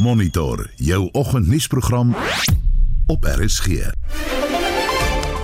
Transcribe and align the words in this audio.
Monitor 0.00 0.70
jou 0.76 1.08
oggendnuusprogram 1.12 2.16
op 3.06 3.24
RSG. 3.24 3.66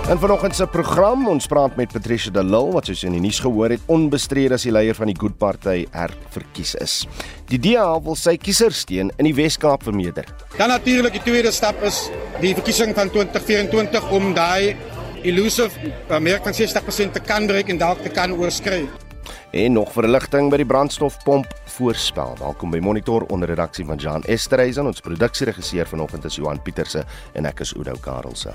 En 0.09 0.19
vanoggend 0.19 0.55
se 0.55 0.65
program, 0.67 1.27
ons 1.27 1.45
praat 1.45 1.75
met 1.75 1.91
Patricia 1.93 2.31
de 2.31 2.43
Lille 2.43 2.71
wat 2.73 2.89
soos 2.89 3.03
in 3.05 3.13
die 3.13 3.21
nuus 3.21 3.37
gehoor 3.43 3.75
het, 3.75 3.85
onbestrede 3.85 4.57
as 4.57 4.65
die 4.65 4.73
leier 4.73 4.97
van 4.97 5.11
die 5.11 5.17
Good 5.19 5.37
Party 5.37 5.85
herverkies 5.93 6.73
is. 6.81 6.97
Die 7.51 7.61
DA 7.61 7.85
wil 8.01 8.17
sy 8.17 8.33
kiesersteun 8.41 9.13
in 9.19 9.29
die 9.29 9.35
Wes-Kaap 9.37 9.85
vermeerder. 9.85 10.25
Dan 10.57 10.73
natuurlik 10.73 11.19
die 11.19 11.25
tweede 11.27 11.53
stap 11.53 11.83
is 11.85 12.07
die 12.41 12.55
verkiesing 12.57 12.97
van 12.97 13.13
2024 13.13 14.09
om 14.09 14.31
daai 14.33 14.73
elusive 15.21 15.69
uh, 16.09 16.17
merk 16.17 16.49
van 16.49 16.57
60% 16.57 17.19
te 17.19 17.21
kan 17.21 17.45
breek 17.45 17.69
en 17.69 17.85
dalk 17.85 18.01
te 18.01 18.09
kan 18.09 18.33
oorskry. 18.33 18.87
En 19.57 19.71
nog 19.71 19.91
verligting 19.91 20.51
by 20.53 20.59
die 20.61 20.65
brandstofpomp 20.69 21.53
voorspel. 21.65 22.35
Welkom 22.37 22.69
by 22.69 22.77
Monitor 22.77 23.23
onder 23.33 23.49
redaksie 23.49 23.85
van 23.85 23.97
Jan 23.97 24.23
Esterhuizen. 24.23 24.85
Ons 24.85 25.01
produksieregisseur 25.01 25.87
vanoggend 25.87 26.25
is 26.29 26.35
Johan 26.35 26.61
Pieterse 26.61 27.01
en 27.33 27.49
ek 27.49 27.63
is 27.65 27.73
Oudo 27.73 27.95
Karelse. 27.97 28.53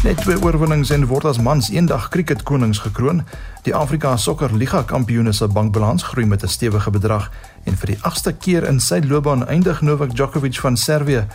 Net 0.00 0.16
twee 0.24 0.40
oorwinnings 0.40 0.94
en 0.96 1.04
word 1.12 1.28
as 1.28 1.42
mans 1.44 1.68
eendag 1.68 2.08
cricketkonings 2.08 2.80
gekroon. 2.80 3.26
Die 3.68 3.76
Afrika 3.76 4.16
Sokker 4.16 4.56
Liga 4.56 4.80
kampioene 4.88 5.36
se 5.36 5.48
bankbalans 5.48 6.08
groei 6.08 6.24
met 6.26 6.42
'n 6.42 6.48
stewige 6.48 6.90
bedrag 6.90 7.28
en 7.64 7.76
vir 7.76 7.86
die 7.86 8.00
8ste 8.00 8.32
keer 8.32 8.64
in 8.64 8.80
sy 8.80 9.00
loopbaan 9.04 9.46
eindig 9.46 9.82
Novak 9.82 10.16
Djokovic 10.16 10.60
van 10.60 10.76
Servië 10.76 11.26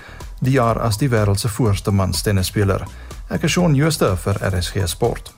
die 0.42 0.58
jaar 0.58 0.80
as 0.80 0.98
die 0.98 1.10
wêreld 1.10 1.40
se 1.40 1.48
voorste 1.48 1.92
manstennisspeler. 1.92 2.88
Ek 3.26 3.42
is 3.48 3.56
Shaun 3.56 3.74
Schuster 3.74 4.14
vir 4.22 4.38
RSG 4.46 4.84
Sport. 4.86 5.32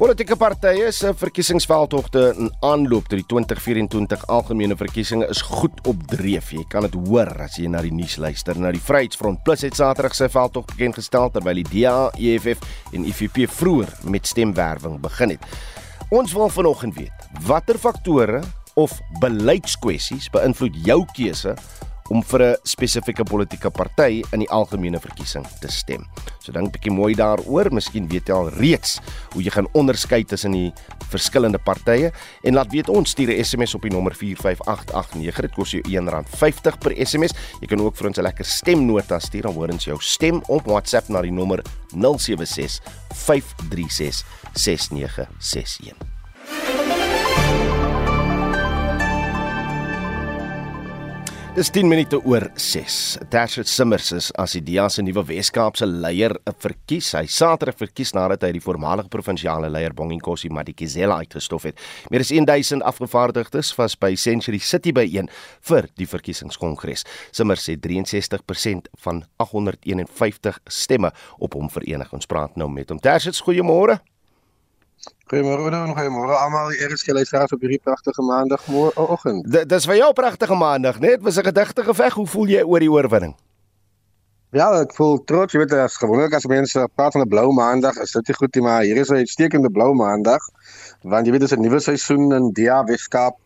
Politieke 0.00 0.38
partye 0.40 0.86
se 0.96 1.10
verkiesingsveldtogte 1.12 2.22
in 2.40 2.48
aanloop 2.64 3.10
tot 3.10 3.20
die 3.20 3.26
2024 3.28 4.22
algemene 4.32 4.76
verkiesings 4.80 5.28
is 5.34 5.42
goed 5.44 5.76
op 5.90 6.06
dreef. 6.08 6.54
Jy 6.56 6.64
kan 6.72 6.86
dit 6.86 6.96
hoor 6.96 7.28
as 7.44 7.58
jy 7.60 7.68
na 7.68 7.82
die 7.84 7.92
nuus 7.92 8.16
luister. 8.16 8.56
Nou 8.56 8.70
die 8.72 8.80
Vryheidsfront 8.80 9.42
Plus 9.44 9.66
het 9.66 9.76
Saterdag 9.76 10.16
sy 10.16 10.30
veldtog 10.32 10.70
bekend 10.70 10.96
gestel 10.96 11.28
terwyl 11.34 11.60
die 11.60 11.66
DA, 11.68 12.08
EFF 12.16 12.64
en 12.96 13.04
IFP 13.04 13.44
vroeër 13.58 13.92
met 14.08 14.30
stemwerwing 14.30 14.96
begin 15.04 15.36
het. 15.36 15.44
Ons 16.08 16.32
wil 16.32 16.48
vanoggend 16.48 16.96
weet, 16.96 17.28
watter 17.44 17.76
faktore 17.76 18.40
of 18.80 18.94
beleidskwessies 19.20 20.30
beïnvloed 20.32 20.80
jou 20.86 21.02
keuse 21.12 21.58
om 22.08 22.22
vir 22.22 22.42
'n 22.42 22.56
spesifieke 22.64 23.24
politieke 23.24 23.70
party 23.70 24.22
in 24.32 24.40
die 24.40 24.50
algemene 24.50 25.00
verkiesing 25.00 25.46
te 25.60 25.68
stem. 25.70 26.06
So 26.40 26.52
dink 26.52 26.68
'n 26.68 26.70
bietjie 26.70 26.92
mooi 26.92 27.14
daaroor, 27.14 27.72
miskien 27.72 28.08
weet 28.08 28.28
jy 28.28 28.34
al 28.34 28.50
reeds 28.50 29.00
hoe 29.32 29.42
jy 29.42 29.50
gaan 29.50 29.68
onderskei 29.72 30.24
tussen 30.24 30.52
die 30.52 30.72
verskillende 31.10 31.58
partye 31.58 32.12
en 32.42 32.54
laat 32.54 32.72
weet 32.72 32.88
ons 32.88 33.10
stuur 33.10 33.28
'n 33.28 33.44
SMS 33.44 33.74
op 33.74 33.82
die 33.82 33.90
nommer 33.90 34.14
45889. 34.14 35.40
Dit 35.40 35.54
kos 35.54 35.70
jou 35.70 35.82
R1.50 35.82 36.78
per 36.78 36.92
SMS. 37.06 37.32
Jy 37.60 37.66
kan 37.66 37.80
ook 37.80 37.96
vir 37.96 38.06
ons 38.06 38.18
'n 38.18 38.22
lekker 38.22 38.44
stemnota 38.44 39.18
stuur, 39.18 39.42
dan 39.42 39.54
hoor 39.54 39.68
ons 39.68 39.84
jou 39.84 39.98
stem 40.00 40.42
op 40.48 40.66
WhatsApp 40.66 41.08
na 41.08 41.22
die 41.22 41.32
nommer 41.32 41.62
076 41.94 42.80
536 43.12 44.24
6961. 44.54 46.17
Dis 51.58 51.72
10 51.74 51.88
minute 51.90 52.20
oor 52.22 52.44
6. 52.54 53.16
Tasha 53.32 53.64
Simmers 53.66 54.12
is 54.14 54.28
as 54.38 54.52
die 54.54 54.60
DEA 54.62 54.84
se 54.94 55.02
nuwe 55.02 55.24
Wes-Kaapse 55.26 55.88
leier 55.90 56.36
verkies. 56.62 57.08
Hy 57.18 57.24
Saterdag 57.26 57.74
verkies 57.80 58.12
nadat 58.14 58.44
hy 58.46 58.52
die 58.54 58.62
voormalige 58.62 59.10
provinsiale 59.10 59.66
leier 59.66 59.90
Bonginkosi 59.98 60.52
Madikizela 60.54 61.16
uitgestof 61.18 61.66
het. 61.66 61.82
Meer 62.14 62.22
as 62.22 62.30
1000 62.30 62.84
afgevaardigdes 62.86 63.72
was 63.74 63.96
by 63.98 64.12
Century 64.14 64.60
City 64.62 64.92
byeen 64.94 65.26
vir 65.66 65.88
die 65.98 66.06
verkiesingskongres. 66.06 67.02
Simmers 67.34 67.66
het 67.72 67.82
63% 67.82 68.86
van 69.02 69.24
851 69.42 70.62
stemme 70.70 71.10
op 71.42 71.58
hom 71.58 71.66
verenig. 71.74 72.14
Ons 72.14 72.30
praat 72.30 72.54
nou 72.54 72.70
met 72.70 72.94
hom. 72.94 73.02
Tasha, 73.02 73.34
goeiemôre. 73.34 73.98
Goeiemôre 75.28 75.68
en 75.76 75.90
goeiemôre 75.92 76.36
almal. 76.40 76.70
Hier 76.72 76.92
is 76.94 77.02
gelees 77.04 77.28
graag 77.28 77.50
op 77.52 77.60
hierdie 77.60 77.80
pragtige 77.84 78.22
maandagmôreoggend. 78.24 79.50
Dis 79.68 79.84
vir 79.84 79.98
jou 79.98 80.08
pragtige 80.16 80.56
maandag, 80.56 81.00
net 81.04 81.20
was 81.22 81.36
'n 81.36 81.44
gedigte 81.44 81.84
geveg. 81.84 82.14
Hoe 82.14 82.26
voel 82.26 82.48
jy 82.48 82.62
oor 82.64 82.80
die 82.80 82.90
oorwinning? 82.90 83.34
Ja, 84.56 84.72
ek 84.80 84.94
voel 84.96 85.24
trots, 85.24 85.52
jy 85.52 85.58
weet 85.58 85.72
as 85.72 85.96
gewoonlik 86.00 86.32
as 86.32 86.46
mense 86.46 86.88
praat 86.94 87.12
van 87.12 87.22
'n 87.22 87.28
blou 87.28 87.52
maandag, 87.52 87.96
is 88.00 88.12
dit 88.12 88.28
nie 88.28 88.36
goed 88.36 88.54
nie, 88.54 88.64
maar 88.64 88.82
hier 88.82 88.96
is 88.96 89.10
'n 89.10 89.20
uitstekende 89.20 89.70
blou 89.70 89.92
maandag. 89.94 90.40
Want 91.02 91.26
jy 91.26 91.32
weet 91.32 91.40
dis 91.40 91.52
'n 91.52 91.60
nuwe 91.60 91.80
seisoen 91.80 92.32
in 92.32 92.52
DA 92.52 92.84
Weskaap 92.84 93.36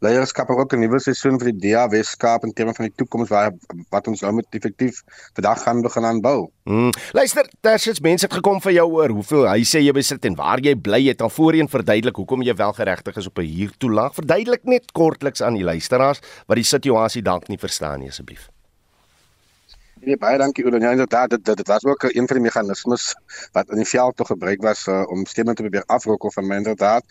leierskap 0.00 0.50
ook 0.50 0.72
'n 0.72 0.80
nuwe 0.80 0.98
seisoen 1.00 1.38
vir 1.38 1.52
die 1.52 1.70
DA 1.70 1.88
Weskaap 1.88 2.44
in 2.44 2.52
terme 2.52 2.74
van 2.74 2.86
die 2.86 2.94
toekoms 2.96 3.28
waar 3.28 3.52
wat 3.90 4.08
ons 4.08 4.20
nou 4.20 4.32
met 4.32 4.46
effektief 4.50 5.02
vandag 5.34 5.62
gaan 5.62 5.82
begin 5.82 6.04
aanbou. 6.04 6.50
Mm. 6.64 6.90
Luister, 7.12 7.48
daar's 7.60 8.00
mense 8.00 8.26
het 8.26 8.34
gekom 8.34 8.60
vir 8.60 8.72
jou 8.72 8.88
oor 8.90 9.08
hoeveel 9.08 9.48
hy 9.48 9.62
sê 9.62 9.80
jy 9.80 9.92
besit 9.92 10.24
en 10.24 10.34
waar 10.34 10.60
jy 10.60 10.74
bly 10.74 11.02
het 11.08 11.20
al 11.22 11.30
voorheen 11.30 11.68
verduidelik 11.68 12.16
hoekom 12.16 12.42
jy 12.42 12.54
wel 12.54 12.72
geregtig 12.72 13.16
is 13.16 13.26
op 13.26 13.38
'n 13.38 13.44
huurtoelaag. 13.44 14.14
Verduidelik 14.14 14.64
net 14.64 14.92
kortliks 14.92 15.42
aan 15.42 15.54
die 15.54 15.64
luisteraars 15.64 16.20
wat 16.46 16.56
die 16.56 16.64
situasie 16.64 17.22
dalk 17.22 17.48
nie 17.48 17.58
verstaan 17.58 18.00
nie 18.00 18.08
asseblief. 18.08 18.48
Nee, 20.00 20.16
baie 20.16 20.38
dankie 20.40 20.64
Oudo. 20.64 20.78
Ja, 20.80 20.90
inderdaad, 20.96 21.30
dit 21.30 21.44
dit 21.44 21.66
was 21.68 21.84
ook 21.84 22.02
een 22.02 22.26
van 22.26 22.36
die 22.36 22.44
meganismes 22.44 23.14
wat 23.52 23.68
in 23.68 23.76
die 23.82 23.88
veld 23.88 24.16
tog 24.16 24.26
gebruik 24.26 24.62
was 24.64 24.86
uh, 24.88 25.02
om 25.12 25.26
stemme 25.26 25.52
te 25.54 25.62
probeer 25.62 25.84
afrokkel 25.92 26.32
van 26.32 26.46
my 26.48 26.56
inderdaad. 26.56 27.04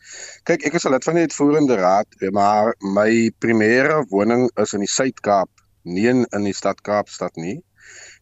Kyk, 0.50 0.66
ek 0.66 0.78
is 0.80 0.88
'n 0.88 0.96
lid 0.96 1.06
van 1.06 1.20
die 1.20 1.26
uitvoerende 1.28 1.76
raad, 1.78 2.08
maar 2.34 2.74
my 2.80 3.30
primêre 3.46 4.00
woning 4.10 4.50
is 4.58 4.74
in 4.74 4.82
die 4.82 4.90
Suid-Kaap, 4.90 5.50
nie 5.84 6.08
in, 6.10 6.26
in 6.34 6.50
die 6.50 6.54
stad 6.54 6.82
Kaapstad 6.82 7.36
nie. 7.36 7.60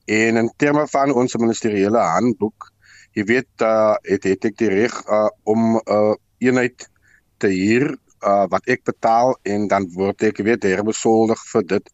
En 0.05 0.37
in 0.43 0.51
terme 0.57 0.83
van 0.87 1.13
ons 1.13 1.35
ministeriële 1.35 2.03
handboek, 2.03 2.71
jy 3.15 3.23
weet, 3.23 3.53
uh, 3.61 3.95
het 4.03 4.27
het 4.27 4.51
ek 4.51 4.57
die 4.57 4.69
reg 4.69 4.99
uh, 5.07 5.29
om 5.43 5.77
'n 5.77 5.81
uh, 5.87 6.15
eenheid 6.43 6.89
te 7.39 7.47
huur 7.47 7.95
uh, 8.23 8.45
wat 8.51 8.67
ek 8.67 8.83
betaal 8.83 9.37
en 9.43 9.67
dan 9.67 9.87
word 9.95 10.23
ek 10.23 10.43
weet 10.43 10.63
herbesoldig 10.63 11.39
vir 11.53 11.65
dit 11.77 11.91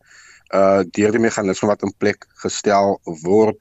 uh 0.53 0.81
deur 0.96 1.12
die 1.16 1.22
meganisme 1.24 1.69
wat 1.69 1.84
in 1.86 1.94
plek 1.97 2.28
gestel 2.44 3.00
word. 3.24 3.58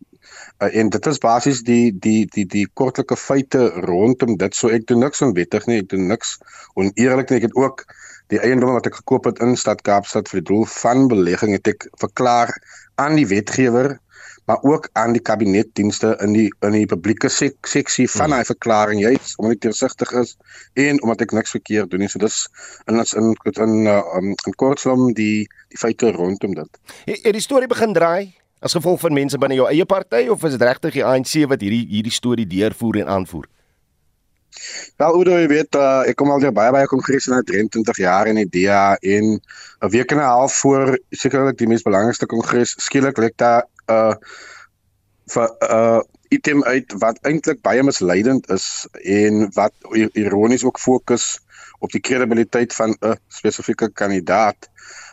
Uh, 0.60 0.68
en 0.68 0.90
dit 0.92 1.06
is 1.06 1.20
basies 1.22 1.62
die 1.66 1.92
die 2.04 2.26
die 2.34 2.44
die 2.46 2.66
kortlike 2.78 3.16
feite 3.16 3.68
rondom 3.88 4.36
dit. 4.36 4.54
So 4.54 4.68
ek 4.68 4.86
doen 4.90 5.02
niks 5.04 5.24
onwettig 5.24 5.66
nie 5.66 5.80
ek 5.82 5.90
doen 5.94 6.06
niks 6.10 6.38
oneerlik 6.74 7.30
nie. 7.30 7.40
Ek 7.42 7.48
het 7.50 7.58
ook 7.58 7.84
die 8.32 8.40
eiendom 8.40 8.76
wat 8.76 8.88
ek 8.88 9.00
gekoop 9.00 9.28
het 9.28 9.42
in 9.44 9.56
stad 9.60 9.82
Kaapstad 9.86 10.30
vir 10.30 10.40
die 10.40 10.48
doel 10.52 10.64
van 10.76 11.08
belegging 11.10 11.56
het 11.56 11.68
ek 11.74 11.88
verklaar 12.00 12.54
aan 13.00 13.18
die 13.18 13.28
wetgewer 13.28 13.98
maar 14.44 14.58
ook 14.62 14.88
aan 14.92 15.12
die 15.12 15.22
kabinetdienste 15.22 16.16
in 16.20 16.32
die 16.32 16.48
in 16.60 16.74
die 16.74 16.86
publieke 16.86 17.28
sek, 17.28 17.56
seksie 17.66 18.08
van 18.10 18.34
daai 18.34 18.44
verklaring 18.44 19.00
juis 19.00 19.36
omdat 19.36 19.56
ek 19.56 19.64
deursigtig 19.68 20.12
is 20.18 20.36
en 20.74 21.02
omdat 21.02 21.26
ek 21.26 21.34
niks 21.38 21.54
verkeerd 21.54 21.90
doen 21.90 22.02
nie 22.02 22.10
so 22.10 22.22
dis 22.22 22.44
in 22.90 22.98
in 22.98 23.06
in, 23.22 23.32
in, 23.54 23.74
in, 23.86 24.34
in 24.34 24.56
kortsom 24.56 25.12
die 25.14 25.46
die 25.72 25.78
feite 25.78 26.12
rondom 26.12 26.54
dit. 26.58 26.80
Het, 27.04 27.22
het 27.22 27.32
die 27.38 27.44
storie 27.44 27.70
begin 27.70 27.94
draai 27.94 28.34
as 28.62 28.74
gevolg 28.78 29.00
van 29.00 29.14
mense 29.14 29.38
binne 29.38 29.58
jou 29.58 29.70
eie 29.70 29.86
party 29.86 30.26
of 30.30 30.44
is 30.44 30.58
dit 30.58 30.68
regtig 30.68 30.98
die 30.98 31.06
ANC 31.06 31.34
wat 31.50 31.62
hierdie 31.62 31.86
hierdie 31.90 32.14
storie 32.14 32.46
deurvoer 32.46 33.02
en 33.02 33.10
aanvoer? 33.18 33.48
Wel 35.00 35.14
Oudo, 35.16 35.36
jy 35.40 35.46
weet, 35.48 35.76
uh, 35.80 36.04
ek 36.10 36.18
kom 36.20 36.30
al 36.30 36.42
deur 36.42 36.52
baie 36.54 36.72
baie 36.74 36.88
kongresse 36.90 37.32
na 37.32 37.40
23 37.48 38.02
jaar 38.02 38.28
in 38.28 38.36
die 38.42 38.48
DA 38.52 38.98
en 39.00 39.38
'n 39.40 39.90
week 39.94 40.12
en 40.12 40.20
'n 40.20 40.28
half 40.28 40.58
voor 40.60 40.98
sekerlik 41.10 41.58
die 41.58 41.66
mees 41.66 41.82
belangrikste 41.82 42.26
kongres 42.26 42.74
skielik 42.78 43.18
lê 43.18 43.30
daar 43.36 43.64
uh, 43.90 44.14
vir 45.32 45.54
uh, 45.68 46.00
item 46.32 46.64
uit 46.64 46.92
wat 47.02 47.18
eintlik 47.28 47.60
baie 47.66 47.82
misleidend 47.82 48.48
is 48.50 48.66
en 49.04 49.48
wat 49.56 49.72
ironies 50.12 50.64
ook 50.64 50.80
fokus 50.80 51.38
op 51.82 51.90
die 51.92 52.00
kredibiliteit 52.00 52.74
van 52.74 52.94
'n 53.00 53.16
spesifieke 53.28 53.90
kandidaat. 53.92 54.68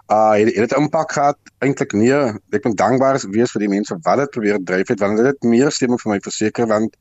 Uh 0.10 0.32
het, 0.32 0.56
het 0.56 0.70
dit 0.70 0.78
impak 0.78 1.12
gehad? 1.12 1.38
Eintlik 1.58 1.92
nee. 1.94 2.22
Ek 2.52 2.62
ben 2.62 2.76
dankbaar 2.76 3.20
wees 3.30 3.52
vir 3.52 3.66
die 3.66 3.74
mense 3.76 3.98
wat 4.02 4.18
dit 4.18 4.30
probeer 4.30 4.64
dryf 4.64 4.88
het 4.88 5.00
want 5.00 5.18
dit 5.18 5.44
meer 5.44 5.72
stemme 5.72 5.98
vir 5.98 6.12
my 6.12 6.20
verseker 6.20 6.68
want 6.68 6.96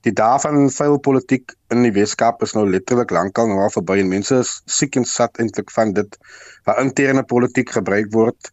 die 0.00 0.12
daarvan 0.12 0.70
vuil 0.70 0.98
politiek 0.98 1.52
in 1.68 1.82
die 1.82 1.92
Weskaap 1.92 2.42
is 2.42 2.54
nou 2.56 2.64
letterlik 2.68 3.10
lankal 3.10 3.48
nou 3.48 3.60
al 3.60 3.72
verby 3.74 3.98
en 4.00 4.08
mense 4.08 4.38
is 4.44 4.62
siek 4.66 4.96
en 4.96 5.04
sat 5.04 5.38
eintlik 5.38 5.70
van 5.70 5.92
dit 5.92 6.18
waar 6.64 6.80
interne 6.80 7.22
politiek 7.22 7.70
gebruik 7.70 8.12
word 8.12 8.52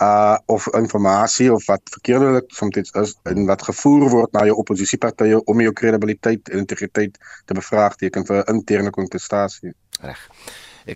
uh 0.00 0.38
of 0.46 0.66
informasie 0.78 1.52
of 1.52 1.66
wat 1.66 1.82
verkeerdelik 1.90 2.48
soms 2.48 2.92
is 3.02 3.14
en 3.28 3.46
wat 3.46 3.62
gevoer 3.62 4.08
word 4.10 4.32
na 4.32 4.46
jou 4.48 4.56
oppositiepartye 4.56 5.44
om 5.44 5.60
jou 5.60 5.72
kredibiliteit 5.72 6.48
en 6.48 6.64
integriteit 6.64 7.18
te 7.44 7.54
bevraagteken 7.54 8.26
vir 8.26 8.44
interne 8.48 8.90
kontestasie 8.90 9.74
reg 10.00 10.28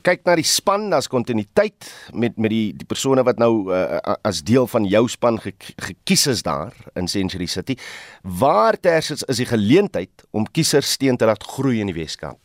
kyk 0.02 0.24
na 0.26 0.34
die 0.38 0.46
span, 0.46 0.88
daar's 0.90 1.08
kontinuïteit 1.10 1.86
met 2.14 2.38
met 2.38 2.50
die 2.50 2.72
die 2.76 2.86
persone 2.88 3.22
wat 3.26 3.38
nou 3.38 3.68
uh, 3.70 4.00
as 4.26 4.42
deel 4.46 4.66
van 4.66 4.86
jou 4.88 5.04
span 5.08 5.38
ge, 5.42 5.52
gekies 5.76 6.26
is 6.26 6.42
daar 6.42 6.74
in 6.94 7.08
Century 7.08 7.46
City. 7.46 7.76
Waar 8.22 8.78
tersins 8.80 9.22
is 9.30 9.42
die 9.42 9.46
geleentheid 9.46 10.26
om 10.32 10.46
kiesers 10.50 10.96
steun 10.98 11.16
te 11.16 11.26
laat 11.26 11.44
groei 11.44 11.80
in 11.80 11.92
die 11.92 11.96
Weskaap? 11.96 12.38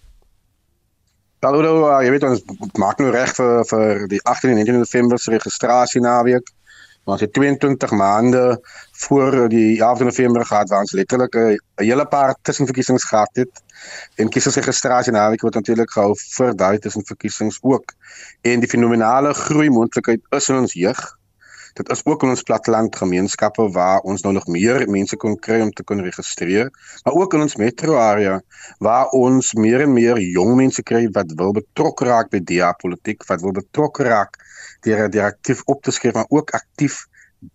Hallo, 1.42 1.62
uh, 1.90 2.04
jy 2.06 2.10
weet 2.14 2.26
ons 2.28 2.42
maak 2.78 3.00
nou 3.02 3.08
reg 3.10 3.32
vir 3.34 3.64
vir 3.66 4.04
die 4.12 4.20
18 4.30 4.52
en 4.52 4.60
19 4.60 4.84
November 4.84 5.18
se 5.18 5.32
registrasie 5.34 6.02
naweek. 6.06 6.52
Ons 7.10 7.24
het 7.26 7.32
22 7.34 7.96
maande 7.98 8.44
voor 9.08 9.48
die 9.50 9.80
11 9.80 10.04
November 10.06 10.46
gehad 10.46 10.70
waar 10.70 10.86
ons 10.86 10.94
letterlik 11.00 11.34
'n 11.34 11.58
hele 11.82 12.06
paar 12.12 12.36
tussenverkiesings 12.46 13.08
gehad 13.10 13.42
het. 13.42 13.64
En 14.22 14.30
kiesersregistrasie 14.30 15.16
naweek 15.18 15.42
word 15.42 15.58
natuurlik 15.58 15.90
gehou 15.90 16.14
vir 16.38 16.54
daai 16.56 16.78
tussenverkiesings 16.78 17.58
ook. 17.62 17.96
En 18.46 18.62
die 18.62 18.70
fenominale 18.70 19.34
groei 19.34 19.70
moontlikheid 19.70 20.22
is 20.38 20.50
in 20.50 20.62
ons 20.62 20.78
jeug 20.78 21.02
dit 21.80 21.90
is 21.90 22.06
ook 22.06 22.24
in 22.24 22.34
ons 22.34 22.44
platteland 22.48 22.96
gemeenskappe 22.96 23.68
waar 23.76 24.00
ons 24.08 24.24
nou 24.26 24.34
nog 24.34 24.48
meer 24.48 24.88
mense 24.90 25.18
kon 25.18 25.38
kry 25.40 25.62
om 25.62 25.72
te 25.72 25.84
kon 25.84 26.02
registreer, 26.04 26.72
maar 27.06 27.14
ook 27.14 27.34
in 27.38 27.46
ons 27.48 27.56
metro 27.56 27.96
area 28.00 28.40
waar 28.80 29.12
ons 29.18 29.54
meer 29.54 29.86
en 29.86 29.94
meer 29.94 30.20
jong 30.20 30.56
mense 30.60 30.84
kry 30.84 31.08
wat 31.16 31.34
wil 31.40 31.56
betrokke 31.56 32.10
raak 32.10 32.32
by 32.32 32.40
die 32.40 32.64
politiek, 32.82 33.24
wat 33.30 33.42
wil 33.42 33.56
betrokke 33.56 34.04
raak 34.04 34.38
deur 34.86 35.10
deur 35.10 35.30
aktief 35.30 35.62
op 35.66 35.82
te 35.84 35.92
skryf, 35.92 36.14
maar 36.14 36.30
ook 36.30 36.54
aktief 36.58 37.06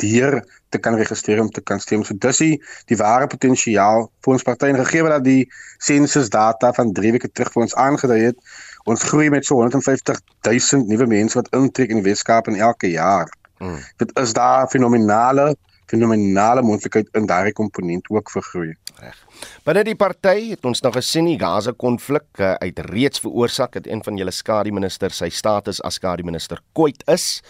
deur 0.02 0.40
te 0.68 0.78
kan 0.78 0.96
registreer 0.98 1.40
om 1.40 1.50
te 1.50 1.60
kan 1.60 1.80
stem. 1.80 2.02
So 2.04 2.14
dis 2.18 2.40
die, 2.42 2.54
die 2.90 2.98
ware 2.98 3.28
potensiaal 3.30 4.08
vir 4.24 4.32
ons 4.34 4.46
party 4.46 4.72
en 4.72 4.80
gegee 4.82 5.06
dat 5.06 5.24
die 5.24 5.46
sensus 5.78 6.30
data 6.32 6.72
van 6.76 6.92
3 6.92 7.12
weke 7.16 7.30
terug 7.30 7.52
vir 7.54 7.66
ons 7.66 7.76
aangedui 7.86 8.20
het, 8.24 8.38
ons 8.86 9.02
groei 9.10 9.30
met 9.30 9.46
so 9.46 9.60
150 9.62 10.20
000 10.46 10.86
nuwe 10.90 11.06
mense 11.10 11.38
wat 11.38 11.50
intrek 11.54 11.90
in 11.90 12.02
die 12.02 12.10
Weskaap 12.10 12.50
in 12.50 12.58
elke 12.58 12.90
jaar. 12.90 13.30
Mm. 13.58 13.80
Dit 13.96 14.12
is 14.20 14.32
daar 14.36 14.68
fenominale 14.68 15.54
fenominale 15.86 16.62
moontlikheid 16.66 17.08
in 17.14 17.28
daardie 17.30 17.54
komponent 17.54 18.08
ook 18.10 18.30
vir 18.34 18.44
groei. 18.50 18.72
Reg. 18.98 19.18
Binne 19.66 19.84
die 19.86 19.96
party 19.98 20.50
het 20.50 20.66
ons 20.66 20.82
nog 20.82 20.96
gesien 20.98 21.28
die 21.28 21.38
Gaza 21.38 21.72
konflik 21.76 22.40
uh, 22.40 22.54
uit 22.62 22.80
reeds 22.90 23.22
veroorsaak 23.22 23.76
dat 23.78 23.86
een 23.86 24.02
van 24.02 24.18
julle 24.18 24.34
skadu 24.34 24.72
minister 24.74 25.14
sy 25.14 25.28
status 25.30 25.82
as 25.86 26.00
skadu 26.00 26.26
minister 26.26 26.62
kwyt 26.74 27.04
is. 27.12 27.42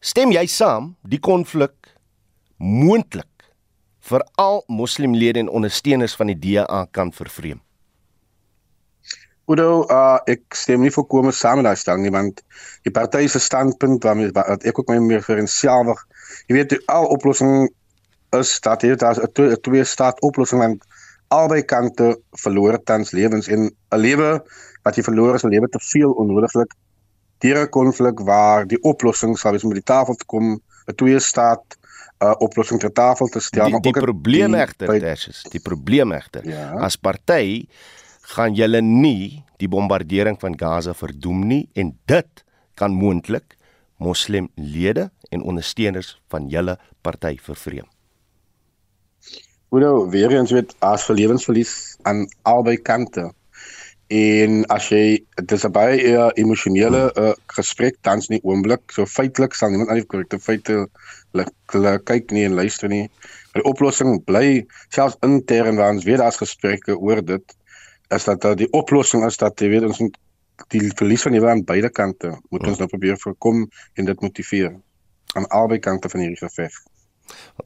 Stem 0.00 0.32
jy 0.32 0.46
saam 0.48 0.94
die 1.04 1.20
konflik 1.20 1.92
moontlik 2.56 3.50
vir 4.06 4.22
al 4.40 4.62
moslimlede 4.70 5.42
en 5.42 5.52
ondersteuners 5.52 6.14
van 6.16 6.30
die 6.32 6.38
DA 6.38 6.86
kan 6.94 7.12
vervreem? 7.12 7.60
Odo, 9.46 9.86
uh, 9.94 10.18
ek 10.26 10.56
stem 10.58 10.82
nie 10.82 10.90
volkome 10.90 11.30
saam 11.30 11.60
met 11.60 11.68
daai 11.68 11.78
stelling 11.78 12.02
nie 12.02 12.14
want 12.14 12.42
die 12.86 12.90
party 12.90 13.28
se 13.30 13.38
standpunt 13.38 14.02
waarmee 14.02 14.32
wat 14.34 14.64
ek 14.66 14.78
ook 14.80 14.88
my 14.90 14.98
meer 14.98 15.22
vir 15.22 15.38
enselfig. 15.38 16.00
Jy 16.50 16.56
weet 16.56 16.74
al 16.90 17.06
oplossing 17.14 17.68
is 18.34 18.56
dat 18.60 18.82
hier 18.82 18.98
daar 18.98 19.20
'n 19.22 19.32
twee, 19.32 19.60
twee 19.60 19.84
staat 19.84 20.20
oplossing 20.20 20.60
want 20.60 20.82
albei 21.28 21.62
kante 21.62 22.16
verloor 22.42 22.78
tans 22.84 23.12
lewens 23.12 23.48
en 23.48 23.70
'n 23.70 23.98
lewe 23.98 24.42
wat 24.82 24.96
jy 24.96 25.02
verloor 25.02 25.34
is 25.34 25.44
'n 25.44 25.54
lewe 25.54 25.68
te 25.68 25.78
veel 25.78 26.10
onnodiglik. 26.10 26.74
Deur 27.38 27.62
'n 27.62 27.70
konflik 27.70 28.18
waar 28.20 28.66
die 28.66 28.82
oplossing 28.82 29.38
sal 29.38 29.52
wees 29.52 29.62
om 29.62 29.70
by 29.70 29.78
die 29.78 29.92
tafel 29.94 30.14
te 30.14 30.26
kom, 30.26 30.60
'n 30.86 30.94
twee 30.94 31.18
staat 31.18 31.64
uh 32.24 32.34
oplossing 32.38 32.80
ter 32.80 32.92
tafel 32.92 33.28
te 33.28 33.40
stel 33.40 33.64
die, 33.64 33.72
maar 33.72 33.84
ook 33.84 33.94
die 33.94 34.02
probleem 34.02 34.54
egter, 34.54 34.86
Tersius, 34.86 35.42
die 35.52 35.60
probleem 35.60 36.12
egter. 36.12 36.48
Ja. 36.48 36.72
As 36.80 36.96
party 36.96 37.66
gaan 38.26 38.56
julle 38.58 38.80
nie 38.82 39.44
die 39.60 39.68
bombardering 39.70 40.38
van 40.40 40.56
Gaza 40.58 40.94
verdoem 40.96 41.46
nie 41.46 41.62
en 41.78 41.94
dit 42.10 42.42
kan 42.74 42.94
moontlik 42.94 43.56
moslimlede 44.02 45.10
en 45.30 45.42
ondersteuners 45.42 46.16
van 46.32 46.48
julle 46.52 46.76
party 47.06 47.36
vervreem. 47.42 47.86
Oor 49.74 50.10
weer 50.10 50.32
eens 50.34 50.52
met 50.54 50.74
as 50.84 51.06
vir 51.08 51.18
lewensverlies 51.22 51.72
aan 52.06 52.26
albei 52.42 52.76
kante. 52.76 53.30
En 54.14 54.60
as 54.70 54.86
jy 54.92 55.18
dis 55.50 55.64
'n 55.66 55.72
baie 55.74 55.96
uh, 55.98 56.28
emosionele 56.38 57.10
uh, 57.18 57.32
gesprek 57.50 57.96
tans 58.06 58.28
nie 58.30 58.38
oomblik 58.42 58.92
so 58.94 59.06
feitelik 59.06 59.54
sal 59.54 59.70
niemand 59.70 59.90
aan 59.90 59.98
die 59.98 60.06
korrekte 60.06 60.38
feite 60.38 60.86
kyk 62.04 62.30
nie 62.30 62.44
en 62.46 62.54
luister 62.54 62.88
nie. 62.88 63.10
Die 63.54 63.64
oplossing 63.66 64.22
bly 64.24 64.66
selfs 64.94 65.18
intern 65.22 65.76
waar 65.76 65.90
ons 65.90 66.04
weer 66.04 66.22
daar's 66.22 66.38
gesprekke 66.38 66.94
oor 66.98 67.22
dit 67.22 67.56
is 68.08 68.24
dat 68.24 68.40
dat 68.40 68.58
die 68.58 68.70
oplossing 68.72 69.24
is 69.26 69.36
dat 69.36 69.60
jy 69.60 69.68
weet 69.68 69.86
ons 69.88 69.98
moet 69.98 70.18
die 70.72 70.90
verlies 70.96 71.22
van 71.26 71.32
lewe 71.32 71.50
aan 71.50 71.64
beide 71.64 71.90
kante 71.90 72.32
moet 72.48 72.66
ons 72.66 72.78
nou 72.80 72.88
probeer 72.88 73.18
voorkom 73.20 73.64
en 73.94 74.04
dit 74.04 74.20
motiveer 74.20 74.76
aan 75.34 75.48
albei 75.48 75.78
kante 75.78 76.08
van 76.08 76.20
hierdie 76.20 76.40
geveg. 76.40 76.72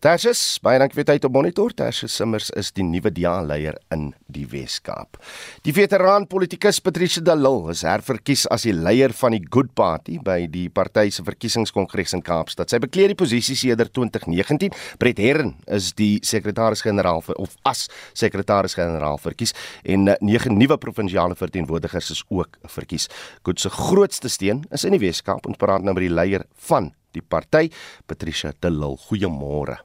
Tersius, 0.01 0.41
baie 0.65 0.79
dankie 0.81 0.97
vir 0.97 1.07
tyd 1.09 1.25
op 1.29 1.35
monitor. 1.35 1.73
Tersius 1.77 2.15
Simmers 2.17 2.49
is 2.57 2.71
die 2.73 2.85
nuwe 2.87 3.11
DA-leier 3.13 3.77
in 3.93 4.11
die 4.33 4.47
Wes-Kaap. 4.49 5.19
Die 5.67 5.75
veteraan 5.77 6.25
politikus 6.31 6.79
Patricia 6.81 7.23
de 7.25 7.35
Lille 7.37 7.75
is 7.75 7.83
herverkies 7.85 8.47
as 8.55 8.65
die 8.65 8.73
leier 8.73 9.13
van 9.19 9.35
die 9.37 9.43
Good 9.43 9.75
Party 9.77 10.17
by 10.25 10.47
die 10.51 10.69
party 10.73 11.11
se 11.13 11.25
verkiesingskongres 11.27 12.15
in 12.17 12.25
Kaapstad. 12.25 12.71
Sy 12.73 12.81
bekleed 12.83 13.13
die 13.13 13.19
posisie 13.19 13.59
sedert 13.59 13.93
2019. 13.97 14.73
Brett 15.03 15.21
Herren 15.21 15.57
is 15.69 15.91
die 15.99 16.15
sekretaris-generaal 16.27 17.21
vir 17.27 17.41
of 17.43 17.59
as 17.69 17.89
sekretaris-generaal 18.19 19.21
verkies 19.21 19.53
en 19.85 20.09
eh, 20.09 20.17
nege 20.25 20.53
nuwe 20.55 20.79
provinsiale 20.81 21.37
verteenwoordigers 21.37 22.15
is 22.15 22.25
ook 22.31 22.57
verkies. 22.79 23.11
Good 23.45 23.61
se 23.61 23.73
grootste 23.75 24.33
steen 24.33 24.65
is 24.73 24.87
in 24.87 24.97
die 24.97 25.03
Wes-Kaap 25.03 25.51
en 25.51 25.59
praat 25.61 25.85
nou 25.85 25.97
met 25.97 26.07
die 26.07 26.15
leier 26.15 26.47
van 26.71 26.93
die 27.13 27.23
party. 27.23 27.69
Patricia 28.07 28.53
de 28.59 28.71
Lille, 28.71 28.99
goeiemôre. 29.09 29.81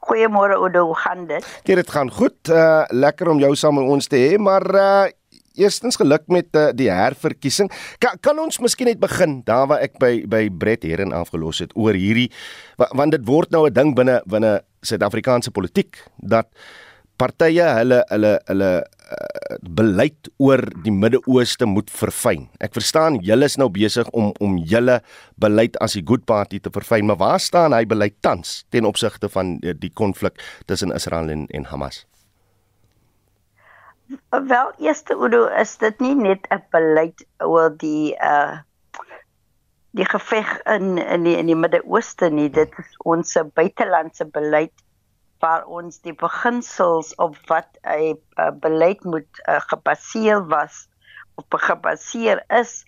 Goeiemôre 0.00 0.56
Oudo, 0.56 0.86
hoe 0.86 0.96
gaan 0.96 1.26
dit? 1.28 1.46
Dit 1.64 1.90
gaan 1.90 2.10
goed. 2.10 2.48
Uh 2.48 2.84
lekker 2.88 3.28
om 3.28 3.38
jou 3.38 3.54
saam 3.56 3.76
met 3.76 3.88
ons 3.88 4.06
te 4.06 4.16
hê, 4.16 4.38
maar 4.40 4.64
uh 4.74 5.08
eerstens 5.60 5.96
geluk 5.96 6.28
met 6.32 6.46
uh, 6.56 6.68
die 6.76 6.88
herverkiesing. 6.90 7.70
Kan 7.98 8.18
kan 8.22 8.38
ons 8.38 8.60
miskien 8.62 8.88
net 8.90 9.00
begin 9.02 9.40
daar 9.44 9.66
waar 9.70 9.84
ek 9.84 9.98
by 10.02 10.12
by 10.30 10.44
Brett 10.48 10.86
Herren 10.86 11.12
afgelos 11.16 11.60
het 11.64 11.74
oor 11.76 11.98
hierdie 11.98 12.30
want 12.78 13.12
dit 13.12 13.26
word 13.28 13.50
nou 13.50 13.66
'n 13.66 13.74
ding 13.74 13.94
binne 13.94 14.20
binne 14.26 14.60
Suid-Afrikaanse 14.80 15.50
politiek 15.50 15.98
dat 16.16 16.48
partye 17.20 17.66
hulle 17.76 18.00
hulle 18.08 18.40
hulle 18.48 18.70
uh, 19.10 19.56
beleid 19.60 20.30
oor 20.38 20.62
die 20.84 20.94
Midde-Ooste 20.94 21.66
moet 21.66 21.90
verfyn. 21.90 22.48
Ek 22.62 22.74
verstaan 22.76 23.18
julle 23.26 23.48
is 23.50 23.58
nou 23.60 23.70
besig 23.74 24.08
om 24.16 24.30
om 24.40 24.58
julle 24.58 25.00
beleid 25.42 25.78
as 25.84 25.96
die 25.98 26.04
Good 26.06 26.26
Party 26.26 26.60
te 26.60 26.70
verfyn, 26.70 27.06
maar 27.06 27.20
waar 27.20 27.40
staan 27.40 27.74
hy 27.76 27.84
beleid 27.86 28.16
tans 28.22 28.64
ten 28.70 28.88
opsigte 28.88 29.28
van 29.28 29.58
uh, 29.62 29.74
die 29.74 29.92
konflik 29.92 30.40
tussen 30.66 30.94
Israel 30.94 31.30
en 31.30 31.46
en 31.50 31.68
Hamas? 31.72 32.04
Wel, 34.30 34.72
eerste 34.78 35.14
Udo, 35.14 35.46
is 35.60 35.76
dit 35.78 36.00
nie 36.00 36.14
net 36.14 36.46
'n 36.50 36.62
beleid 36.70 37.26
oor 37.38 37.70
die 37.70 38.14
uh 38.18 38.58
die 39.90 40.06
geveg 40.06 40.50
in 40.70 40.98
in 40.98 41.24
die 41.26 41.36
in 41.38 41.46
die 41.46 41.58
Midde-Ooste 41.58 42.30
nie, 42.30 42.48
dit 42.50 42.70
is 42.78 42.90
ons 43.02 43.34
buitelandse 43.54 44.24
beleid 44.24 44.72
waar 45.40 45.64
ons 45.66 46.00
die 46.04 46.14
beginsels 46.14 47.14
op 47.14 47.36
wat 47.48 47.78
'n 47.82 48.16
uh, 48.16 48.50
beleid 48.60 49.04
moet 49.04 49.42
uh, 49.48 49.60
gebaseer 49.72 50.46
was 50.46 50.88
of 51.34 51.44
gebaseer 51.48 52.44
is 52.48 52.84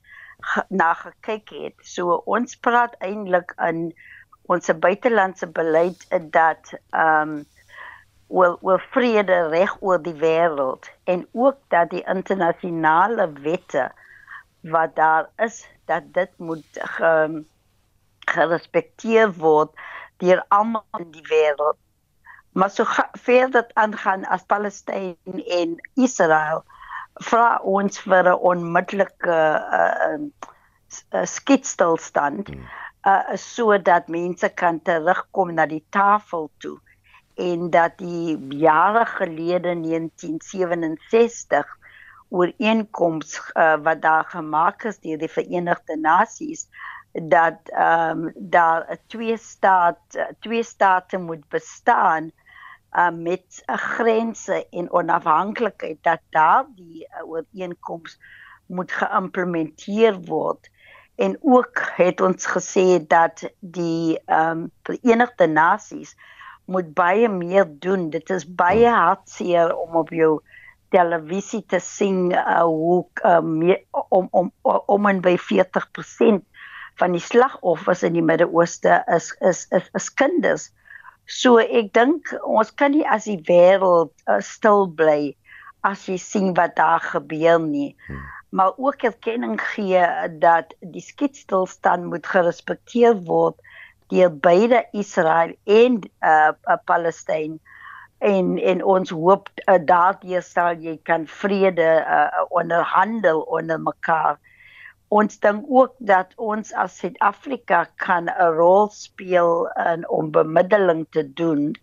na 0.68 0.94
gekyk 0.94 1.48
het. 1.50 1.76
So 1.80 2.22
ons 2.26 2.56
praat 2.56 2.94
eintlik 2.98 3.54
in 3.68 3.92
ons 4.50 4.70
buitelandse 4.80 5.46
beleid 5.46 6.06
dat 6.30 6.74
ehm 6.90 7.38
um, 7.38 7.44
wil 8.32 8.56
wil 8.64 8.80
vrede 8.94 9.38
reg 9.52 9.74
oor 9.84 9.98
die 10.02 10.16
wêreld 10.16 10.88
en 11.04 11.26
ook 11.32 11.58
dat 11.68 11.90
die 11.92 12.04
internasionale 12.08 13.26
wette 13.44 13.90
wat 14.72 14.94
daar 14.96 15.28
is 15.36 15.66
dat 15.84 16.06
dit 16.16 16.30
moet 16.38 16.80
ge, 16.96 17.44
gerespekteer 18.32 19.32
word 19.36 19.76
deur 20.16 20.40
almal 20.48 20.86
in 20.98 21.10
die 21.12 21.26
wêreld 21.28 21.81
Maar 22.52 22.70
so 22.70 22.84
ver 23.12 23.50
dat 23.50 23.74
aangaan 23.74 24.24
as 24.24 24.44
Palestynë 24.44 25.44
en 25.60 25.76
Israel 25.94 26.64
vra 27.14 27.58
ons 27.64 28.00
vir 28.00 28.28
'n 28.28 28.40
onmiddellike 28.52 29.36
uh, 29.36 30.18
uh, 31.12 31.24
skietstilstand 31.24 32.48
hmm. 32.48 32.64
uh, 33.08 33.36
sodat 33.36 34.08
mense 34.08 34.48
kan 34.48 34.82
terugkom 34.82 35.54
na 35.54 35.66
die 35.66 35.84
tafel 35.90 36.50
toe 36.58 36.78
en 37.34 37.70
dat 37.70 37.98
die 37.98 38.36
jare 38.48 39.06
gelede 39.06 39.80
1967 39.80 41.78
ooreenkoms 42.28 43.40
uh, 43.54 43.76
wat 43.84 44.02
daar 44.02 44.24
gemaak 44.24 44.84
is 44.84 44.98
deur 45.00 45.18
die 45.18 45.28
Verenigde 45.28 45.96
Nasies 45.96 46.68
dat 47.12 47.68
ehm 47.68 48.10
um, 48.24 48.32
daar 48.34 48.86
'n 48.90 48.98
twee 49.06 49.36
staat 49.36 50.00
twee 50.40 50.62
state 50.62 51.18
moet 51.18 51.48
bestaan 51.48 52.32
uh, 52.92 53.10
met 53.10 53.62
'n 53.66 53.72
uh, 53.72 53.76
grense 53.76 54.66
en 54.70 54.92
onafhanklikheid 54.92 55.98
dat 56.02 56.20
daardie 56.30 57.06
uh, 57.08 57.28
ooreenkoms 57.28 58.18
moet 58.66 58.92
geïmplementeer 58.92 60.20
word 60.20 60.70
en 61.14 61.38
ook 61.40 61.80
het 61.96 62.20
ons 62.20 62.46
gesê 62.46 63.06
dat 63.06 63.50
die 63.60 64.20
ehm 64.26 64.58
um, 64.58 64.70
Verenigde 64.82 65.46
Nasies 65.46 66.16
moet 66.64 66.94
baie 66.94 67.28
meer 67.28 67.66
doen 67.68 68.10
dit 68.10 68.30
is 68.30 68.46
baie 68.46 68.88
hartseer 68.88 69.76
om 69.76 69.96
op 69.96 70.08
jou 70.08 70.40
televisie 70.92 71.64
te 71.66 71.80
sien 71.80 72.30
uh, 72.32 72.60
hoe 72.62 73.04
uh, 73.24 73.40
meer, 73.40 73.84
om 74.08 74.28
om 74.30 74.52
om 74.86 75.06
en 75.06 75.20
by 75.24 75.36
40% 75.40 76.44
van 77.00 77.16
die 77.16 77.24
slagoffers 77.24 78.02
in 78.02 78.16
die 78.18 78.24
Midde-Ooste 78.24 79.02
is, 79.16 79.32
is 79.40 79.66
is 79.70 79.88
is 79.96 80.08
kinders. 80.14 80.70
So 81.26 81.58
ek 81.62 81.92
dink 81.96 82.32
ons 82.42 82.70
kan 82.70 82.92
nie 82.92 83.06
as 83.06 83.28
die 83.30 83.40
wêreld 83.48 84.12
uh, 84.26 84.40
stil 84.40 84.86
bly 84.86 85.34
as 85.86 86.06
jy 86.08 86.18
sien 86.20 86.52
wat 86.54 86.76
daar 86.78 87.02
gebeur 87.02 87.58
nie. 87.62 87.94
Hmm. 88.06 88.22
Maar 88.52 88.72
ook 88.76 89.02
erkenning 89.08 89.56
gee 89.72 90.02
dat 90.38 90.74
die 90.80 91.02
skietstilstand 91.02 92.10
moet 92.12 92.26
gerespekteer 92.26 93.16
word 93.26 93.56
deur 94.12 94.32
beide 94.44 94.84
Israel 94.92 95.54
en 95.64 96.02
uh, 96.20 96.52
uh 96.52 96.78
Palestynë 96.84 97.58
en 98.22 98.58
en 98.58 98.82
ons 98.84 99.10
hoop 99.10 99.48
uh, 99.64 99.78
daardie 99.88 100.42
sal 100.44 100.78
jy 100.84 100.98
kan 101.08 101.24
vrede 101.26 101.88
uh, 102.04 102.44
onderhandel 102.50 103.42
onder 103.42 103.80
mekaar. 103.80 104.38
Ons 105.12 105.36
dink 105.44 105.66
ook 105.68 105.92
dat 105.98 106.30
ons 106.40 106.70
as 106.82 106.94
Suid-Afrika 107.00 107.84
kan 108.00 108.30
'n 108.30 108.54
rol 108.56 108.88
speel 108.88 109.68
in 109.92 110.08
om 110.08 110.30
bemiddeling 110.32 111.06
te 111.10 111.24
doen. 111.40 111.74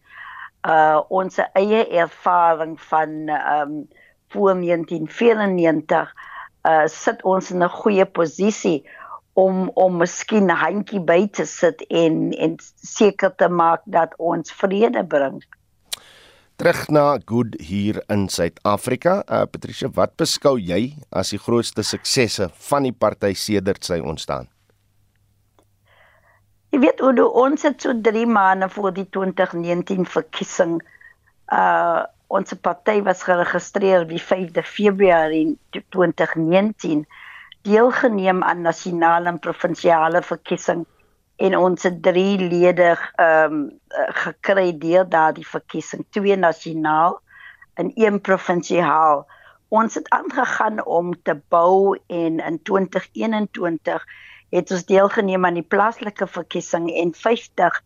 Uh 0.66 1.02
ons 1.10 1.38
eie 1.54 1.84
ervaring 2.04 2.74
van 2.82 3.30
um 3.30 3.88
voor 4.34 4.54
1994 4.62 6.14
uh 6.70 6.88
sit 6.88 7.22
ons 7.24 7.52
in 7.52 7.64
'n 7.64 7.70
goeie 7.70 8.06
posisie 8.06 8.90
om 9.34 9.70
om 9.74 9.98
miskien 9.98 10.50
'n 10.50 10.62
handjie 10.66 11.04
by 11.12 11.28
te 11.28 11.46
sit 11.46 11.86
en 11.88 12.32
en 12.32 12.56
seker 12.76 13.36
te 13.36 13.50
maak 13.50 13.82
dat 13.86 14.14
ons 14.18 14.52
vrede 14.52 15.06
bring. 15.06 15.44
Terug 16.60 16.90
na 16.92 17.16
Good 17.24 17.56
hier 17.64 18.02
in 18.12 18.28
Suid-Afrika. 18.28 19.24
Uh, 19.32 19.46
Patricia, 19.48 19.88
wat 19.96 20.18
beskou 20.20 20.58
jy 20.60 20.90
as 21.16 21.30
die 21.32 21.40
grootste 21.40 21.86
suksesse 21.88 22.50
van 22.68 22.84
die 22.84 22.92
party 22.92 23.30
sedert 23.32 23.88
sy 23.88 24.02
ontstaan? 24.04 24.50
Jy 26.76 26.82
weet 26.84 27.00
hoe 27.00 27.30
ons 27.46 27.64
het 27.64 27.80
so 27.88 27.96
3 28.10 28.26
maande 28.28 28.68
voor 28.76 28.92
die 28.98 29.08
2019 29.08 30.04
verkiesing 30.04 30.82
uh 31.56 32.04
ons 32.30 32.52
party 32.62 33.00
was 33.08 33.24
geregistreer 33.26 34.04
die 34.12 34.20
5de 34.22 34.62
Februarie 34.62 35.56
2019 35.96 37.08
deelgeneem 37.66 38.44
aan 38.44 38.68
nasionale 38.68 39.32
en 39.32 39.40
provinsiale 39.42 40.22
verkiesings 40.28 40.99
en 41.40 41.56
ons 41.58 41.84
het 41.84 42.02
drie 42.04 42.38
lede 42.38 42.92
ehm 43.16 43.54
um, 43.54 43.60
gekry 44.24 44.74
deur 44.78 45.06
daardie 45.10 45.48
verkiesing, 45.48 46.06
twee 46.12 46.36
nasionaal 46.36 47.20
en 47.80 47.92
een 47.96 48.20
provinsiaal. 48.22 49.24
Ons 49.70 49.96
het 49.96 50.10
aangegaan 50.10 50.84
om 50.86 51.14
te 51.24 51.38
bou 51.48 52.00
en 52.08 52.40
in 52.40 52.60
2021 52.64 54.06
het 54.50 54.72
ons 54.72 54.86
deelgeneem 54.86 55.46
aan 55.46 55.60
die 55.62 55.68
plaaslike 55.76 56.28
verkiesing 56.28 56.90
en 56.92 57.14
50 57.14 57.82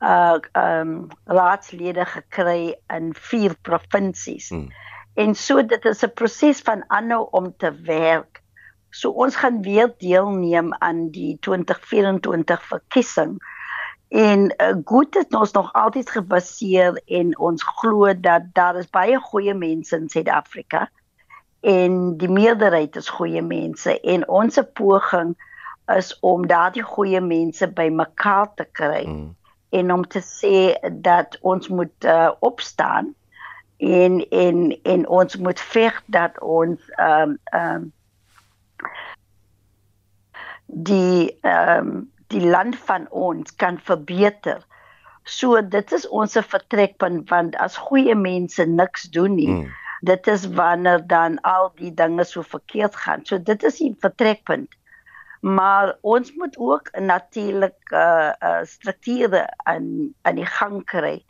uh 0.00 0.38
ehm 0.52 0.88
um, 0.88 1.08
raadslede 1.24 2.04
gekry 2.04 2.76
in 2.92 3.14
vier 3.28 3.56
provinsies. 3.62 4.48
Hmm. 4.48 4.68
En 5.14 5.34
so 5.34 5.66
dit 5.66 5.84
is 5.84 6.04
'n 6.04 6.12
proses 6.14 6.60
van 6.60 6.84
aanhou 6.88 7.28
om 7.30 7.56
te 7.56 7.72
werk. 7.72 8.42
So 8.96 9.12
ons 9.12 9.36
gaan 9.36 9.60
weer 9.62 9.92
deelneem 10.00 10.72
aan 10.74 11.10
die 11.12 11.36
2024 11.44 12.62
verkiesing. 12.64 13.36
En 14.08 14.54
uh, 14.56 14.76
goed 14.84 15.14
het 15.14 15.34
ons 15.34 15.52
nog 15.52 15.72
altyd 15.72 16.10
gebaseer 16.10 17.02
en 17.06 17.38
ons 17.38 17.62
glo 17.80 18.12
dat 18.20 18.42
daar 18.52 18.78
is 18.80 18.90
baie 18.90 19.18
goeie 19.20 19.54
mense 19.54 19.96
in 19.96 20.08
Suid-Afrika 20.08 20.86
en 21.66 22.16
die 22.16 22.28
meerderheid 22.30 22.96
is 22.96 23.08
goeie 23.08 23.42
mense 23.42 24.00
en 24.00 24.28
ons 24.28 24.58
poging 24.78 25.34
is 25.96 26.12
om 26.20 26.46
daardie 26.46 26.84
goeie 26.86 27.20
mense 27.20 27.66
bymekaar 27.66 28.52
te 28.54 28.66
kry 28.78 29.02
mm. 29.06 29.28
en 29.80 29.92
om 29.92 30.04
te 30.06 30.22
sê 30.22 30.76
dat 31.02 31.38
ons 31.42 31.68
moet 31.68 32.06
uh, 32.06 32.30
opstaan 32.38 33.14
en 33.82 34.20
en 34.30 34.62
en 34.82 35.06
ons 35.08 35.36
moet 35.36 35.60
veg 35.74 35.98
dat 36.06 36.38
ons 36.40 36.90
ehm 36.96 37.34
um, 37.34 37.38
ehm 37.52 37.74
um, 37.74 37.92
die 40.66 41.38
ehm 41.40 41.88
um, 41.88 42.14
die 42.26 42.42
land 42.42 42.76
van 42.76 43.06
ons 43.10 43.54
kan 43.56 43.78
verbeter. 43.78 44.64
So 45.22 45.60
dit 45.62 45.92
is 45.92 46.06
ons 46.08 46.34
vertrekpunt 46.34 47.28
want 47.30 47.56
as 47.62 47.76
goeie 47.88 48.14
mense 48.18 48.66
niks 48.66 49.06
doen 49.14 49.36
nie, 49.38 49.50
mm. 49.50 49.68
dit 50.10 50.26
is 50.26 50.48
wanneer 50.58 51.06
dan 51.06 51.38
al 51.46 51.70
die 51.78 51.92
dinge 51.94 52.24
so 52.24 52.42
verkeerd 52.42 52.96
gaan. 52.96 53.24
So 53.24 53.38
dit 53.38 53.62
is 53.62 53.78
die 53.78 53.94
vertrekpunt. 54.00 54.74
Maar 55.40 55.94
ons 56.00 56.32
moet 56.34 56.58
ook 56.58 56.90
natuurlik 56.98 57.92
uh, 57.92 58.32
uh 58.42 58.62
strukture 58.64 59.46
aan 59.56 60.14
aan 60.22 60.34
die 60.42 60.46
gang 60.46 60.84
kry. 60.84 61.20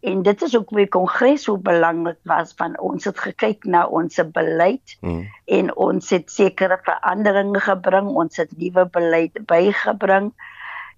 En 0.00 0.22
dit 0.22 0.42
is 0.42 0.56
ook 0.56 0.70
weer 0.70 0.88
kongres 0.88 1.46
hoe 1.46 1.58
belangrik 1.58 2.18
was 2.22 2.52
van 2.56 2.78
ons 2.78 3.04
het 3.04 3.18
gekyk 3.18 3.64
na 3.64 3.86
ons 3.86 4.20
beleid 4.32 4.96
mm. 5.00 5.24
en 5.44 5.74
ons 5.76 6.10
het 6.10 6.30
sekere 6.30 6.78
veranderinge 6.82 7.60
gebring, 7.60 8.06
ons 8.06 8.36
het 8.36 8.52
nuwe 8.56 8.86
beleid 8.94 9.40
bygebring 9.46 10.30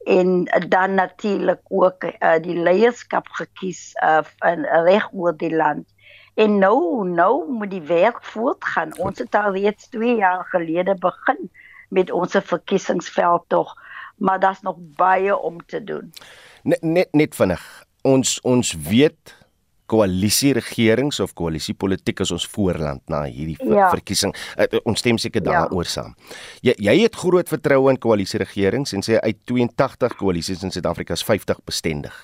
en 0.04 0.44
dan 0.68 0.94
natuurlik 0.94 1.60
ook 1.68 2.04
uh, 2.04 2.36
die 2.40 2.56
leierskap 2.56 3.28
gekies 3.28 3.92
uh, 4.04 4.20
in 4.52 4.64
reg 4.64 5.08
oor 5.12 5.36
die 5.36 5.54
land. 5.56 5.88
En 6.34 6.58
nou 6.58 7.08
nou 7.08 7.52
moet 7.52 7.70
die 7.70 7.84
werk 7.84 8.24
voortgaan. 8.24 8.96
Ons 8.98 9.18
het 9.18 9.34
al 9.34 9.52
reeds 9.52 9.88
2 9.88 10.16
jaar 10.16 10.44
gelede 10.44 10.94
begin 10.98 11.50
met 11.88 12.10
ons 12.10 12.36
verkiesingsveld 12.36 13.44
tog, 13.48 13.74
maar 14.16 14.40
daar's 14.40 14.60
nog 14.60 14.76
baie 14.78 15.36
om 15.36 15.64
te 15.66 15.84
doen. 15.84 16.12
Net 16.62 16.82
net, 16.82 17.08
net 17.12 17.34
vinnig 17.34 17.88
ons 18.06 18.38
ons 18.48 18.72
weet 18.88 19.36
koalisie 19.90 20.52
regerings 20.54 21.18
of 21.20 21.34
koalisie 21.34 21.74
politiek 21.74 22.22
is 22.22 22.30
ons 22.34 22.46
voorland 22.52 23.02
na 23.10 23.24
hierdie 23.26 23.58
ja. 23.58 23.88
verkiesing. 23.90 24.34
Uh, 24.54 24.80
ons 24.86 25.02
stem 25.02 25.18
seker 25.18 25.42
ja. 25.42 25.50
daaroor 25.50 25.88
ja. 25.88 25.94
saam. 25.96 26.16
Jy 26.66 26.76
jy 26.78 26.96
het 27.02 27.18
groot 27.18 27.50
vertroue 27.50 27.90
in 27.90 28.00
koalisie 28.00 28.42
regerings 28.44 28.94
en 28.96 29.06
sê 29.06 29.18
uit 29.18 29.40
82 29.50 30.18
koalisies 30.20 30.62
in 30.66 30.74
Suid-Afrika 30.74 31.18
is 31.18 31.26
50 31.26 31.64
bestendig. 31.66 32.14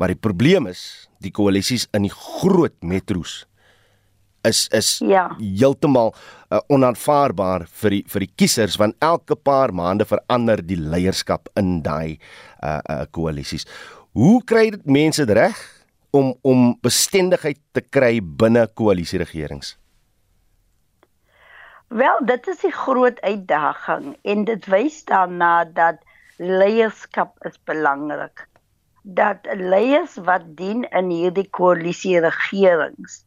Maar 0.00 0.14
die 0.14 0.20
probleem 0.20 0.68
is 0.70 1.08
die 1.20 1.32
koalisies 1.32 1.88
in 1.96 2.08
die 2.08 2.16
groot 2.16 2.76
metro's 2.84 3.44
is 4.48 4.68
is 4.72 4.98
ja. 5.04 5.26
heeltemal 5.36 6.14
uh, 6.14 6.60
onaanvaarbaar 6.72 7.66
vir 7.82 7.96
die 7.96 8.02
vir 8.08 8.24
die 8.24 8.30
kiesers 8.40 8.78
want 8.80 8.96
elke 9.04 9.36
paar 9.36 9.72
maande 9.76 10.06
verander 10.08 10.62
die 10.64 10.78
leierskap 10.80 11.50
in 11.60 11.80
daai 11.84 12.16
uh 12.64 12.80
uh 12.80 13.04
koalisies. 13.12 13.66
Hoe 14.10 14.40
kry 14.42 14.72
dit 14.74 14.86
mense 14.90 15.22
dit 15.22 15.36
reg 15.38 15.58
om 16.10 16.32
om 16.42 16.72
bestendigheid 16.82 17.60
te 17.70 17.80
kry 17.94 18.16
binne 18.18 18.64
koalisieregerings? 18.74 19.76
Wel, 21.94 22.18
dit 22.26 22.48
is 22.50 22.64
'n 22.66 22.74
groot 22.74 23.20
uitdaging 23.20 24.16
en 24.22 24.44
dit 24.44 24.66
wys 24.66 25.04
daarna 25.04 25.64
dat 25.64 26.02
leierskap 26.38 27.38
is 27.46 27.58
belangrik. 27.64 28.48
Dat 29.02 29.46
leiers 29.54 30.16
wat 30.16 30.42
dien 30.56 30.82
in 30.90 31.10
hierdie 31.10 31.48
koalisieregerings 31.50 33.24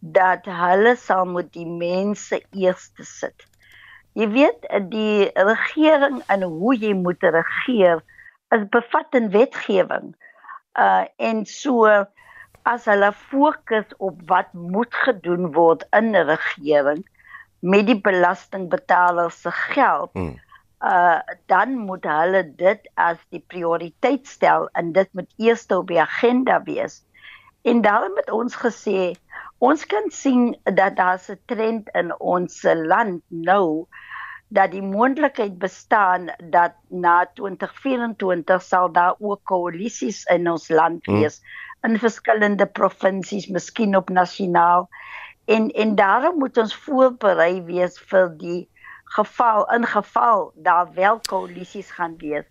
dat 0.00 0.44
hulle 0.44 0.96
sal 0.96 1.24
moet 1.26 1.52
die 1.52 1.66
mense 1.66 2.42
eers 2.50 2.90
sit. 2.96 3.46
Jy 4.12 4.28
weet 4.28 4.66
die 4.90 5.30
regering 5.34 6.22
en 6.26 6.42
hoe 6.42 6.74
jy 6.76 6.92
moet 6.92 7.22
regeer 7.22 8.02
is 8.50 8.68
bevat 8.68 9.14
in 9.14 9.30
wetgewing 9.30 10.14
uh 10.78 11.04
en 11.16 11.44
so 11.46 11.86
as 12.64 12.86
hulle 12.88 13.12
fokus 13.12 13.90
op 13.98 14.22
wat 14.30 14.52
moet 14.52 14.94
gedoen 15.06 15.52
word 15.52 15.84
in 15.92 16.14
'n 16.16 16.26
regering 16.30 17.04
met 17.60 17.86
die 17.86 18.00
belastingbetalers 18.00 19.40
se 19.40 19.50
geld 19.50 20.10
hmm. 20.12 20.38
uh 20.80 21.20
dan 21.46 21.76
moet 21.88 22.04
hulle 22.04 22.42
dit 22.56 22.90
as 22.94 23.18
die 23.28 23.44
prioriteit 23.46 24.26
stel 24.26 24.68
en 24.72 24.92
dit 24.92 25.08
moet 25.12 25.30
eers 25.36 25.66
op 25.66 25.88
die 25.88 26.00
agenda 26.00 26.62
wees 26.62 27.04
en 27.62 27.80
daarom 27.80 28.16
het 28.16 28.30
ons 28.30 28.56
gesê 28.56 29.12
ons 29.58 29.86
kan 29.86 30.10
sien 30.10 30.56
dat 30.62 30.96
daar 30.96 31.20
'n 31.28 31.38
trend 31.46 31.88
in 31.92 32.20
ons 32.20 32.62
land 32.62 33.22
nou 33.28 33.86
dat 34.48 34.70
die 34.70 34.82
moontlikheid 34.82 35.58
bestaan 35.58 36.30
dat 36.50 36.72
na 36.88 37.30
2024 37.34 38.62
sal 38.62 38.92
daar 38.92 39.14
ook 39.18 39.40
koalisies 39.44 40.24
in 40.24 40.50
ons 40.50 40.68
land 40.68 41.06
hmm. 41.06 41.20
wees 41.20 41.40
hmm. 41.40 41.90
in 41.90 41.98
verskillende 41.98 42.66
provinsies, 42.66 43.46
miskien 43.46 43.96
op 43.96 44.08
nasionaal. 44.08 44.88
En 45.44 45.68
en 45.70 45.94
daarom 45.94 46.38
moet 46.38 46.58
ons 46.58 46.76
voorberei 46.76 47.62
wees 47.62 47.98
vir 48.10 48.30
die 48.38 48.68
geval 49.04 49.66
in 49.74 49.86
geval 49.86 50.52
daar 50.54 50.92
wel 50.94 51.20
koalisies 51.28 51.90
gaan 51.90 52.16
wees. 52.16 52.44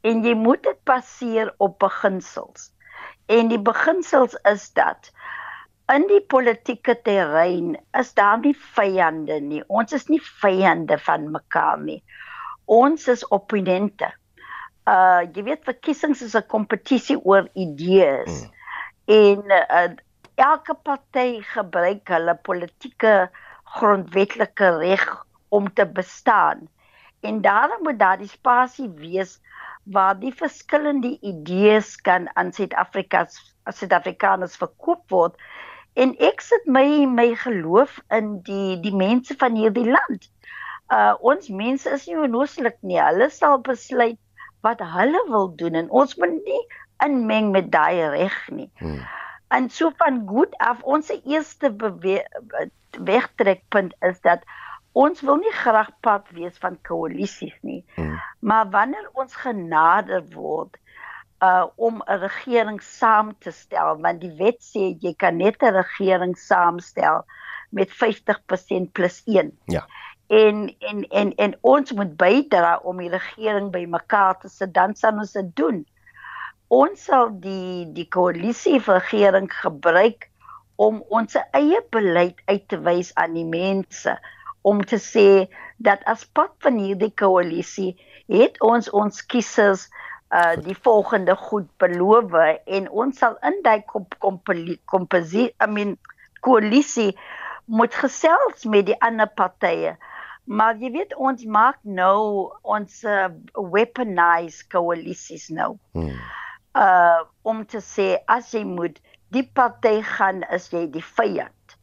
En 0.00 0.22
jy 0.22 0.34
moet 0.34 0.62
dit 0.62 0.78
baseer 0.84 1.54
op 1.56 1.78
beginsels. 1.78 2.72
En 3.26 3.48
die 3.48 3.60
beginsels 3.60 4.34
is 4.42 4.72
dat 4.72 5.12
in 5.92 6.06
die 6.08 6.22
politieke 6.32 6.94
terrein 7.04 7.74
is 7.98 8.14
daar 8.16 8.38
nie 8.40 8.54
vyande 8.76 9.40
nie. 9.44 9.62
Ons 9.68 9.92
is 9.92 10.08
nie 10.08 10.20
vyande 10.40 10.96
van 11.06 11.28
mekaar 11.34 11.80
nie. 11.82 12.00
Ons 12.64 13.08
is 13.12 13.24
opponente. 13.34 14.08
Uh 14.88 15.24
jy 15.34 15.44
weet 15.44 15.64
verkiesings 15.68 16.22
is 16.24 16.36
'n 16.36 16.48
kompetisie 16.48 17.18
oor 17.20 17.48
idees. 17.54 18.44
Mm. 18.44 18.50
En 19.04 19.38
uh, 19.52 19.90
elke 20.40 20.74
party 20.74 21.42
gebruik 21.52 22.08
hulle 22.08 22.34
politieke 22.34 23.28
grondwetlike 23.76 24.70
reg 24.78 25.04
om 25.48 25.68
te 25.72 25.86
bestaan. 25.86 26.68
En 27.20 27.40
daarom 27.40 27.82
moet 27.82 27.98
daar 27.98 28.18
die 28.18 28.28
spasie 28.28 28.88
wees 28.88 29.40
waar 29.84 30.16
die 30.18 30.32
verskillende 30.32 31.18
idees 31.20 31.96
kan 31.96 32.28
aan 32.36 32.52
Suid-Afrika 32.52 33.26
as 33.64 33.78
Suid-Afrikaners 33.78 34.56
verkoop 34.56 35.10
word 35.10 35.36
en 35.94 36.14
ek 36.18 36.42
sit 36.42 36.66
my 36.66 37.06
my 37.06 37.28
geloof 37.38 37.98
in 38.14 38.38
die 38.46 38.78
die 38.82 38.94
mense 38.94 39.36
van 39.38 39.58
hierdie 39.58 39.86
land. 39.90 40.30
Uh 40.92 41.14
ons 41.20 41.48
mense 41.48 41.90
is 41.90 42.06
nie 42.10 42.18
onnooslik 42.26 42.78
nie. 42.82 43.00
Hulle 43.00 43.30
sal 43.30 43.60
besluit 43.66 44.18
wat 44.66 44.82
hulle 44.94 45.20
wil 45.28 45.52
doen 45.60 45.78
en 45.82 45.90
ons 45.90 46.16
moet 46.20 46.34
nie 46.34 46.62
inmeng 47.04 47.52
met 47.54 47.70
daai 47.72 48.08
reg 48.16 48.36
nie. 48.50 48.70
Hmm. 48.80 49.00
En 49.54 49.70
so 49.70 49.92
van 50.02 50.22
goed 50.26 50.54
af 50.58 50.82
ons 50.82 51.12
eerste 51.22 51.70
wegtrekpunt 52.98 53.94
is 54.00 54.20
dat 54.26 54.46
ons 54.92 55.20
wil 55.26 55.36
nie 55.42 55.52
graag 55.52 55.90
part 56.06 56.30
wees 56.34 56.58
van 56.62 56.78
koalisies 56.86 57.54
nie. 57.62 57.82
Hmm. 57.94 58.18
Maar 58.38 58.70
wanneer 58.70 59.10
ons 59.12 59.34
genader 59.46 60.24
word 60.34 60.78
uh 61.44 61.66
om 61.76 62.02
'n 62.06 62.18
regering 62.26 62.80
saam 62.82 63.34
te 63.38 63.50
stel 63.50 64.00
want 64.04 64.20
die 64.20 64.34
wet 64.38 64.60
sê 64.72 64.82
jy 65.04 65.14
kan 65.22 65.36
net 65.36 65.62
'n 65.62 65.74
regering 65.76 66.36
saamstel 66.38 67.24
met 67.70 67.90
50% 67.90 68.92
plus 68.92 69.22
1. 69.24 69.58
Ja. 69.64 69.86
En 70.26 70.74
en 70.78 71.08
en 71.08 71.34
en 71.34 71.56
ons 71.60 71.92
moet 71.92 72.16
bydra 72.16 72.78
om 72.82 72.96
die 73.02 73.10
regering 73.10 73.70
bymekaar 73.70 74.38
te 74.38 74.48
sit 74.48 74.74
dan 74.74 74.94
sal 74.94 75.18
ons 75.18 75.32
dit 75.32 75.56
doen. 75.56 75.86
Ons 76.68 77.04
sal 77.04 77.34
die 77.40 77.92
die 77.92 78.08
koalisie 78.08 78.78
regering 78.86 79.50
gebruik 79.52 80.30
om 80.76 81.02
ons 81.08 81.36
eie 81.50 81.82
beleid 81.90 82.40
uit 82.44 82.68
te 82.68 82.80
wys 82.82 83.12
aan 83.14 83.34
die 83.34 83.46
mense 83.46 84.18
om 84.62 84.80
te 84.84 84.98
sê 84.98 85.46
dat 85.76 86.02
as 86.08 86.24
pad 86.24 86.54
van 86.64 86.78
hierdie 86.80 87.12
koalisie 87.14 87.92
het 88.32 88.56
ons 88.64 88.88
ons 88.90 89.26
kiesers 89.28 89.90
uh 90.34 90.56
die 90.64 90.76
volgende 90.86 91.36
goed 91.36 91.68
beloof 91.78 92.32
en 92.66 92.90
ons 92.90 93.18
sal 93.18 93.36
in 93.46 93.60
daai 93.62 93.82
komposie 94.90 95.48
I 95.62 95.66
mean 95.70 95.96
koalisie 96.40 97.12
moet 97.64 97.94
gesels 97.94 98.64
met 98.64 98.86
die 98.90 98.96
ander 99.00 99.30
partye. 99.40 99.94
Maar 100.44 100.76
jy 100.76 100.90
weet 100.92 101.14
ons 101.16 101.44
maak 101.48 101.78
nou 101.82 102.50
ons 102.62 102.98
uh, 103.08 103.30
weaponize 103.72 104.66
koalisies 104.72 105.48
nou. 105.48 105.74
Hmm. 105.96 106.18
Uh 106.74 107.22
om 107.44 107.62
te 107.68 107.80
sê 107.84 108.14
as 108.28 108.50
jy 108.56 108.64
moet 108.64 108.98
die 109.36 109.44
party 109.56 109.98
gaan 110.16 110.42
is 110.52 110.70
jy 110.72 110.86
die 110.92 111.04
vyand. 111.04 111.76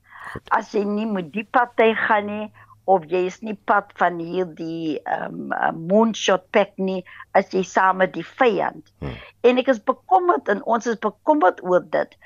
As 0.54 0.74
jy 0.76 0.84
nie 0.86 1.08
moet 1.10 1.32
die 1.34 1.46
party 1.46 1.92
gaan 1.98 2.28
nie 2.30 2.48
of 2.86 3.06
jy 3.10 3.26
is 3.30 3.40
nie 3.46 3.56
pad 3.70 3.92
van 4.00 4.20
hierdie 4.20 5.00
um, 5.06 5.54
moonshot 5.90 6.48
pack 6.56 6.74
nie 6.78 7.02
as 7.38 7.54
jy 7.54 7.64
saam 7.68 8.02
met 8.02 8.14
die 8.16 8.26
vyand. 8.26 8.84
Hmm. 9.04 9.18
En 9.46 9.62
ek 9.62 9.72
is 9.76 9.82
bekommerd 9.92 10.50
en 10.52 10.64
ons 10.66 10.88
is 10.90 11.00
bekommerd 11.02 11.62
oor 11.64 11.86
dit. 11.94 12.18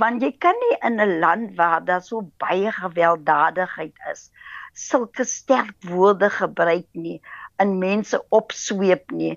Want 0.00 0.22
jy 0.22 0.32
kan 0.42 0.56
nie 0.66 0.76
in 0.86 1.00
'n 1.00 1.18
land 1.20 1.56
waar 1.56 1.84
daar 1.84 2.02
so 2.02 2.22
baie 2.38 2.72
gewelddadigheid 2.72 3.96
is, 4.12 4.30
sulke 4.74 5.24
sterk 5.24 5.74
woorde 5.86 6.30
gebruik 6.30 6.86
nie 6.92 7.20
en 7.58 7.78
mense 7.78 8.18
opsweep 8.30 9.10
nie. 9.10 9.36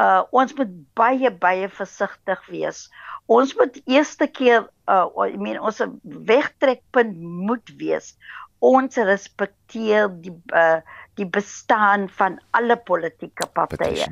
Uh 0.00 0.22
ons 0.32 0.54
moet 0.56 0.72
baie 0.96 1.30
baie 1.30 1.68
versigtig 1.68 2.46
wees. 2.48 2.88
Ons 3.26 3.54
moet 3.54 3.76
eerste 3.86 4.26
keer 4.26 4.68
uh 4.88 5.06
I 5.26 5.36
mean 5.36 5.60
ons 5.60 5.82
wegtrekpunt 6.02 7.16
moet 7.20 7.76
wees 7.76 8.16
ons 8.60 8.96
respekteer 8.96 10.08
die 10.22 10.34
uh, 10.56 10.80
die 11.18 11.26
bestaan 11.28 12.06
van 12.16 12.38
alle 12.56 12.76
politieke 12.76 13.48
partye. 13.52 14.06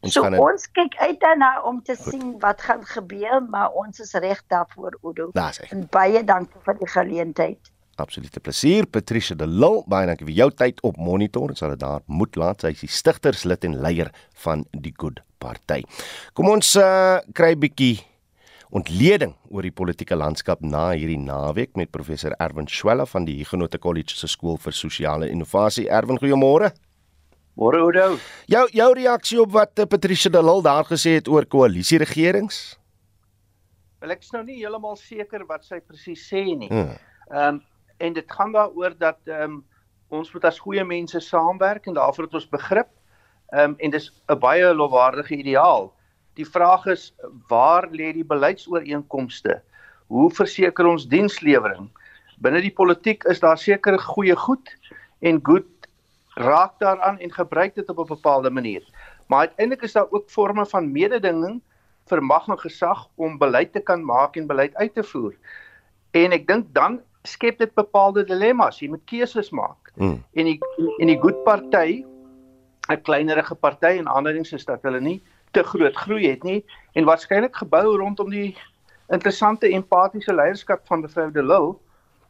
Ons 0.00 0.16
so, 0.16 0.24
het... 0.24 0.38
ons 0.40 0.64
kyk 0.74 0.96
uit 0.98 1.18
daarna 1.22 1.50
om 1.68 1.82
te 1.84 1.94
Goed. 1.94 2.14
sien 2.14 2.30
wat 2.42 2.62
gaan 2.64 2.82
gebeur, 2.88 3.42
maar 3.52 3.76
ons 3.76 4.00
is 4.00 4.14
reg 4.18 4.40
daarvoor 4.48 4.96
Udo. 5.04 5.28
En 5.68 5.84
baie 5.92 6.24
dankie 6.24 6.64
vir 6.64 6.78
die 6.80 6.88
geleentheid. 6.88 7.72
Absolute 8.00 8.40
plesier 8.40 8.88
Patricia 8.88 9.36
de 9.36 9.46
Lille, 9.46 9.84
baie 9.86 10.08
dankie 10.08 10.26
vir 10.30 10.38
jou 10.40 10.50
tyd 10.56 10.80
op 10.88 10.96
Monitor. 10.96 11.52
Ons 11.52 11.60
sal 11.62 11.76
dit 11.76 11.82
daar 11.84 12.00
moet 12.06 12.40
laat. 12.40 12.64
Sy 12.64 12.72
is 12.72 12.86
die 12.86 12.94
stigterslid 12.96 13.68
en 13.68 13.76
leier 13.84 14.10
van 14.46 14.64
die 14.72 14.94
Good 14.96 15.20
Party. 15.38 15.82
Kom 16.32 16.48
ons 16.48 16.74
uh, 16.80 17.20
kry 17.36 17.52
'n 17.54 17.60
bietjie 17.60 17.98
ontleding 18.70 19.34
oor 19.50 19.66
die 19.66 19.74
politieke 19.74 20.14
landskap 20.14 20.60
na 20.62 20.90
hierdie 20.92 21.18
naweek 21.18 21.74
met 21.78 21.90
professor 21.90 22.34
Erwin 22.38 22.68
Swela 22.70 23.06
van 23.06 23.26
die 23.26 23.36
Huguenot 23.40 23.74
College 23.82 24.14
se 24.14 24.30
skool 24.30 24.58
vir 24.62 24.76
sosiale 24.76 25.30
innovasie. 25.30 25.88
Erwin, 25.90 26.20
goeiemôre. 26.22 26.70
Môre 27.58 27.80
Oudo. 27.82 28.18
Jou 28.48 28.68
jou 28.72 28.90
reaksie 28.94 29.40
op 29.42 29.50
wat 29.52 29.78
eh, 29.78 29.88
Patricia 29.90 30.30
de 30.30 30.42
Lille 30.42 30.62
daar 30.62 30.86
gesê 30.86 31.16
het 31.18 31.28
oor 31.28 31.46
koalisieregerings? 31.50 32.60
Wel 34.00 34.14
ek 34.14 34.22
is 34.24 34.30
nou 34.32 34.44
nie 34.46 34.60
heeltemal 34.62 34.96
seker 34.96 35.44
wat 35.48 35.66
sy 35.66 35.80
presies 35.82 36.22
sê 36.30 36.46
nie. 36.46 36.70
Hmm. 36.70 36.94
Ehm 37.30 37.58
um, 37.58 37.60
en 38.00 38.14
dit 38.16 38.32
gaan 38.32 38.54
daaroor 38.54 38.94
dat 38.96 39.18
ehm 39.28 39.58
um, 39.58 39.58
ons 40.10 40.30
moet 40.32 40.44
as 40.48 40.58
goeie 40.58 40.84
mense 40.84 41.20
saamwerk 41.20 41.84
en 41.86 41.98
daarvoor 41.98 42.30
het 42.30 42.38
ons 42.38 42.48
begrip. 42.54 42.88
Ehm 43.52 43.74
um, 43.74 43.76
en 43.78 43.90
dis 43.90 44.08
'n 44.30 44.38
baie 44.38 44.74
lofwaardige 44.74 45.36
ideaal. 45.36 45.90
Die 46.38 46.46
vraag 46.46 46.86
is 46.86 47.10
waar 47.48 47.88
lê 47.90 48.12
die 48.12 48.24
beleidsooreenkomste? 48.24 49.60
Hoe 50.06 50.30
verseker 50.30 50.86
ons 50.86 51.08
dienslewering? 51.08 51.90
Binne 52.40 52.62
die 52.64 52.74
politiek 52.74 53.24
is 53.24 53.40
daar 53.40 53.58
seker 53.58 53.98
goeie 53.98 54.36
goed 54.36 54.70
en 55.20 55.40
goed 55.44 55.68
raak 56.40 56.78
daaraan 56.78 57.18
en 57.18 57.32
gebruik 57.32 57.74
dit 57.74 57.88
op 57.88 57.98
'n 57.98 58.14
bepaalde 58.14 58.50
manier. 58.50 58.84
Maar 59.26 59.38
uiteindelik 59.38 59.82
is 59.82 59.92
daar 59.92 60.10
ook 60.10 60.30
forme 60.30 60.66
van 60.66 60.92
mededinging 60.92 61.60
vir 62.06 62.22
mag 62.22 62.48
en 62.48 62.58
gesag 62.58 63.08
om 63.14 63.38
beleid 63.38 63.72
te 63.72 63.80
kan 63.80 64.04
maak 64.04 64.36
en 64.36 64.46
beleid 64.46 64.74
uit 64.74 64.94
te 64.94 65.02
voer. 65.02 65.34
En 66.10 66.32
ek 66.32 66.46
dink 66.46 66.74
dan 66.74 67.00
skep 67.22 67.58
dit 67.58 67.74
bepaalde 67.74 68.24
dilemma's. 68.24 68.80
Jy 68.80 68.88
moet 68.88 69.04
keuses 69.04 69.50
maak. 69.50 69.92
Mm. 69.94 70.24
En 70.32 70.44
die 70.44 70.58
en 70.98 71.06
die 71.06 71.18
goed 71.20 71.44
party 71.44 72.04
'n 72.90 73.02
kleinerige 73.02 73.54
party 73.54 73.98
en 73.98 74.06
anderings 74.06 74.52
is 74.52 74.64
dat 74.64 74.82
hulle 74.82 75.00
nie 75.00 75.22
te 75.50 75.62
groot 75.62 75.96
groei 75.96 76.28
het 76.28 76.42
nie 76.46 76.64
en 76.98 77.04
waarskynlik 77.08 77.56
gebou 77.56 77.96
rondom 77.98 78.30
die 78.30 78.56
interessante 79.10 79.68
empatiese 79.68 80.34
leierskap 80.34 80.86
van 80.86 81.02
mevrou 81.04 81.30
De 81.34 81.42
Lille 81.42 81.74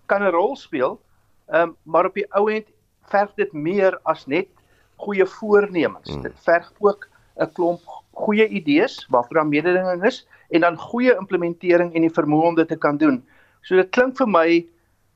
kan 0.07 0.23
'n 0.23 0.33
rol 0.33 0.57
speel. 0.57 1.01
Ehm 1.49 1.63
um, 1.63 1.77
maar 1.83 2.07
op 2.07 2.15
die 2.15 2.27
ou 2.33 2.51
end 2.53 2.67
verg 3.11 3.35
dit 3.35 3.53
meer 3.53 3.99
as 4.03 4.27
net 4.27 4.49
goeie 4.97 5.27
voornemens. 5.27 6.11
Hmm. 6.11 6.23
Dit 6.23 6.37
verg 6.45 6.73
ook 6.79 7.09
'n 7.37 7.53
klomp 7.53 7.81
goeie 8.13 8.49
idees 8.49 9.07
waarvoor 9.09 9.35
daar 9.35 9.47
mededinging 9.47 10.05
is 10.05 10.27
en 10.51 10.61
dan 10.61 10.77
goeie 10.77 11.17
implementering 11.17 11.95
en 11.95 12.01
die 12.01 12.17
vermoë 12.19 12.47
om 12.47 12.55
dit 12.55 12.69
te 12.69 12.77
kan 12.77 12.97
doen. 12.97 13.25
So 13.63 13.77
dit 13.77 13.91
klink 13.91 14.17
vir 14.17 14.29
my 14.29 14.67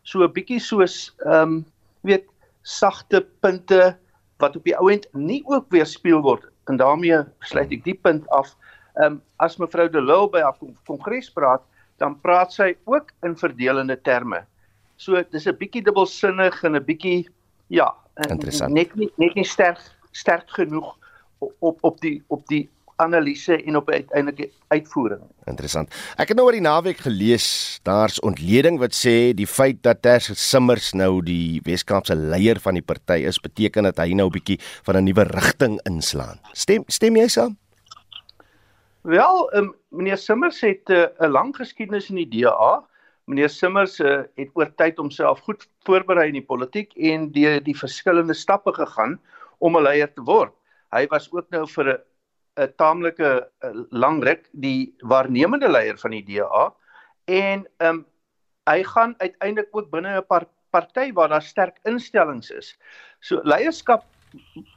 so 0.02 0.24
'n 0.24 0.32
bietjie 0.32 0.60
soos 0.60 1.14
ehm 1.24 1.42
um, 1.42 1.64
weet 2.00 2.26
sagte 2.62 3.26
punte 3.40 3.96
wat 4.38 4.56
op 4.56 4.64
die 4.64 4.76
ou 4.76 4.92
end 4.92 5.08
nie 5.12 5.42
ook 5.46 5.66
weerspieël 5.68 6.20
word 6.20 6.53
en 6.68 6.76
daarmee 6.76 7.22
sluit 7.40 7.72
ek 7.72 7.84
die 7.84 7.98
punt 8.06 8.28
af. 8.28 8.54
Ehm 8.94 9.16
um, 9.16 9.22
as 9.42 9.56
mevrou 9.58 9.88
De 9.90 10.00
Lille 10.00 10.30
by 10.30 10.40
haar 10.40 10.58
kongres 10.86 11.30
praat, 11.30 11.62
dan 11.98 12.20
praat 12.20 12.52
sy 12.52 12.74
ook 12.84 13.10
in 13.22 13.36
verdelende 13.36 13.96
terme. 14.02 14.44
So 14.96 15.22
dis 15.30 15.46
'n 15.46 15.56
bietjie 15.58 15.82
dubbelsinnig 15.82 16.62
en 16.64 16.76
'n 16.76 16.84
bietjie 16.84 17.28
ja, 17.68 17.94
net 18.68 18.94
nie 18.94 19.10
net 19.16 19.34
nie 19.34 19.44
sterk 19.44 19.80
sterk 20.12 20.50
genoeg 20.50 20.96
op 21.38 21.78
op 21.82 22.00
die 22.00 22.22
op 22.28 22.46
die 22.46 22.68
analise 22.96 23.56
en 23.62 23.76
op 23.76 23.90
uiteindelike 23.90 24.50
uitvoering. 24.68 25.22
Interessant. 25.50 25.90
Ek 26.16 26.28
het 26.30 26.38
nou 26.38 26.46
oor 26.46 26.56
die 26.56 26.64
naweek 26.64 27.02
gelees, 27.06 27.80
daar's 27.82 28.20
ontleding 28.22 28.78
wat 28.78 28.94
sê 28.94 29.32
die 29.36 29.48
feit 29.50 29.82
dat 29.82 30.02
Ters 30.02 30.30
Simmers 30.38 30.92
nou 30.94 31.22
die 31.22 31.60
Weskaapse 31.66 32.14
leier 32.14 32.60
van 32.62 32.78
die 32.78 32.84
party 32.86 33.24
is, 33.26 33.40
beteken 33.42 33.90
dat 33.90 33.98
hy 33.98 34.14
nou 34.14 34.28
'n 34.28 34.36
bietjie 34.38 34.58
van 34.86 34.96
'n 34.96 35.04
nuwe 35.04 35.24
rigting 35.24 35.80
inslaan. 35.84 36.38
Stem 36.52 36.84
stem 36.88 37.16
jy 37.16 37.28
saam? 37.28 37.56
Wel, 39.04 39.50
um, 39.54 39.74
meneer 39.88 40.16
Simmers 40.16 40.60
het 40.60 40.88
eh, 40.90 41.04
'n 41.20 41.24
uh, 41.24 41.30
lang 41.30 41.56
geskiedenis 41.56 42.08
in 42.10 42.16
die 42.16 42.28
DA. 42.28 42.84
Meneer 43.24 43.48
Simmers 43.48 44.00
uh, 44.00 44.22
het 44.36 44.50
oor 44.54 44.74
tyd 44.76 44.96
homself 44.96 45.40
goed 45.40 45.68
voorberei 45.84 46.28
in 46.28 46.38
die 46.38 46.46
politiek 46.46 46.92
en 46.96 47.30
die 47.32 47.60
die 47.60 47.76
verskillende 47.76 48.34
stappe 48.34 48.72
gegaan 48.72 49.20
om 49.58 49.76
'n 49.76 49.82
leier 49.82 50.12
te 50.12 50.22
word. 50.22 50.52
Hy 50.92 51.06
was 51.10 51.28
ook 51.32 51.50
nou 51.50 51.66
vir 51.66 51.88
'n 51.92 51.98
'n 52.56 52.72
taamlike 52.76 53.30
lang 53.90 54.22
ruk 54.24 54.48
die 54.52 54.94
waarnemende 55.00 55.68
leier 55.68 55.98
van 55.98 56.10
die 56.10 56.24
DA 56.24 56.72
en 57.26 57.66
ehm 57.78 57.88
um, 57.88 58.04
hy 58.64 58.82
gaan 58.82 59.14
uiteindelik 59.18 59.68
ook 59.76 59.90
binne 59.90 60.16
'n 60.18 60.26
par 60.26 60.46
party 60.70 61.12
waar 61.12 61.28
daar 61.28 61.42
sterk 61.42 61.76
instellings 61.84 62.50
is. 62.50 62.78
So 63.20 63.40
leierskap 63.44 64.04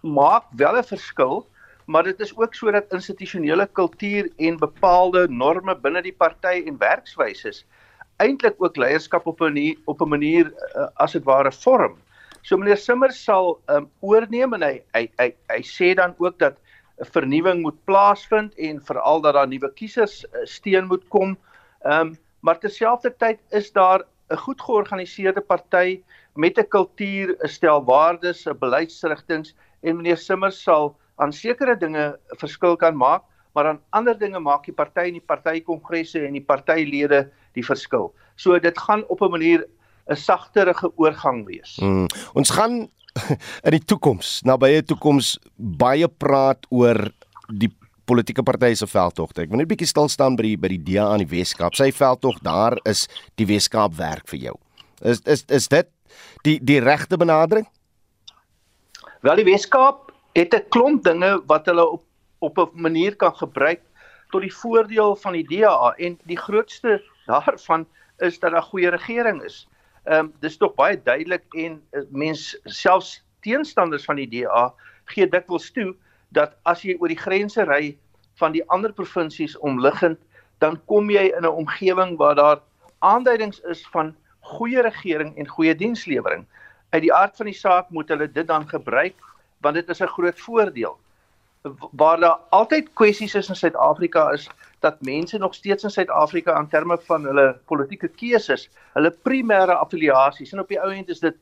maak 0.02 0.44
wel 0.52 0.78
'n 0.78 0.84
verskil, 0.84 1.48
maar 1.86 2.04
dit 2.04 2.20
is 2.20 2.36
ook 2.38 2.54
sodat 2.54 2.94
institusionele 2.94 3.68
kultuur 3.68 4.30
en 4.38 4.58
bepaalde 4.58 5.28
norme 5.30 5.76
binne 5.76 6.02
die 6.02 6.18
party 6.18 6.64
en 6.66 6.78
werkswyse 6.78 7.64
eintlik 8.18 8.56
ook 8.58 8.78
leierskap 8.78 9.26
op 9.28 9.42
'n 9.42 9.78
op 9.86 10.02
'n 10.02 10.10
manier 10.10 10.54
uh, 10.76 10.88
as 10.96 11.12
dit 11.12 11.24
ware 11.24 11.52
vorm. 11.52 11.98
So 12.42 12.58
meneer 12.58 12.78
Simmer 12.78 13.12
sal 13.12 13.60
um, 13.68 13.90
oorneem 14.00 14.54
en 14.54 14.62
hy, 14.62 14.84
hy 14.94 15.12
hy 15.18 15.36
hy 15.50 15.62
sê 15.62 15.94
dan 15.94 16.16
ook 16.18 16.40
dat 16.40 16.58
vernuwing 16.98 17.62
moet 17.62 17.84
plaasvind 17.86 18.56
en 18.56 18.82
veral 18.86 19.22
dat 19.22 19.34
daar 19.34 19.48
nuwe 19.48 19.74
kiesers 19.74 20.26
uh, 20.26 20.40
steun 20.44 20.88
moet 20.88 21.08
kom. 21.08 21.38
Ehm 21.82 22.08
um, 22.08 22.18
maar 22.40 22.60
terselfdertyd 22.60 23.40
is 23.50 23.72
daar 23.72 24.06
'n 24.30 24.38
goed 24.38 24.62
georganiseerde 24.62 25.42
party 25.42 26.04
met 26.36 26.58
'n 26.58 26.68
kultuur, 26.68 27.36
'n 27.40 27.48
stel 27.48 27.84
waardes, 27.86 28.46
'n 28.46 28.58
beleidsrigtings 28.60 29.56
en 29.82 29.96
meneer 29.96 30.18
Simmer 30.18 30.52
sal 30.52 30.96
aan 31.16 31.34
sekere 31.34 31.78
dinge 31.78 32.20
verskil 32.28 32.76
kan 32.76 32.98
maak, 32.98 33.24
maar 33.54 33.66
aan 33.66 33.82
ander 33.90 34.18
dinge 34.18 34.40
maak 34.40 34.66
die 34.66 34.74
party 34.74 35.00
en 35.00 35.18
die 35.18 35.26
partykongresse 35.26 36.26
en 36.26 36.34
die 36.34 36.46
partylede 36.46 37.30
die 37.54 37.66
verskil. 37.66 38.14
So 38.36 38.60
dit 38.60 38.78
gaan 38.78 39.04
op 39.08 39.22
'n 39.22 39.32
manier 39.32 39.66
'n 40.10 40.16
sagterige 40.16 40.92
oorgang 40.96 41.46
wees. 41.46 41.78
Mm, 41.82 42.06
ons 42.34 42.50
gaan 42.50 42.90
in 43.66 43.76
die 43.76 43.84
toekoms, 43.86 44.42
nabye 44.48 44.84
toekoms 44.86 45.36
baie 45.56 46.08
praat 46.08 46.66
oor 46.70 47.08
die 47.50 47.72
politieke 48.08 48.44
partye 48.44 48.76
se 48.76 48.88
veldtogte. 48.88 49.44
Ek 49.44 49.52
wil 49.52 49.62
net 49.62 49.70
bietjie 49.72 49.90
stil 49.90 50.08
staan 50.12 50.38
by 50.40 50.46
die 50.48 50.58
by 50.60 50.72
die 50.72 50.82
DA 50.90 51.10
aan 51.12 51.24
die 51.24 51.32
Weskaap. 51.32 51.76
Sy 51.76 51.92
veldtog 51.96 52.40
daar 52.46 52.78
is 52.88 53.06
die 53.40 53.48
Weskaap 53.50 53.98
werk 54.00 54.28
vir 54.32 54.48
jou. 54.48 54.56
Is 55.02 55.22
is 55.28 55.44
is 55.54 55.68
dit 55.72 55.90
die 56.48 56.58
die 56.64 56.80
regte 56.84 57.20
benadering? 57.20 57.68
Wel 59.26 59.44
die 59.44 59.50
Weskaap 59.52 60.14
het 60.38 60.54
'n 60.54 60.70
klomp 60.70 61.04
dinge 61.04 61.42
wat 61.48 61.66
hulle 61.66 61.86
op 61.86 62.04
op 62.40 62.58
'n 62.58 62.82
manier 62.82 63.16
kan 63.16 63.36
gebruik 63.36 63.82
tot 64.32 64.42
die 64.42 64.54
voordeel 64.54 65.16
van 65.16 65.34
die 65.34 65.48
DA 65.48 65.94
en 65.98 66.20
die 66.24 66.38
grootste 66.38 67.02
daarvan 67.26 67.86
is 68.18 68.40
dat 68.40 68.52
daar 68.52 68.64
goeie 68.64 68.90
regering 68.90 69.44
is. 69.44 69.68
Ehm 70.08 70.20
um, 70.20 70.34
dis 70.40 70.58
tog 70.58 70.76
baie 70.76 70.96
duidelik 71.04 71.44
en 71.60 71.82
uh, 71.92 72.02
mens 72.10 72.54
selfs 72.64 73.24
teenstanders 73.44 74.06
van 74.08 74.16
die 74.16 74.28
DA 74.32 74.70
gee 75.12 75.28
dikwels 75.28 75.72
toe 75.76 75.92
dat 76.36 76.56
as 76.64 76.84
jy 76.86 76.96
oor 77.00 77.12
die 77.12 77.20
grense 77.20 77.64
ry 77.68 77.98
van 78.40 78.54
die 78.56 78.64
ander 78.72 78.94
provinsies 78.94 79.58
omliggend, 79.66 80.20
dan 80.64 80.80
kom 80.86 81.10
jy 81.12 81.28
in 81.36 81.44
'n 81.44 81.60
omgewing 81.64 82.16
waar 82.18 82.36
daar 82.36 82.62
aanduidings 83.00 83.60
is 83.60 83.84
van 83.92 84.16
goeie 84.40 84.82
regering 84.82 85.36
en 85.38 85.48
goeie 85.48 85.76
dienslewering. 85.76 86.46
Uit 86.90 87.02
die 87.02 87.14
aard 87.14 87.36
van 87.36 87.46
die 87.52 87.60
saak 87.60 87.90
moet 87.90 88.10
hulle 88.10 88.32
dit 88.32 88.48
dan 88.48 88.68
gebruik 88.70 89.16
want 89.62 89.76
dit 89.76 89.90
is 89.90 90.02
'n 90.02 90.08
groot 90.08 90.40
voordeel. 90.40 91.00
Waar 91.92 92.20
daar 92.20 92.40
altyd 92.50 92.94
kwessies 92.94 93.36
is 93.36 93.50
in 93.50 93.56
Suid-Afrika 93.56 94.32
is 94.32 94.50
dat 94.88 95.04
mense 95.06 95.38
nog 95.38 95.56
steeds 95.56 95.84
in 95.84 95.94
Suid-Afrika 95.94 96.54
aan 96.54 96.70
terme 96.72 96.98
van 97.10 97.26
hulle 97.28 97.48
politieke 97.72 98.08
keuses, 98.08 98.68
hulle 98.96 99.12
primêre 99.28 99.76
affiliasies 99.76 100.54
en 100.54 100.64
op 100.64 100.72
die 100.72 100.80
ou 100.82 100.92
end 100.94 101.12
is 101.14 101.24
dit 101.24 101.38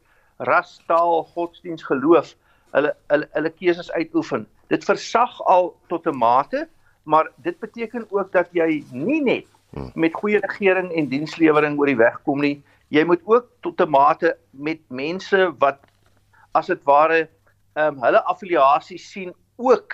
ras, 0.50 0.78
taal, 0.90 1.24
godsdiens, 1.36 1.86
geloof, 1.88 2.34
hulle 2.76 2.94
hulle 3.14 3.30
hulle 3.38 3.52
keuses 3.60 3.92
uitoefen. 3.92 4.48
Dit 4.74 4.88
versag 4.88 5.38
al 5.46 5.74
tot 5.92 6.08
'n 6.08 6.18
mate, 6.18 6.68
maar 7.04 7.30
dit 7.46 7.60
beteken 7.60 8.08
ook 8.10 8.32
dat 8.32 8.50
jy 8.52 8.84
nie 8.92 9.22
net 9.22 9.48
hmm. 9.74 9.92
met 9.96 10.14
goeie 10.14 10.42
regering 10.42 10.92
en 10.92 11.10
dienslewering 11.10 11.80
oor 11.80 11.92
die 11.92 12.02
weg 12.02 12.22
kom 12.24 12.42
nie. 12.42 12.64
Jy 12.90 13.06
moet 13.06 13.22
ook 13.26 13.48
tot 13.62 13.82
'n 13.82 13.90
mate 13.90 14.38
met 14.52 14.82
mense 14.90 15.54
wat 15.60 15.80
as 16.54 16.68
dit 16.68 16.84
ware 16.84 17.30
ehm 17.76 17.96
um, 17.96 18.04
hulle 18.04 18.24
affiliasie 18.24 18.98
sien 18.98 19.34
ook 19.58 19.94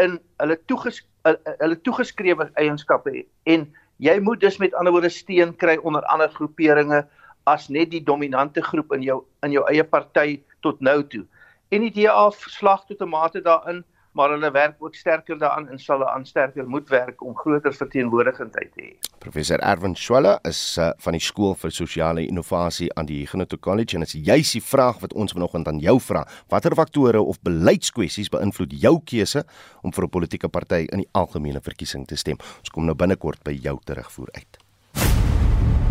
in 0.00 0.20
hulle 0.40 0.56
toeges 0.66 1.02
hulle 1.24 1.80
toegeskrewe 1.84 2.50
eienskappe 2.54 3.24
en 3.44 3.66
jy 4.00 4.16
moet 4.24 4.40
dus 4.40 4.58
met 4.58 4.74
ander 4.74 4.92
woorde 4.92 5.12
steun 5.12 5.52
kry 5.56 5.76
onder 5.76 6.04
ander 6.12 6.30
groeperinge 6.32 7.04
as 7.50 7.68
net 7.68 7.90
die 7.90 8.02
dominante 8.04 8.62
groep 8.62 8.92
in 8.96 9.02
jou 9.02 9.20
in 9.46 9.52
jou 9.52 9.64
eie 9.68 9.84
party 9.84 10.40
tot 10.60 10.80
nou 10.80 11.02
toe. 11.12 11.24
En 11.70 11.84
die 11.86 11.92
DA 11.94 12.30
slag 12.30 12.86
tot 12.86 13.00
'n 13.00 13.08
mate 13.08 13.40
daarin 13.40 13.84
maar 14.12 14.30
hulle 14.34 14.50
werk 14.50 14.82
ook 14.82 14.94
sterker 14.94 15.38
daaraan 15.38 15.68
en 15.68 15.78
sal 15.78 16.08
aan 16.08 16.26
sterker 16.26 16.68
moet 16.68 16.88
werk 16.88 17.22
om 17.22 17.36
groter 17.36 17.74
verteenwoordigingheid 17.74 18.72
te 18.74 18.82
hê. 18.82 18.92
Professor 19.18 19.58
Erwin 19.58 19.94
Schwelle 19.96 20.38
is 20.48 20.78
uh, 20.78 20.90
van 20.98 21.16
die 21.16 21.22
skool 21.22 21.54
vir 21.54 21.74
sosiale 21.74 22.24
innovasie 22.26 22.90
aan 22.98 23.06
die 23.06 23.20
Huguenot 23.22 23.58
College 23.60 23.96
en 23.96 24.06
jy 24.10 24.38
is 24.42 24.54
die 24.56 24.64
vraag 24.64 25.00
wat 25.04 25.14
ons 25.14 25.36
vanoggend 25.36 25.68
aan 25.68 25.82
jou 25.82 25.98
vra, 26.00 26.24
watter 26.50 26.74
faktore 26.74 27.22
of 27.22 27.40
beleidskwessies 27.46 28.32
beïnvloed 28.32 28.74
jou 28.82 28.96
keuse 29.04 29.44
om 29.82 29.92
vir 29.92 30.04
'n 30.04 30.10
politieke 30.10 30.48
party 30.48 30.86
in 30.92 31.04
die 31.04 31.10
algemene 31.12 31.60
verkiesing 31.60 32.06
te 32.06 32.16
stem? 32.16 32.38
Ons 32.58 32.70
kom 32.70 32.84
nou 32.84 32.94
binnekort 32.94 33.42
by 33.44 33.52
jou 33.52 33.78
terugvoer 33.84 34.28
uit. 34.34 34.58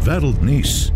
Wêreldnuus 0.05 0.91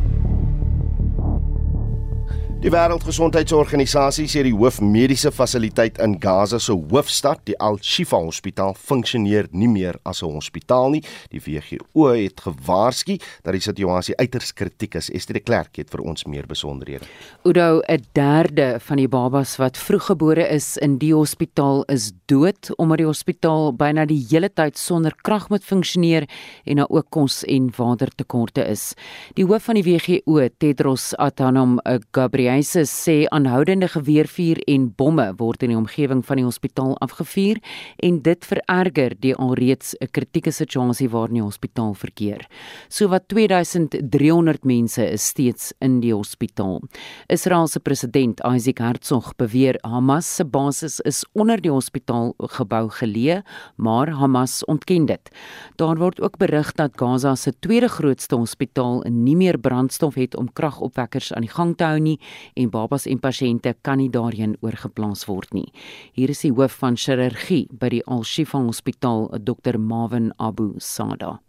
Die 2.64 2.72
Wêreldgesondheidsorganisasie 2.72 4.24
sê 4.32 4.40
die 4.46 4.54
hoofmediese 4.56 5.34
fasiliteit 5.36 5.98
in 6.00 6.14
Gaza 6.24 6.62
se 6.64 6.72
hoofstad, 6.72 7.42
die 7.50 7.58
Al-Shifa 7.60 8.16
Hospitaal, 8.24 8.72
funksioneer 8.80 9.50
nie 9.52 9.68
meer 9.68 9.98
as 10.08 10.24
'n 10.24 10.32
hospitaal 10.32 10.92
nie. 10.92 11.04
Die 11.30 11.42
WHO 11.44 12.14
het 12.16 12.40
gewaarsku 12.40 13.18
dat 13.44 13.52
die 13.52 13.60
situasie 13.60 14.16
uiters 14.16 14.54
kritiek 14.54 14.96
is. 14.96 15.10
Esther 15.10 15.34
de 15.34 15.40
Klerk 15.42 15.76
het 15.76 15.90
vir 15.90 16.00
ons 16.00 16.24
meer 16.24 16.48
besonderhede. 16.48 17.06
Oudo, 17.44 17.82
'n 17.90 18.02
derde 18.14 18.80
van 18.80 18.98
die 18.98 19.10
babas 19.10 19.58
wat 19.58 19.78
vroeggebore 19.78 20.48
is 20.48 20.78
in 20.78 20.98
die 20.98 21.14
hospitaal 21.14 21.84
is 21.88 22.14
dood 22.28 22.72
omdat 22.78 22.98
die 22.98 23.08
hospitaal 23.08 23.74
byna 23.74 24.06
die 24.06 24.26
hele 24.30 24.50
tyd 24.50 24.78
sonder 24.78 25.14
krag 25.22 25.50
moet 25.50 25.64
funksioneer 25.64 26.30
en 26.66 26.76
daar 26.78 26.90
ook 26.90 27.10
kos 27.10 27.44
en 27.44 27.74
watertekorte 27.76 28.64
is. 28.70 28.94
Die 29.34 29.46
hoof 29.46 29.64
van 29.64 29.76
die 29.76 29.84
WHO, 29.84 30.48
Tedros 30.58 31.14
Adhanom 31.18 31.80
Ghebreyesus, 32.12 32.53
Ghebreyesus 32.54 32.92
sê 32.94 33.26
aanhoudende 33.34 33.88
geweervuur 33.90 34.60
en 34.70 34.84
bomme 34.94 35.26
word 35.40 35.64
in 35.66 35.72
die 35.72 35.78
omgewing 35.78 36.20
van 36.22 36.38
die 36.38 36.46
hospitaal 36.46 36.92
afgevuur 37.02 37.58
en 38.06 38.20
dit 38.22 38.46
vererger 38.46 39.16
die 39.18 39.34
alreeds 39.34 39.96
'n 39.98 40.12
kritieke 40.12 40.52
situasie 40.52 41.10
waarin 41.10 41.34
die 41.34 41.42
hospitaal 41.42 41.96
verkeer. 41.96 42.46
Sowat 42.90 43.28
2300 43.28 44.66
mense 44.66 45.02
is 45.02 45.26
steeds 45.26 45.74
in 45.82 46.00
die 46.00 46.14
hospitaal. 46.14 46.82
Israel 47.28 47.68
se 47.68 47.80
president 47.80 48.40
Isaac 48.46 48.78
Herzog 48.78 49.34
beweer 49.36 49.80
Hamas 49.82 50.36
se 50.36 50.46
basis 50.46 51.00
is 51.00 51.26
onder 51.34 51.58
die 51.62 51.72
hospitaalgebou 51.72 52.90
geleë, 52.90 53.42
maar 53.78 54.10
Hamas 54.10 54.66
ontken 54.66 55.06
dit. 55.06 55.30
Daar 55.78 55.98
word 55.98 56.22
ook 56.22 56.38
berig 56.38 56.72
dat 56.74 56.92
Gaza 56.96 57.36
se 57.36 57.52
tweede 57.60 57.88
grootste 57.88 58.36
hospitaal 58.36 59.04
nie 59.10 59.36
meer 59.36 59.58
brandstof 59.58 60.16
het 60.16 60.36
om 60.36 60.54
kragopwekkers 60.54 61.34
aan 61.34 61.42
die 61.42 61.56
gang 61.56 61.78
te 61.78 61.84
hou 61.84 62.00
nie 62.00 62.20
en 62.56 62.70
babas 62.70 63.08
en 63.08 63.20
pasiënte 63.20 63.76
kan 63.82 63.98
nie 64.02 64.10
daarheen 64.10 64.58
oorgeplaas 64.62 65.26
word 65.30 65.54
nie. 65.54 65.70
Hier 66.14 66.30
is 66.30 66.44
die 66.46 66.52
hoof 66.52 66.78
van 66.82 66.98
chirurgie 66.98 67.68
by 67.72 67.90
die 67.94 68.04
Al-Shifa 68.06 68.62
Hospitaal, 68.66 69.30
Dr. 69.40 69.78
Marvin 69.78 70.32
Abu 70.40 70.74
Sada. 70.80 71.40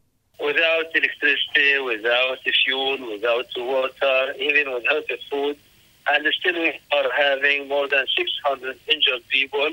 Without 0.40 0.94
electricity, 0.94 1.78
without 1.84 2.42
fuel, 2.64 2.98
without 3.12 3.48
water, 3.56 4.34
even 4.38 4.72
without 4.74 5.08
food, 5.30 5.56
and 6.12 6.26
still 6.38 6.60
we 6.60 6.72
are 6.92 7.10
having 7.16 7.68
more 7.68 7.88
than 7.88 8.04
600 8.16 8.76
injured 8.88 9.22
people 9.28 9.70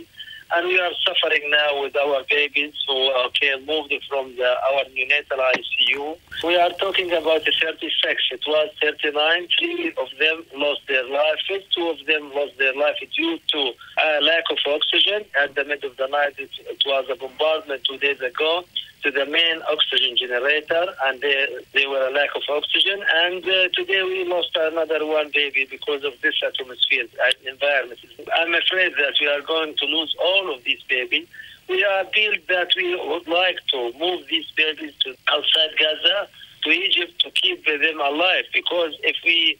and 0.55 0.67
we 0.67 0.79
are 0.79 0.91
suffering 1.05 1.49
now 1.49 1.81
with 1.81 1.95
our 1.95 2.23
babies 2.29 2.73
who 2.87 2.93
are 2.93 3.27
okay, 3.27 3.55
moved 3.65 3.93
from 4.09 4.35
the, 4.35 4.49
our 4.73 4.83
neonatal 4.85 5.39
ICU. 5.39 6.17
We 6.43 6.55
are 6.57 6.71
talking 6.79 7.11
about 7.11 7.41
36. 7.45 8.23
It 8.31 8.41
was 8.47 8.69
39. 8.81 9.47
Three 9.59 9.89
of 9.89 10.07
them 10.19 10.43
lost 10.55 10.81
their 10.87 11.07
life. 11.07 11.39
Two 11.75 11.87
of 11.89 12.05
them 12.05 12.31
lost 12.33 12.57
their 12.57 12.75
life 12.75 12.95
due 13.15 13.39
to 13.53 13.71
a 14.03 14.21
lack 14.21 14.43
of 14.51 14.57
oxygen. 14.67 15.25
At 15.41 15.55
the 15.55 15.63
middle 15.63 15.91
of 15.91 15.97
the 15.97 16.07
night, 16.07 16.33
it, 16.37 16.49
it 16.59 16.83
was 16.85 17.05
a 17.09 17.15
bombardment 17.15 17.83
two 17.87 17.97
days 17.97 18.19
ago 18.19 18.65
to 19.03 19.11
the 19.11 19.25
main 19.25 19.61
oxygen 19.69 20.15
generator, 20.15 20.85
and 21.05 21.21
they, 21.21 21.47
they 21.73 21.87
were 21.87 22.07
a 22.07 22.11
lack 22.11 22.29
of 22.35 22.43
oxygen. 22.49 23.03
And 23.23 23.43
uh, 23.43 23.69
today 23.73 24.03
we 24.03 24.25
lost 24.25 24.51
another 24.55 25.05
one 25.05 25.31
baby 25.33 25.67
because 25.69 26.03
of 26.03 26.13
this 26.21 26.35
atmosphere 26.45 27.05
uh, 27.23 27.31
environment. 27.49 27.99
I'm 28.35 28.53
afraid 28.53 28.93
that 28.93 29.13
we 29.19 29.27
are 29.27 29.41
going 29.41 29.75
to 29.75 29.85
lose 29.85 30.15
all 30.23 30.53
of 30.53 30.63
these 30.63 30.81
babies. 30.87 31.27
We 31.67 31.83
are 31.83 32.01
appealed 32.01 32.39
that 32.49 32.69
we 32.75 32.95
would 32.95 33.27
like 33.27 33.59
to 33.71 33.91
move 33.97 34.27
these 34.29 34.49
babies 34.55 34.93
to 35.03 35.15
outside 35.29 35.69
Gaza, 35.79 36.27
to 36.63 36.69
Egypt, 36.69 37.19
to 37.21 37.31
keep 37.31 37.65
them 37.65 37.99
alive. 37.99 38.45
Because 38.53 38.93
if 39.03 39.15
we 39.23 39.57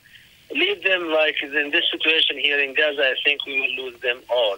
leave 0.51 0.83
them 0.83 1.09
like 1.09 1.41
in 1.41 1.71
this 1.71 1.85
situation 1.91 2.37
here 2.37 2.59
in 2.59 2.75
Gaza, 2.75 3.01
I 3.01 3.15
think 3.23 3.45
we 3.45 3.61
will 3.61 3.85
lose 3.85 3.99
them 4.01 4.19
all. 4.29 4.57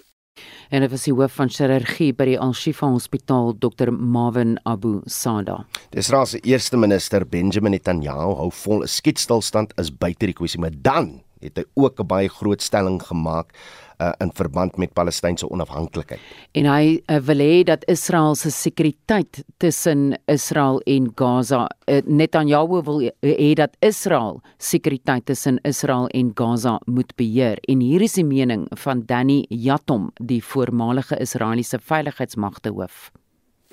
En 0.74 0.82
dit 0.82 0.90
was 0.90 1.04
die 1.06 1.14
hoof 1.14 1.36
van 1.38 1.52
chirurgie 1.54 2.14
by 2.18 2.26
die 2.32 2.38
Al-Shifa 2.42 2.88
Hospitaal, 2.90 3.52
Dr. 3.62 3.92
Marvin 3.94 4.56
Abu 4.66 5.02
Sada. 5.06 5.60
Die 5.94 6.02
Israeliese 6.02 6.42
eerste 6.50 6.80
minister 6.82 7.26
Benjamin 7.30 7.76
Netanyahu 7.76 8.34
hou 8.40 8.50
vol 8.64 8.82
'n 8.82 8.90
skietstilstand 8.90 9.74
is 9.78 9.92
buite 9.92 10.26
die 10.26 10.34
kwessie, 10.34 10.60
maar 10.60 10.74
dan 10.74 11.22
het 11.42 11.58
hy 11.58 11.66
ook 11.76 12.00
'n 12.00 12.08
baie 12.08 12.30
groot 12.30 12.62
stelling 12.62 13.02
gemaak 13.02 13.54
uh, 14.00 14.12
in 14.18 14.32
verband 14.34 14.78
met 14.78 14.94
Palestynse 14.94 15.50
onafhanklikheid. 15.50 16.20
En 16.52 16.68
hy 16.70 16.98
uh, 16.98 17.18
wil 17.28 17.44
hê 17.44 17.64
dat 17.68 17.84
Israel 17.92 18.36
se 18.36 18.52
sekuriteit 18.52 19.44
tussen 19.58 20.14
Israel 20.32 20.80
en 20.86 21.12
Gaza, 21.16 21.68
uh, 21.88 22.02
Netanyahu 22.06 22.82
wil 22.86 23.02
hê 23.22 23.54
dat 23.60 23.76
Israel 23.80 24.42
sekuriteit 24.58 25.26
tussen 25.26 25.60
Israel 25.64 26.08
en 26.08 26.32
Gaza 26.36 26.80
moet 26.86 27.16
beheer. 27.16 27.58
En 27.70 27.80
hier 27.80 28.02
is 28.02 28.18
die 28.20 28.26
mening 28.26 28.68
van 28.86 29.06
Danny 29.06 29.44
Yatom, 29.50 30.12
die 30.22 30.42
voormalige 30.44 31.20
Israeliese 31.20 31.80
veiligheidsmagte 31.80 32.70
hoof. 32.70 33.12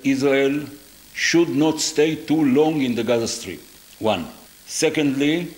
Israel 0.01 0.61
should 1.13 1.55
not 1.55 1.81
stay 1.81 2.15
too 2.15 2.45
long 2.45 2.81
in 2.81 2.95
the 2.95 3.03
Gaza 3.03 3.27
Strip. 3.27 3.61
One. 3.99 4.25
Secondly, 4.65 5.51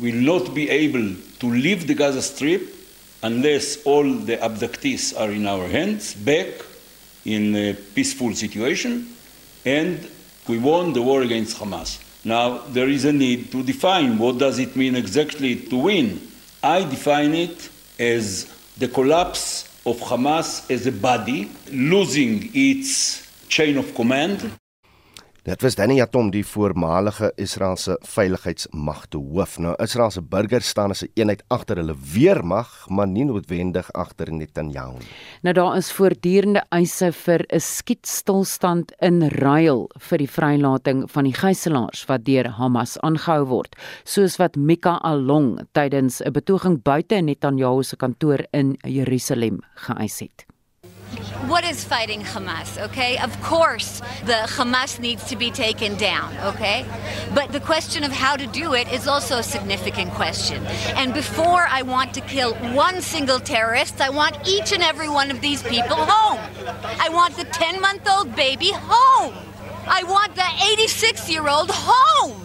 will 0.00 0.14
not 0.14 0.54
be 0.54 0.68
able 0.70 1.14
to 1.38 1.46
leave 1.50 1.86
the 1.86 1.94
Gaza 1.94 2.22
Strip 2.22 2.73
unless 3.24 3.82
all 3.84 4.04
the 4.04 4.36
abductees 4.36 5.18
are 5.18 5.30
in 5.30 5.46
our 5.46 5.66
hands, 5.66 6.14
back 6.14 6.46
in 7.24 7.56
a 7.56 7.72
peaceful 7.72 8.34
situation, 8.34 9.08
and 9.64 10.08
we 10.46 10.58
won 10.58 10.92
the 10.92 11.00
war 11.00 11.22
against 11.22 11.56
Hamas. 11.56 11.98
Now, 12.22 12.58
there 12.68 12.88
is 12.88 13.06
a 13.06 13.12
need 13.12 13.50
to 13.52 13.62
define 13.62 14.18
what 14.18 14.36
does 14.38 14.58
it 14.58 14.76
mean 14.76 14.94
exactly 14.94 15.56
to 15.56 15.76
win. 15.76 16.20
I 16.62 16.84
define 16.84 17.34
it 17.34 17.70
as 17.98 18.52
the 18.76 18.88
collapse 18.88 19.64
of 19.86 19.98
Hamas 20.00 20.70
as 20.70 20.86
a 20.86 20.92
body, 20.92 21.50
losing 21.70 22.50
its 22.52 23.26
chain 23.48 23.78
of 23.78 23.94
command. 23.94 24.52
Dit 25.44 25.60
was 25.60 25.74
Danny 25.76 25.98
Atom, 26.00 26.30
die 26.32 26.40
voormalige 26.48 27.28
Israeliese 27.36 27.98
veiligheidsmagte 28.08 29.18
hoof. 29.20 29.58
Nou 29.60 29.74
Israeliese 29.84 30.22
burgers 30.24 30.70
staan 30.72 30.94
as 30.94 31.02
'n 31.04 31.10
eenheid 31.20 31.42
agter 31.48 31.76
hulle 31.76 31.96
weermag, 32.12 32.86
maar 32.88 33.06
nie 33.06 33.24
noodwendig 33.24 33.92
agter 33.92 34.32
Netanyahu 34.32 34.92
nie. 34.98 35.08
Nou 35.42 35.54
daar 35.54 35.76
is 35.76 35.92
voortdurende 35.92 36.62
eise 36.70 37.12
vir 37.12 37.44
'n 37.52 37.60
skietstilstand 37.60 38.92
in 39.00 39.28
ruil 39.28 39.90
vir 39.98 40.18
die 40.18 40.30
vrylating 40.30 41.10
van 41.10 41.24
die 41.24 41.34
gijslaers 41.34 42.06
wat 42.06 42.24
deur 42.24 42.48
Hamas 42.48 42.98
aangehou 42.98 43.44
word, 43.44 43.76
soos 44.04 44.36
wat 44.36 44.56
Mika 44.56 44.98
Along 45.02 45.60
tydens 45.72 46.22
'n 46.22 46.32
betoging 46.32 46.82
buite 46.82 47.20
Netanyahu 47.20 47.82
se 47.82 47.96
kantoor 47.96 48.46
in 48.50 48.76
Jerusalem 48.80 49.60
geëis 49.74 50.20
het. 50.20 50.53
What 51.48 51.64
is 51.64 51.84
fighting 51.84 52.22
Hamas, 52.22 52.80
okay? 52.86 53.18
Of 53.18 53.40
course, 53.42 54.00
the 54.24 54.46
Hamas 54.56 54.98
needs 54.98 55.24
to 55.24 55.36
be 55.36 55.50
taken 55.50 55.96
down, 55.96 56.34
okay? 56.38 56.86
But 57.34 57.52
the 57.52 57.60
question 57.60 58.04
of 58.04 58.12
how 58.12 58.36
to 58.36 58.46
do 58.46 58.74
it 58.74 58.90
is 58.92 59.06
also 59.06 59.38
a 59.38 59.42
significant 59.42 60.12
question. 60.12 60.64
And 60.96 61.12
before 61.12 61.66
I 61.68 61.82
want 61.82 62.14
to 62.14 62.20
kill 62.20 62.54
one 62.74 63.00
single 63.02 63.40
terrorist, 63.40 64.00
I 64.00 64.10
want 64.10 64.36
each 64.48 64.72
and 64.72 64.82
every 64.82 65.08
one 65.08 65.30
of 65.30 65.40
these 65.40 65.62
people 65.62 65.96
home. 65.96 66.40
I 67.00 67.08
want 67.10 67.36
the 67.36 67.44
10 67.44 67.80
month 67.80 68.08
old 68.08 68.34
baby 68.34 68.70
home. 68.72 69.34
I 69.86 70.02
want 70.04 70.34
the 70.34 70.48
86 70.72 71.30
year 71.30 71.48
old 71.48 71.70
home. 71.70 72.43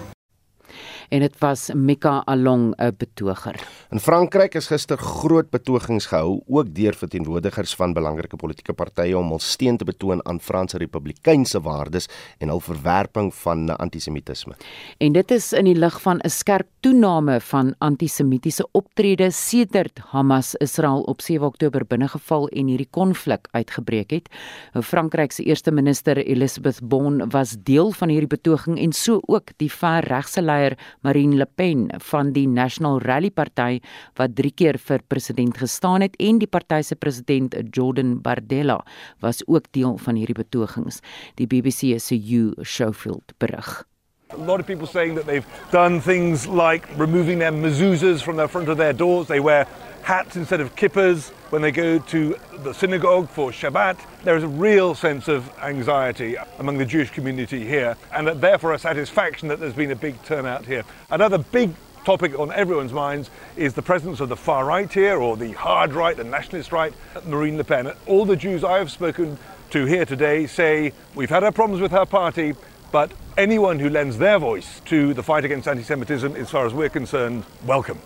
En 1.10 1.20
dit 1.20 1.38
was 1.42 1.70
Mika 1.74 2.22
Along 2.26 2.74
'n 2.78 2.96
betoger. 2.98 3.56
In 3.92 4.00
Frankryk 4.00 4.56
is 4.56 4.68
gister 4.68 4.98
groot 4.98 5.50
betogings 5.50 6.06
gehou, 6.06 6.42
ook 6.48 6.74
deur 6.76 6.94
verteenwoordigers 6.94 7.76
van 7.76 7.94
belangrike 7.94 8.36
politieke 8.36 8.74
partye 8.74 9.18
om 9.18 9.30
hul 9.30 9.40
steun 9.40 9.78
te 9.78 9.86
betoon 9.86 10.26
aan 10.26 10.40
Franse 10.40 10.78
Republikeinse 10.78 11.62
waardes 11.62 12.08
en 12.38 12.48
hul 12.48 12.60
verwerping 12.60 13.34
van 13.34 13.78
antisemitisme. 13.78 14.54
En 14.98 15.12
dit 15.12 15.32
is 15.32 15.54
in 15.54 15.66
die 15.66 15.76
lig 15.76 16.02
van 16.02 16.20
'n 16.24 16.30
skerp 16.30 16.68
toename 16.80 17.40
van 17.42 17.76
antisemitiese 17.78 18.68
optredes 18.72 19.50
sedert 19.50 20.00
Hamas 20.12 20.56
Israel 20.56 21.02
op 21.02 21.22
7 21.22 21.46
Oktober 21.46 21.86
binnegeval 21.86 22.48
en 22.48 22.68
hierdie 22.68 22.88
konflik 22.90 23.48
uitgebreek 23.52 24.12
het. 24.12 24.30
Frankryk 24.74 25.32
se 25.32 25.44
eerste 25.44 25.72
minister 25.72 26.18
Elisabeth 26.18 26.80
Bon 26.84 27.30
was 27.30 27.56
deel 27.64 27.92
van 27.92 28.10
hierdie 28.10 28.28
betoging 28.28 28.80
en 28.80 28.94
so 28.94 29.20
ook 29.26 29.52
die 29.58 29.72
ver 29.72 30.04
regse 30.08 30.42
leier 30.42 30.78
Marine 31.02 31.36
Le 31.40 31.46
Pen 31.46 31.88
van 32.12 32.34
die 32.36 32.48
National 32.48 33.00
Rally 33.00 33.32
Party 33.32 33.80
wat 34.20 34.36
3 34.36 34.52
keer 34.52 34.78
vir 34.78 35.04
president 35.08 35.58
gestaan 35.58 36.02
het 36.02 36.18
en 36.20 36.40
die 36.40 36.48
party 36.48 36.82
se 36.84 36.96
president 36.96 37.56
Jordan 37.72 38.22
Bardella 38.22 38.80
was 39.20 39.44
ook 39.48 39.72
deel 39.72 39.98
van 39.98 40.16
hierdie 40.16 40.36
betogings. 40.36 41.00
Die 41.36 41.48
BBC 41.48 42.00
se 42.00 42.16
Hugh 42.16 42.54
Schofield 42.64 43.34
berig. 43.38 43.89
A 44.32 44.38
lot 44.38 44.60
of 44.60 44.68
people 44.68 44.86
saying 44.86 45.16
that 45.16 45.26
they've 45.26 45.46
done 45.72 46.02
things 46.02 46.46
like 46.46 46.88
removing 47.00 47.40
their 47.40 47.52
mezuzahs 47.52 48.22
from 48.22 48.36
the 48.36 48.48
front 48.48 48.70
of 48.70 48.78
their 48.78 48.94
doors. 48.94 49.28
They 49.28 49.40
wear 49.40 49.66
hats 50.04 50.36
instead 50.36 50.62
of 50.62 50.76
kippers 50.76 51.30
when 51.50 51.64
they 51.64 51.72
go 51.72 51.98
to 51.98 52.38
the 52.60 52.72
synagogue 52.72 53.28
for 53.28 53.50
Shabbat. 53.50 53.98
There 54.24 54.38
is 54.38 54.44
a 54.44 54.48
real 54.48 54.94
sense 54.94 55.28
of 55.28 55.52
anxiety 55.64 56.36
among 56.60 56.78
the 56.78 56.86
Jewish 56.86 57.10
community 57.10 57.66
here, 57.66 57.98
and 58.14 58.28
therefore 58.40 58.74
a 58.74 58.78
satisfaction 58.78 59.48
that 59.48 59.60
there's 59.60 59.74
been 59.74 59.90
a 59.90 59.96
big 59.96 60.22
turnout 60.22 60.68
here. 60.68 60.84
Another 61.10 61.40
big 61.40 61.74
topic 62.06 62.38
on 62.38 62.52
everyone's 62.52 62.94
minds 62.94 63.32
is 63.58 63.74
the 63.74 63.82
presence 63.82 64.20
of 64.20 64.30
the 64.30 64.38
far 64.38 64.64
right 64.64 64.94
here, 64.94 65.18
or 65.18 65.38
the 65.38 65.54
hard 65.54 65.94
right, 65.94 66.16
the 66.16 66.24
nationalist 66.24 66.72
right, 66.72 66.94
Marine 67.26 67.58
Le 67.58 67.64
Pen. 67.64 67.94
All 68.06 68.26
the 68.26 68.36
Jews 68.36 68.64
I 68.64 68.78
have 68.78 68.92
spoken 68.92 69.40
to 69.72 69.86
here 69.86 70.06
today 70.06 70.46
say 70.46 70.94
we've 71.16 71.32
had 71.32 71.44
our 71.44 71.52
problems 71.52 71.82
with 71.82 71.92
her 71.92 72.06
party, 72.06 72.54
but 72.92 73.12
anyone 73.40 73.80
who 73.80 73.90
lends 73.90 74.18
their 74.18 74.40
voice 74.40 74.82
to 74.86 75.14
the 75.14 75.24
fight 75.24 75.46
against 75.46 75.68
anti 75.68 75.84
Semitism, 75.84 76.36
as 76.36 76.50
far 76.50 76.66
as 76.66 76.74
we're 76.74 76.90
concerned, 76.90 77.44
welcome. 77.66 78.00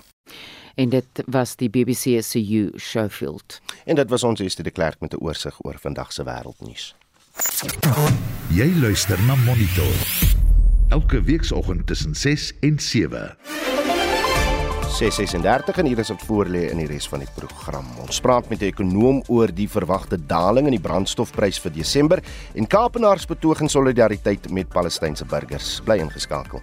En 0.75 0.89
dit 0.89 1.23
was 1.25 1.55
die 1.55 1.69
BBC 1.69 2.23
se 2.23 2.39
Hugh 2.39 2.77
Schofield. 2.77 3.61
En 3.85 3.95
dit 3.95 4.09
was 4.09 4.23
ons 4.23 4.39
eerste 4.39 4.63
de 4.63 4.71
Klerk 4.71 4.99
met 4.99 5.13
'n 5.13 5.23
oorsig 5.23 5.55
oor 5.65 5.75
vandag 5.79 6.13
se 6.13 6.23
wêreldnuus. 6.23 6.95
Jy 8.49 8.73
luister 8.79 9.21
na 9.21 9.35
Monitor. 9.35 9.93
Elke 10.89 11.21
weekoggend 11.21 11.87
tussen 11.87 12.15
6 12.15 12.53
en 12.59 12.79
7. 12.79 13.37
636 14.93 15.77
en 15.77 15.87
hier 15.89 15.99
is 16.03 16.11
op 16.13 16.21
voorlê 16.27 16.67
in 16.69 16.77
die 16.77 16.85
res 16.85 17.07
van 17.09 17.23
die 17.23 17.29
program. 17.33 17.87
Ons 18.03 18.21
praat 18.21 18.49
met 18.49 18.61
'n 18.61 18.69
ekonoom 18.69 19.23
oor 19.27 19.49
die 19.49 19.67
verwagte 19.69 20.17
daling 20.17 20.67
in 20.67 20.77
die 20.77 20.87
brandstofprys 20.87 21.59
vir 21.59 21.71
Desember 21.71 22.23
en 22.53 22.67
Kaapenaars 22.67 23.25
betoging 23.25 23.69
solidariteit 23.69 24.51
met 24.51 24.69
Palestynse 24.69 25.25
burgers. 25.25 25.81
Bly 25.85 25.97
ingeskakel. 25.97 26.61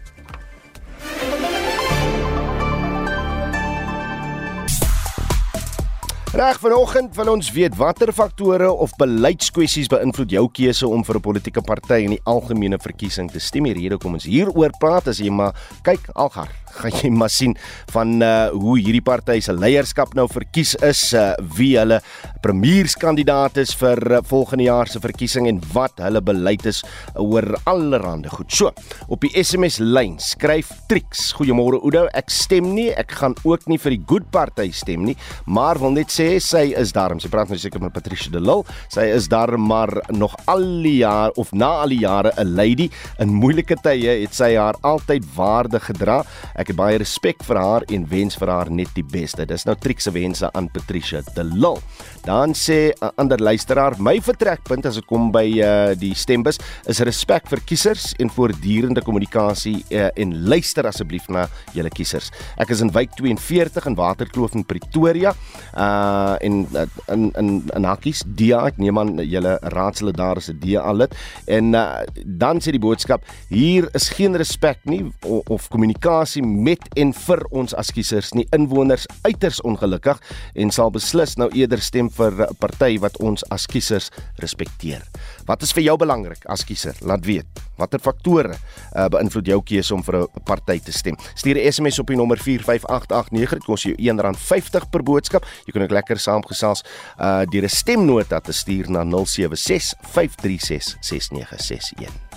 Reg 6.30 6.60
vanoggend 6.62 7.16
wil 7.16 7.32
ons 7.32 7.48
weet 7.50 7.74
watter 7.74 8.12
faktore 8.14 8.68
of 8.70 8.92
beleidskwessies 9.00 9.88
beïnvloed 9.90 10.30
jou 10.30 10.44
keuse 10.54 10.86
om 10.86 11.02
vir 11.04 11.16
'n 11.16 11.20
politieke 11.20 11.60
party 11.60 12.04
in 12.04 12.10
die 12.10 12.20
algemene 12.24 12.78
verkiesing 12.78 13.30
te 13.30 13.40
stem. 13.40 13.64
Die 13.64 13.74
rede 13.74 13.98
kom 13.98 14.12
ons 14.12 14.24
hieroor 14.24 14.70
praat 14.78 15.08
as 15.08 15.18
jy 15.18 15.28
maar 15.28 15.54
kyk 15.82 16.08
Algar, 16.14 16.48
gaan 16.78 16.96
jy 17.02 17.10
maar 17.10 17.32
sien 17.32 17.56
van 17.92 18.22
uh 18.22 18.48
hoe 18.50 18.78
hierdie 18.78 19.04
party 19.04 19.40
se 19.40 19.52
leierskap 19.52 20.14
nou 20.14 20.26
verkies 20.30 20.74
is, 20.86 21.12
uh 21.14 21.34
wie 21.56 21.76
hulle 21.78 22.00
premierskandidaat 22.44 23.58
is 23.60 23.74
vir 23.76 24.00
uh, 24.10 24.20
volgende 24.24 24.64
jaar 24.64 24.88
se 24.88 25.00
verkiesing 25.02 25.48
en 25.50 25.60
wat 25.74 26.00
hulle 26.00 26.22
beleid 26.24 26.64
is 26.68 26.82
oor 27.20 27.46
allerlei 27.68 28.30
goed. 28.32 28.48
So, 28.52 28.72
op 29.08 29.20
die 29.24 29.32
SMS 29.42 29.78
lyn 29.80 30.16
skryf 30.22 30.70
Trix. 30.90 31.30
Goeiemôre 31.36 31.80
Oudo, 31.84 32.06
ek 32.16 32.32
stem 32.32 32.72
nie, 32.74 32.88
ek 32.98 33.12
gaan 33.20 33.36
ook 33.44 33.66
nie 33.70 33.78
vir 33.80 33.94
die 33.94 34.02
Good 34.08 34.30
Party 34.32 34.70
stem 34.74 35.04
nie, 35.06 35.16
maar 35.46 35.78
wil 35.80 35.94
net 35.94 36.12
sê 36.14 36.32
sy 36.42 36.70
is 36.78 36.94
daarom. 36.96 37.20
Sy 37.20 37.30
praat 37.32 37.52
nou 37.52 37.58
seker 37.60 37.82
met 37.82 37.94
Patricia 37.94 38.32
de 38.32 38.40
Lille. 38.40 38.64
Sy 38.92 39.06
is 39.14 39.28
daar 39.30 39.56
maar 39.60 39.92
nog 40.14 40.34
al 40.50 40.64
die 40.84 41.00
jaar 41.02 41.34
of 41.40 41.52
na 41.52 41.70
al 41.84 41.94
die 41.94 42.02
jare 42.02 42.32
'n 42.36 42.56
lady. 42.56 42.90
In 43.18 43.34
moeilike 43.34 43.76
tye 43.82 44.20
het 44.22 44.34
sy 44.34 44.54
haar 44.56 44.76
altyd 44.82 45.24
waardig 45.36 45.84
gedra. 45.84 46.24
Ek 46.60 46.74
het 46.74 46.76
baie 46.76 46.98
respek 47.00 47.40
vir 47.46 47.56
haar 47.56 47.84
en 47.88 48.02
wens 48.10 48.36
vir 48.36 48.50
haar 48.52 48.68
net 48.68 48.90
die 48.92 49.04
beste. 49.06 49.46
Dis 49.48 49.64
nou 49.64 49.72
Trix 49.80 50.04
se 50.04 50.12
wense 50.12 50.48
aan 50.52 50.66
Patricia 50.68 51.22
de 51.32 51.44
Lille. 51.44 51.80
Dan 52.26 52.52
sê 52.52 52.92
'n 52.92 53.10
ander 53.16 53.38
luisteraar, 53.38 53.96
my 53.98 54.20
vertrekpunt 54.20 54.84
as 54.86 54.94
dit 54.94 55.06
kom 55.06 55.30
by 55.32 55.46
uh, 55.56 55.94
die 55.96 56.14
stembus 56.14 56.58
is 56.86 57.00
respek 57.00 57.48
vir 57.48 57.60
kiesers 57.64 58.14
en 58.18 58.28
voortdurende 58.28 59.00
kommunikasie 59.00 59.84
uh, 59.90 60.10
en 60.16 60.48
luister 60.48 60.86
asseblief 60.86 61.28
na 61.28 61.48
julle 61.72 61.88
kiesers. 61.88 62.30
Ek 62.58 62.68
is 62.70 62.80
in 62.80 62.92
wijk 62.92 63.16
42 63.16 63.86
in 63.86 63.94
Waterkloof 63.94 64.54
in 64.54 64.64
Pretoria. 64.64 65.32
Uh 65.74 66.36
en 66.40 66.66
uh, 66.74 66.84
in 67.08 67.32
in 67.38 67.62
in 67.74 67.84
hakkies 67.84 68.22
DA, 68.26 68.66
ek 68.66 68.76
neem 68.76 68.98
aan 68.98 69.16
julle 69.16 69.58
raadslid 69.62 70.16
daar 70.16 70.36
is 70.36 70.50
'n 70.50 70.58
DA 70.60 70.92
lid 70.92 71.14
en 71.46 71.74
uh, 71.74 72.02
dan 72.24 72.60
sê 72.60 72.70
die 72.70 72.78
boodskap 72.78 73.24
hier 73.48 73.88
is 73.94 74.08
geen 74.08 74.36
respek 74.36 74.78
nie 74.84 75.12
of, 75.24 75.42
of 75.48 75.68
kommunikasie 75.68 76.42
met 76.50 76.82
en 76.96 77.12
vir 77.12 77.44
ons 77.50 77.74
as 77.74 77.92
kiesers 77.94 78.32
nie 78.34 78.46
inwoners 78.56 79.06
uiters 79.22 79.60
ongelukkig 79.66 80.20
en 80.54 80.70
sal 80.74 80.90
beslis 80.90 81.36
nou 81.40 81.48
eerder 81.56 81.80
stem 81.80 82.10
vir 82.10 82.32
'n 82.46 82.56
party 82.58 82.98
wat 82.98 83.16
ons 83.20 83.44
as 83.50 83.66
kiesers 83.66 84.10
respekteer. 84.38 85.02
Wat 85.46 85.62
is 85.62 85.72
vir 85.72 85.82
jou 85.82 85.96
belangrik 85.96 86.44
as 86.46 86.64
kiezer? 86.64 86.94
Laat 87.00 87.24
weet. 87.24 87.46
Watter 87.80 88.00
faktore 88.00 88.54
uh, 88.54 89.08
beïnvloed 89.08 89.46
jou 89.46 89.60
keuse 89.62 89.94
om 89.94 90.02
vir 90.02 90.22
'n 90.22 90.44
party 90.44 90.78
te 90.78 90.92
stem? 90.92 91.16
Stuur 91.34 91.56
'n 91.56 91.72
SMS 91.72 91.98
op 91.98 92.06
die 92.06 92.16
nommer 92.16 92.38
45889. 92.38 93.58
Dit 93.58 93.64
kos 93.64 93.82
jou 93.82 93.94
R1.50 93.94 94.90
per 94.90 95.02
boodskap. 95.02 95.44
Jy 95.66 95.72
kan 95.72 95.82
ook 95.82 95.90
lekker 95.90 96.18
saamgesels 96.18 96.84
uh 97.18 97.42
deur 97.50 97.64
'n 97.64 97.68
stemnota 97.68 98.40
te 98.40 98.52
stuur 98.52 98.90
na 98.90 99.04
076 99.04 99.94
536 100.00 100.96
6961. 101.00 102.29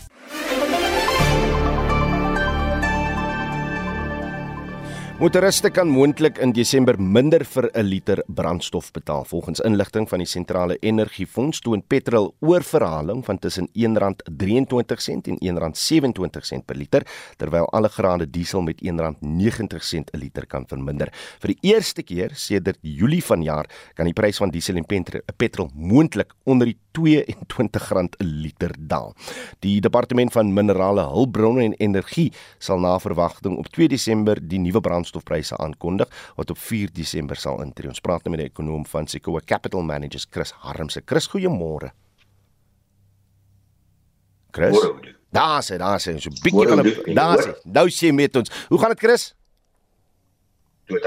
Motoriste 5.21 5.69
kan 5.69 5.85
moontlik 5.93 6.39
in 6.41 6.55
Desember 6.57 6.97
minder 6.97 7.43
vir 7.45 7.69
'n 7.73 7.85
liter 7.85 8.23
brandstof 8.27 8.91
betaal. 8.91 9.23
Volgens 9.25 9.59
inligting 9.59 10.09
van 10.09 10.19
die 10.19 10.27
Sentrale 10.27 10.77
Energiefonds 10.81 11.59
toon 11.59 11.83
petrol 11.87 12.33
oorverhaling 12.39 13.23
van 13.25 13.39
tussen 13.39 13.69
R1.23 13.73 15.27
en 15.27 15.37
R1.27 15.37 16.65
per 16.65 16.75
liter, 16.75 17.05
terwyl 17.37 17.69
alle 17.71 17.89
grade 17.89 18.29
diesel 18.29 18.61
met 18.61 18.81
R1.90 18.81 20.09
'n 20.11 20.17
liter 20.17 20.45
kan 20.47 20.65
verminder. 20.67 21.09
Vir 21.39 21.47
die 21.47 21.73
eerste 21.73 22.03
keer 22.03 22.31
sedert 22.33 22.79
Julie 22.81 23.23
vanjaar 23.23 23.69
kan 23.93 24.05
die 24.05 24.13
prys 24.13 24.37
van 24.37 24.49
diesel 24.49 24.75
en 24.75 24.85
petrol 25.37 25.69
moontlik 25.75 26.33
onder 26.43 26.65
die 26.65 26.77
R22 26.97 27.93
'n 27.93 28.09
liter 28.17 28.71
daal. 28.79 29.15
Die 29.59 29.81
Departement 29.81 30.31
van 30.31 30.53
Minerale 30.53 31.07
Hulpbronne 31.07 31.63
en 31.63 31.73
Energie 31.73 32.31
sal 32.57 32.79
na 32.79 32.99
verwagting 32.99 33.57
op 33.57 33.67
2 33.67 33.87
Desember 33.87 34.39
die 34.47 34.59
nuwe 34.59 34.81
brandstof 34.81 35.23
brandstofpryse 35.23 35.57
aankondig 35.57 36.09
wat 36.35 36.49
op 36.49 36.57
4 36.57 36.91
Desember 36.93 37.35
sal 37.35 37.61
intree. 37.61 37.89
Ons 37.89 38.01
praat 38.01 38.23
nou 38.23 38.35
met 38.35 38.45
die 38.45 38.49
ekonom 38.49 38.85
van 38.85 39.07
Sequoia 39.07 39.41
Capital 39.45 39.83
Managers 39.83 40.27
Chris 40.29 40.53
Harmse. 40.63 41.01
Chris, 41.05 41.27
goeiemôre. 41.27 41.91
Chris. 44.51 44.77
Daar 45.33 45.63
sê, 45.63 45.77
daar 45.77 45.99
sê, 45.99 46.17
so 46.19 46.29
'n 46.29 46.41
bietjie 46.43 46.67
van 46.67 46.79
'n 46.79 47.13
daar 47.13 47.37
sê. 47.41 47.53
Nou 47.63 47.89
sê 47.89 48.13
met 48.13 48.35
ons. 48.35 48.51
Hoe 48.69 48.79
gaan 48.79 48.89
dit, 48.89 48.99
Chris? 48.99 49.33
Goed. 50.91 51.05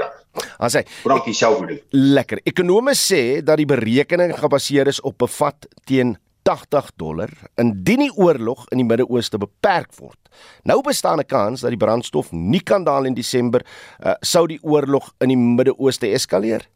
As 0.59 0.77
hy 0.79 0.85
Frankie 1.03 1.35
self 1.37 1.61
doen. 1.61 1.81
Lekker. 1.91 2.41
Ekonome 2.49 2.95
sê 2.97 3.43
dat 3.45 3.61
die 3.61 3.69
berekening 3.69 4.33
gebaseer 4.39 4.89
is 4.89 5.03
op 5.05 5.19
bevat 5.25 5.69
teen 5.89 6.17
80 6.47 6.93
dollar 6.97 7.33
indien 7.59 8.05
die 8.05 8.13
oorlog 8.15 8.69
in 8.71 8.79
die 8.79 8.87
Midde-Ooste 8.87 9.39
beperk 9.43 9.91
word. 9.99 10.31
Nou 10.63 10.79
bestaan 10.87 11.19
'n 11.19 11.27
kans 11.27 11.61
dat 11.61 11.75
die 11.75 11.85
brandstof 11.85 12.33
nie 12.33 12.63
kan 12.63 12.85
daal 12.85 13.05
in 13.05 13.15
Desember 13.15 13.65
uh, 14.05 14.15
sou 14.21 14.47
die 14.47 14.63
oorlog 14.63 15.13
in 15.21 15.29
die 15.29 15.37
Midde-Ooste 15.37 16.07
eskaleer. 16.07 16.69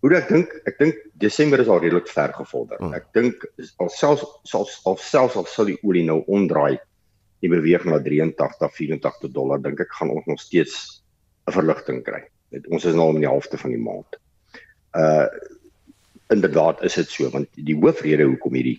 Hoe 0.00 0.16
ek 0.16 0.28
dink, 0.28 0.54
ek 0.66 0.78
dink 0.78 0.94
Desember 1.14 1.60
is 1.60 1.68
al 1.68 1.78
redelik 1.78 2.08
ver 2.08 2.32
gevorder. 2.32 2.78
Hmm. 2.78 2.94
Ek 2.94 3.12
dink 3.14 3.44
al 3.78 3.90
selfs 3.90 4.24
sal 4.44 4.66
al 4.84 4.98
sal 4.98 5.66
die 5.66 5.78
olie 5.82 6.04
nou 6.04 6.24
omdraai 6.26 6.78
en 7.42 7.50
beweeg 7.50 7.84
na 7.84 7.98
83, 7.98 8.70
84 8.74 9.30
dollar, 9.34 9.58
dink 9.58 9.80
ek 9.80 9.94
gaan 9.98 10.10
ons 10.10 10.26
nog 10.26 10.40
steeds 10.40 11.01
'n 11.46 11.52
verligting 11.52 12.02
kry. 12.06 12.22
Ons 12.68 12.84
is 12.84 12.94
nou 12.94 13.08
om 13.12 13.20
die 13.20 13.28
helfte 13.28 13.58
van 13.58 13.70
die 13.70 13.82
maand. 13.82 14.20
Uh 14.92 15.26
inderdaad 16.32 16.82
is 16.82 16.94
dit 16.94 17.10
so 17.10 17.28
want 17.30 17.48
die 17.60 17.76
hoofrede 17.76 18.24
hoekom 18.24 18.54
hierdie 18.56 18.78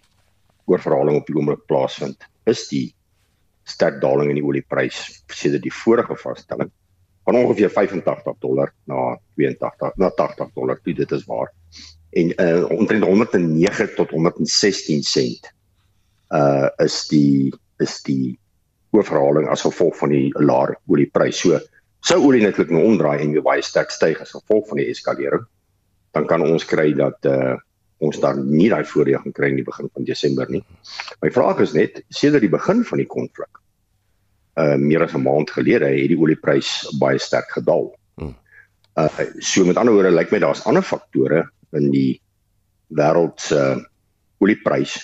oorverhaling 0.65 1.19
op 1.19 1.27
die 1.27 1.35
oomblik 1.37 1.65
plaasvind 1.69 2.23
is 2.49 2.65
die 2.71 2.87
sterk 3.69 3.99
daling 4.01 4.31
in 4.31 4.39
die 4.39 4.45
olieprys 4.45 5.03
sedert 5.31 5.61
die 5.61 5.73
vorige 5.83 6.17
vaststelling 6.19 6.71
van 7.27 7.37
ongeveer 7.39 7.71
85 7.71 8.39
dollar 8.43 8.73
na 8.89 9.15
82 9.39 9.99
na 10.01 10.09
80 10.17 10.53
dollar 10.57 10.79
toe 10.83 10.95
dit 10.97 11.11
is 11.11 11.25
waar 11.29 11.51
en 12.13 12.33
uh, 12.37 12.63
omtrent 12.73 13.05
109 13.05 13.93
tot 13.95 14.15
116 14.17 15.03
sent 15.07 15.51
uh 16.33 16.69
is 16.83 17.03
die 17.11 17.53
is 17.83 17.99
die 18.07 18.37
oorverhaling 18.93 19.47
as 19.49 19.65
gevolg 19.65 19.95
van 19.97 20.13
die 20.13 20.29
laer 20.41 20.75
olieprys 20.87 21.39
so 21.45 21.59
sou 22.03 22.19
olie 22.27 22.43
netlik 22.43 22.71
nou 22.73 22.83
omdraai 22.83 23.21
en 23.23 23.31
weer 23.35 23.45
baie 23.45 23.63
sterk 23.63 23.91
styg 23.91 24.21
as 24.21 24.35
gevolg 24.35 24.67
van 24.69 24.81
die 24.81 24.89
eskalering 24.91 25.45
dan 26.13 26.27
kan 26.29 26.43
ons 26.45 26.65
kry 26.65 26.91
dat 26.97 27.29
uh 27.29 27.55
ons 28.03 28.19
dan 28.19 28.41
nie 28.51 28.67
daai 28.67 28.83
voordeel 28.83 29.21
gaan 29.23 29.35
kry 29.35 29.47
in 29.53 29.59
die 29.61 29.63
begin 29.63 29.87
van 29.95 30.03
Desember 30.03 30.49
nie. 30.51 30.59
My 31.23 31.29
vraag 31.31 31.61
is 31.63 31.71
net, 31.71 32.01
sedert 32.11 32.43
die 32.43 32.51
begin 32.51 32.81
van 32.83 32.99
die 32.99 33.07
konflik, 33.07 33.61
uh 34.59 34.75
meer 34.75 35.05
as 35.05 35.13
'n 35.15 35.23
maand 35.23 35.53
gelede 35.55 35.87
het 35.87 36.11
die 36.11 36.19
olieprys 36.19 36.71
baie 36.99 37.19
sterk 37.19 37.49
gedaal. 37.55 37.93
Uh 38.99 39.07
so 39.39 39.65
met 39.65 39.77
ander 39.77 39.93
woorde 39.93 40.11
lyk 40.11 40.31
my 40.31 40.39
daar's 40.39 40.65
ander 40.65 40.83
faktore 40.83 41.47
in 41.71 41.91
die 41.91 42.21
wêreld 42.91 43.39
se 43.39 43.55
uh, 43.55 43.79
olieprys 44.37 44.99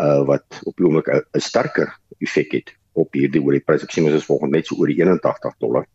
uh 0.00 0.22
wat 0.24 0.62
op 0.64 0.76
die 0.76 0.86
oomblik 0.86 1.08
'n 1.10 1.40
sterker 1.40 1.90
effek 2.20 2.52
het 2.52 2.72
op 2.92 3.12
hierdie 3.12 3.42
olieprys. 3.42 3.82
Ek 3.82 3.90
sien 3.90 4.04
ons 4.04 4.14
is 4.14 4.24
volgens 4.24 4.52
net 4.52 4.66
so 4.66 4.76
oor 4.76 4.86
die 4.86 5.02
81 5.02 5.58
dollar. 5.58 5.86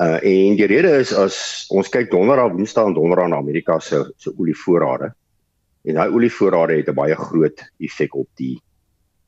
Uh 0.00 0.16
en 0.24 0.56
die 0.56 0.66
rede 0.66 0.90
is 0.98 1.12
as 1.12 1.66
ons 1.68 1.88
kyk 1.88 2.10
donderdag, 2.10 2.52
woensdag 2.52 2.86
en 2.86 2.94
donderdag 2.96 3.28
na 3.28 3.36
Amerika 3.36 3.78
se 3.78 4.12
se 4.16 4.32
olievoorrade. 4.36 5.12
En 5.84 5.94
daai 5.94 6.08
olievoorrade 6.08 6.76
het 6.76 6.88
'n 6.88 6.94
baie 6.94 7.14
groot 7.14 7.72
effek 7.78 8.14
op 8.14 8.28
die 8.34 8.60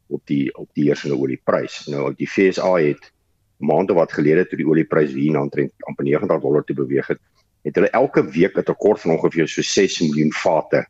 op 0.09 0.23
die 0.27 0.57
op 0.57 0.69
die 0.73 0.85
heersende 0.85 1.17
olieprys. 1.17 1.87
Nou 1.87 2.15
die 2.17 2.29
FSA 2.29 2.77
het 2.77 3.13
maande 3.57 3.95
wat 3.95 4.13
gelede 4.13 4.47
toe 4.47 4.59
die 4.59 4.67
olieprys 4.67 5.13
hier 5.13 5.33
na 5.33 5.43
omtrent 5.43 5.73
amper 5.89 6.05
90 6.05 6.41
dollar 6.41 6.65
te 6.65 6.75
beweeg 6.75 7.07
het, 7.07 7.21
het 7.63 7.75
hulle 7.75 7.91
elke 7.91 8.25
week 8.31 8.57
'n 8.57 8.63
tekort 8.63 9.01
van 9.01 9.11
ongeveer 9.17 9.49
so 9.49 9.63
6 9.63 10.01
miljoen 10.01 10.33
vate 10.33 10.87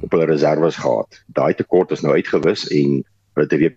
op 0.00 0.10
hulle 0.10 0.24
reserve 0.24 0.70
gehad. 0.70 1.24
Daai 1.26 1.54
tekort 1.54 1.90
is 1.90 2.00
nou 2.00 2.14
uitgewis 2.14 2.68
en 2.68 3.04
hulle 3.34 3.46
het 3.48 3.58
weer 3.58 3.76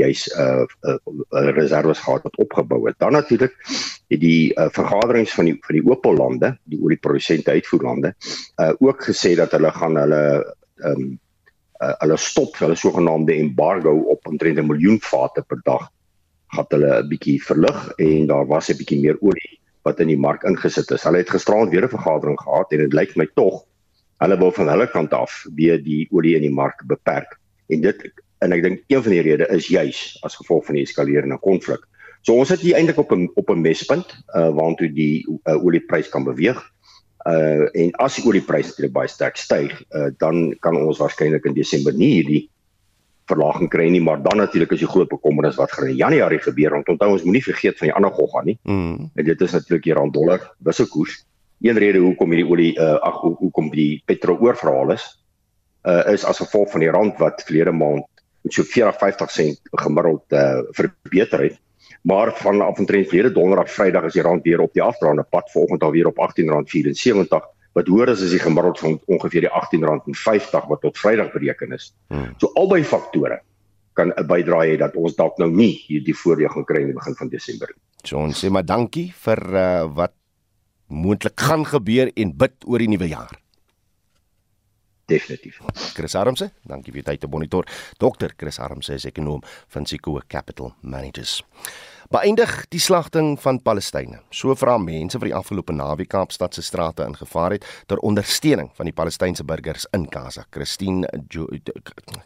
jy's 0.00 0.26
'n 0.28 0.40
uh, 0.40 0.64
uh, 0.88 0.98
uh, 1.38 1.50
reserves 1.56 2.02
gehad 2.04 2.22
wat 2.22 2.36
opgebou 2.36 2.86
het. 2.86 2.98
Dan 2.98 3.12
natuurlik 3.12 3.54
het 4.08 4.20
die 4.20 4.52
uh, 4.54 4.68
vergaderings 4.72 5.34
van 5.34 5.44
die 5.44 5.56
van 5.60 5.74
die 5.78 5.86
Opel-lande, 5.86 6.58
die 6.64 6.80
olieprodusente 6.82 7.50
uitvoerlande, 7.50 8.14
uh, 8.56 8.72
ook 8.78 9.04
gesê 9.10 9.34
dat 9.36 9.52
hulle 9.52 9.70
gaan 9.70 9.96
hulle 9.96 10.22
ehm 10.80 11.00
um, 11.00 11.18
uh, 11.80 11.94
hulle 12.02 12.16
stop 12.16 12.58
hulle 12.60 12.76
sogenaamde 12.76 13.34
embargo 13.34 13.92
op 14.12 14.26
omtrent 14.26 14.58
'n 14.58 14.66
miljoen 14.66 15.00
vate 15.00 15.42
per 15.42 15.60
dag 15.64 15.88
gaan 16.56 16.68
hulle 16.68 17.02
'n 17.02 17.08
bietjie 17.08 17.42
verlig 17.42 17.92
en 17.96 18.26
daar 18.26 18.46
was 18.46 18.68
'n 18.68 18.76
bietjie 18.76 19.00
meer 19.00 19.16
olie 19.20 19.60
wat 19.82 20.00
in 20.00 20.08
die 20.08 20.18
mark 20.18 20.42
ingesit 20.42 20.90
is. 20.90 21.04
Hulle 21.04 21.18
het 21.18 21.30
gisteraand 21.30 21.70
weer 21.70 21.84
'n 21.84 21.96
vergadering 21.96 22.40
gehad 22.40 22.72
en 22.72 22.78
dit 22.78 22.92
lyk 22.92 23.16
my 23.16 23.28
tog 23.34 23.64
hulle 24.20 24.36
wil 24.38 24.52
van 24.52 24.68
hulle 24.68 24.86
kant 24.92 25.12
af 25.16 25.46
weer 25.56 25.80
die 25.82 26.06
olie 26.12 26.34
in 26.36 26.44
die 26.44 26.54
mark 26.54 26.82
beperk. 26.86 27.38
En 27.72 27.80
dit 27.80 28.02
en 28.40 28.52
ek 28.56 28.62
dink 28.64 28.82
een 28.88 29.02
van 29.04 29.12
die 29.12 29.24
redes 29.24 29.48
is 29.56 29.68
juis 29.68 30.18
as 30.26 30.36
gevolg 30.40 30.66
van 30.68 30.78
die 30.78 30.84
eskalerende 30.86 31.38
konflik. 31.44 31.84
So 32.26 32.36
ons 32.36 32.50
sit 32.52 32.60
hier 32.64 32.76
eintlik 32.76 33.00
op 33.00 33.12
'n 33.12 33.28
op 33.34 33.50
'n 33.50 33.60
mespunt 33.60 34.08
uh 34.36 34.50
waartoe 34.52 34.92
die 34.92 35.24
uh, 35.44 35.64
olieprys 35.64 36.08
kan 36.08 36.24
beweeg. 36.24 36.60
Uh 37.26 37.68
en 37.72 37.92
as 38.00 38.16
die 38.16 38.24
olieprys 38.24 38.68
natuurlik 38.68 38.92
baie 38.92 39.08
sterk 39.08 39.36
styg, 39.36 39.72
uh 39.92 40.10
dan 40.18 40.56
kan 40.60 40.76
ons 40.76 40.98
waarskynlik 40.98 41.44
in 41.44 41.54
Desember 41.54 41.92
nie 41.92 42.12
hierdie 42.20 42.48
verlaging 43.30 43.70
kry 43.70 43.88
nie, 43.88 44.02
maar 44.02 44.22
dan 44.22 44.36
natuurlik 44.36 44.72
is 44.72 44.82
die 44.82 44.90
groot 44.90 45.08
bekommernis 45.08 45.56
wat 45.56 45.72
gaan 45.72 45.88
in 45.88 45.96
Januarie 45.96 46.40
gebeur. 46.42 46.70
Want 46.70 46.88
onthou 46.88 47.10
ons 47.12 47.22
moenie 47.22 47.44
vergeet 47.44 47.78
van 47.78 47.86
die 47.86 47.94
ander 47.94 48.10
gogga 48.10 48.42
nie. 48.44 48.58
Mm. 48.62 49.10
En 49.14 49.24
dit 49.24 49.40
is 49.40 49.52
natuurlik 49.52 49.84
die 49.84 49.94
rand 49.94 50.14
dollar 50.14 50.54
wisselkoers. 50.58 51.24
Een 51.60 51.78
rede 51.78 51.98
hoekom 51.98 52.32
hierdie 52.32 52.50
olie 52.50 52.72
uh 52.76 52.98
ag 53.00 53.20
hoekom 53.20 53.70
die 53.70 54.02
petrol 54.04 54.40
oorverhaal 54.40 54.92
is, 54.92 55.04
uh 55.88 56.12
is 56.12 56.24
as 56.24 56.42
gevolg 56.42 56.70
van 56.70 56.80
die 56.80 56.90
rand 56.90 57.18
wat 57.18 57.44
verlede 57.46 57.72
maand 57.72 58.09
met 58.42 58.52
so 58.52 58.62
40 58.62 58.98
50 58.98 59.30
sent 59.30 59.60
gemiddeld 59.84 60.24
uh, 60.28 60.60
verbeter 60.70 61.42
het. 61.42 61.60
Maar 62.02 62.32
vanaf 62.36 62.78
omtrent 62.78 63.08
verlede 63.08 63.32
donderdag 63.32 63.70
Vrydag 63.70 64.04
is 64.04 64.16
die 64.16 64.22
rand 64.22 64.42
weer 64.42 64.60
op 64.60 64.72
die 64.72 64.82
afdraande 64.82 65.22
pad 65.22 65.50
volgende 65.50 65.84
alweer 65.84 66.06
op 66.06 66.16
R18.74 66.16 67.48
wat 67.72 67.86
hoër 67.86 68.08
is 68.14 68.22
as 68.22 68.32
die 68.34 68.42
gemiddeld 68.42 68.78
van 68.78 68.98
ongeveer 69.06 69.46
die 69.46 69.52
R18.50 69.52 70.66
wat 70.68 70.80
tot 70.80 70.98
Vrydag 70.98 71.32
bereken 71.32 71.72
is. 71.72 71.92
Hmm. 72.08 72.34
So 72.38 72.52
albei 72.54 72.84
faktore 72.84 73.42
kan 73.92 74.12
'n 74.16 74.26
bydrae 74.26 74.72
hê 74.72 74.76
dat 74.78 74.96
ons 74.96 75.14
dalk 75.14 75.38
nou 75.38 75.50
nie 75.50 75.74
hierdie 75.86 76.16
voordeel 76.16 76.48
gaan 76.48 76.64
kry 76.64 76.80
in 76.80 76.92
die 76.92 76.98
begin 76.98 77.14
van 77.14 77.28
Desember 77.28 77.68
nie. 77.74 77.82
John 78.02 78.32
sê 78.32 78.50
maar 78.50 78.64
dankie 78.64 79.12
vir 79.12 79.40
uh, 79.52 79.86
wat 79.94 80.14
moontlik 80.86 81.40
gaan 81.40 81.66
gebeur 81.66 82.10
en 82.14 82.36
bid 82.36 82.54
oor 82.66 82.78
die 82.78 82.88
nuwe 82.88 83.08
jaar 83.08 83.39
definitief. 85.10 85.60
Chris 85.96 86.16
Armse, 86.18 86.50
dankie 86.66 86.94
vir 86.94 87.06
tyd 87.06 87.22
te 87.22 87.30
monitor. 87.30 87.68
Dokter 88.00 88.34
Chris 88.38 88.60
Armse 88.62 88.96
is 88.96 89.06
ekonom 89.10 89.42
van 89.74 89.86
Sequoia 89.86 90.24
Capital 90.28 90.74
Managers. 90.82 91.40
Beëindig 92.10 92.64
die 92.74 92.80
slagting 92.82 93.36
van 93.38 93.60
Palestynë. 93.62 94.16
So 94.34 94.56
vra 94.58 94.74
mense 94.82 95.18
vir 95.20 95.30
die 95.30 95.36
afgelope 95.38 95.74
naweek 95.76 96.10
Kaapstad 96.10 96.56
se 96.58 96.64
strate 96.66 97.06
ingevaar 97.06 97.54
het 97.54 97.68
ter 97.86 98.02
ondersteuning 98.02 98.72
van 98.74 98.90
die 98.90 98.96
Palestynse 98.96 99.46
burgers 99.46 99.86
in 99.94 100.08
Gaza. 100.10 100.42
Christine 100.50 101.06
jo 101.30 101.46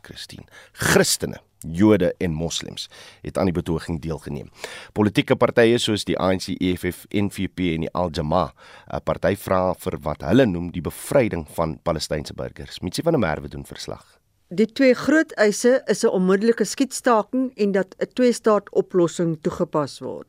Christine 0.01 0.49
Christene 0.73 1.43
Jode 1.65 2.15
en 2.19 2.33
Moslems 2.33 2.89
het 3.23 3.39
aan 3.39 3.51
die 3.51 3.57
betoging 3.57 4.01
deelgeneem. 4.01 4.51
Politieke 4.93 5.37
partye 5.37 5.79
soos 5.79 6.05
die 6.05 6.19
ANC, 6.19 6.49
EFF, 6.59 7.07
NVP 7.11 7.75
en 7.75 7.87
die 7.87 7.93
Al-Jamaa, 7.93 8.53
'n 8.93 9.03
party 9.05 9.37
vra 9.37 9.75
vir 9.75 9.99
wat 10.03 10.23
hulle 10.23 10.47
noem 10.47 10.71
die 10.71 10.83
bevryding 10.83 11.47
van 11.49 11.79
Palestynse 11.83 12.35
burgers. 12.35 12.81
Mitsi 12.81 13.03
van 13.03 13.13
der 13.13 13.21
Merwe 13.21 13.49
doen 13.49 13.65
verslag. 13.65 14.19
Die 14.49 14.67
twee 14.67 14.95
groot 14.95 15.33
eise 15.41 15.83
is 15.87 16.05
'n 16.05 16.13
onmiddellike 16.13 16.65
skietstaking 16.65 17.53
en 17.57 17.73
dat 17.73 17.95
'n 17.99 18.13
twee-staat 18.13 18.71
oplossing 18.71 19.39
toegepas 19.41 20.01
word. 20.01 20.27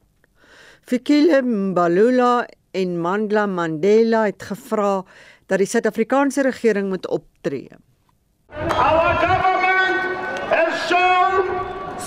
Fikile 0.81 1.41
Mbalula 1.41 2.47
en 2.71 2.99
Mandla 3.01 3.45
Mandela 3.45 4.25
het 4.25 4.43
gevra 4.43 5.03
dat 5.47 5.57
die 5.57 5.67
Suid-Afrikaanse 5.67 6.41
regering 6.41 6.89
moet 6.89 7.07
optree. 7.07 7.69
Our 8.49 9.15
government 9.19 9.54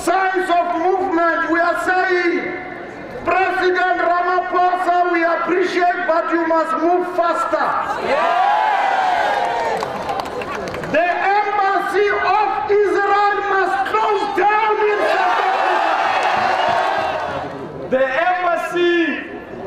signs 0.04 0.48
of 0.50 0.66
movement. 0.78 1.50
We 1.50 1.58
are 1.58 1.78
saying, 1.84 2.38
President 3.24 3.98
Ramaphosa, 4.08 5.12
we 5.12 5.24
appreciate, 5.24 6.06
but 6.06 6.32
you 6.32 6.46
must 6.46 6.72
move 6.82 7.06
faster. 7.16 7.68
Yeah! 8.06 8.58
The 10.92 11.08
embassy 11.36 12.08
of 12.38 12.70
Israel 12.70 13.36
must 13.54 13.76
close 13.90 14.26
down 14.38 14.74
in. 14.90 15.00
The 17.90 18.04
embassy 18.30 19.02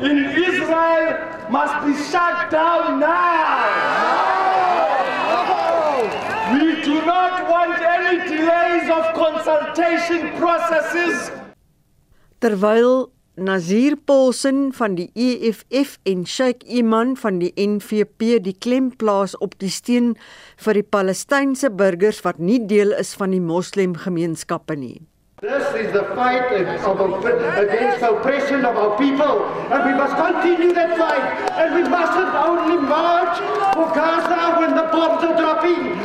in 0.06 0.16
Israel 0.48 1.10
must 1.50 1.86
be 1.86 1.94
shut 2.10 2.50
down 2.50 3.00
now. 3.00 3.51
Consultation 9.72 10.32
processes. 10.38 11.32
Terwyl 12.40 13.10
Nazir 13.36 13.96
Paulsen 13.96 14.72
van 14.72 14.94
die 14.94 15.08
EFF 15.14 15.98
en 16.04 16.26
Sheikh 16.26 16.66
Iman 16.68 17.16
van 17.16 17.38
die 17.40 17.52
NVP 17.56 18.42
die 18.44 18.56
klem 18.58 18.90
plaas 18.96 19.32
op 19.40 19.56
die 19.62 19.70
steun 19.72 20.12
vir 20.60 20.76
die 20.76 20.84
Palestynse 20.84 21.70
burgers 21.72 22.20
wat 22.26 22.38
nie 22.38 22.60
deel 22.68 22.92
is 22.98 23.14
van 23.16 23.32
die 23.32 23.40
moslemgemeenskappe 23.40 24.76
nie. 24.76 25.00
This 25.42 25.74
is 25.74 25.92
the 25.92 26.04
fight 26.14 26.52
of, 26.52 27.00
of, 27.00 27.24
against 27.24 28.00
oppression 28.00 28.64
of 28.64 28.76
our 28.76 28.96
people 28.96 29.42
and 29.74 29.90
we 29.90 29.98
must 29.98 30.14
continue 30.14 30.72
that 30.72 30.96
fight 30.96 31.50
and 31.58 31.74
we 31.74 31.82
mustn't 31.82 32.32
only 32.46 32.78
march 32.78 33.38
for 33.74 33.90
Gaza 33.92 34.60
when 34.60 34.76
the 34.76 34.84
bombs 34.94 35.24
are 35.24 35.36
dropping. 35.36 35.98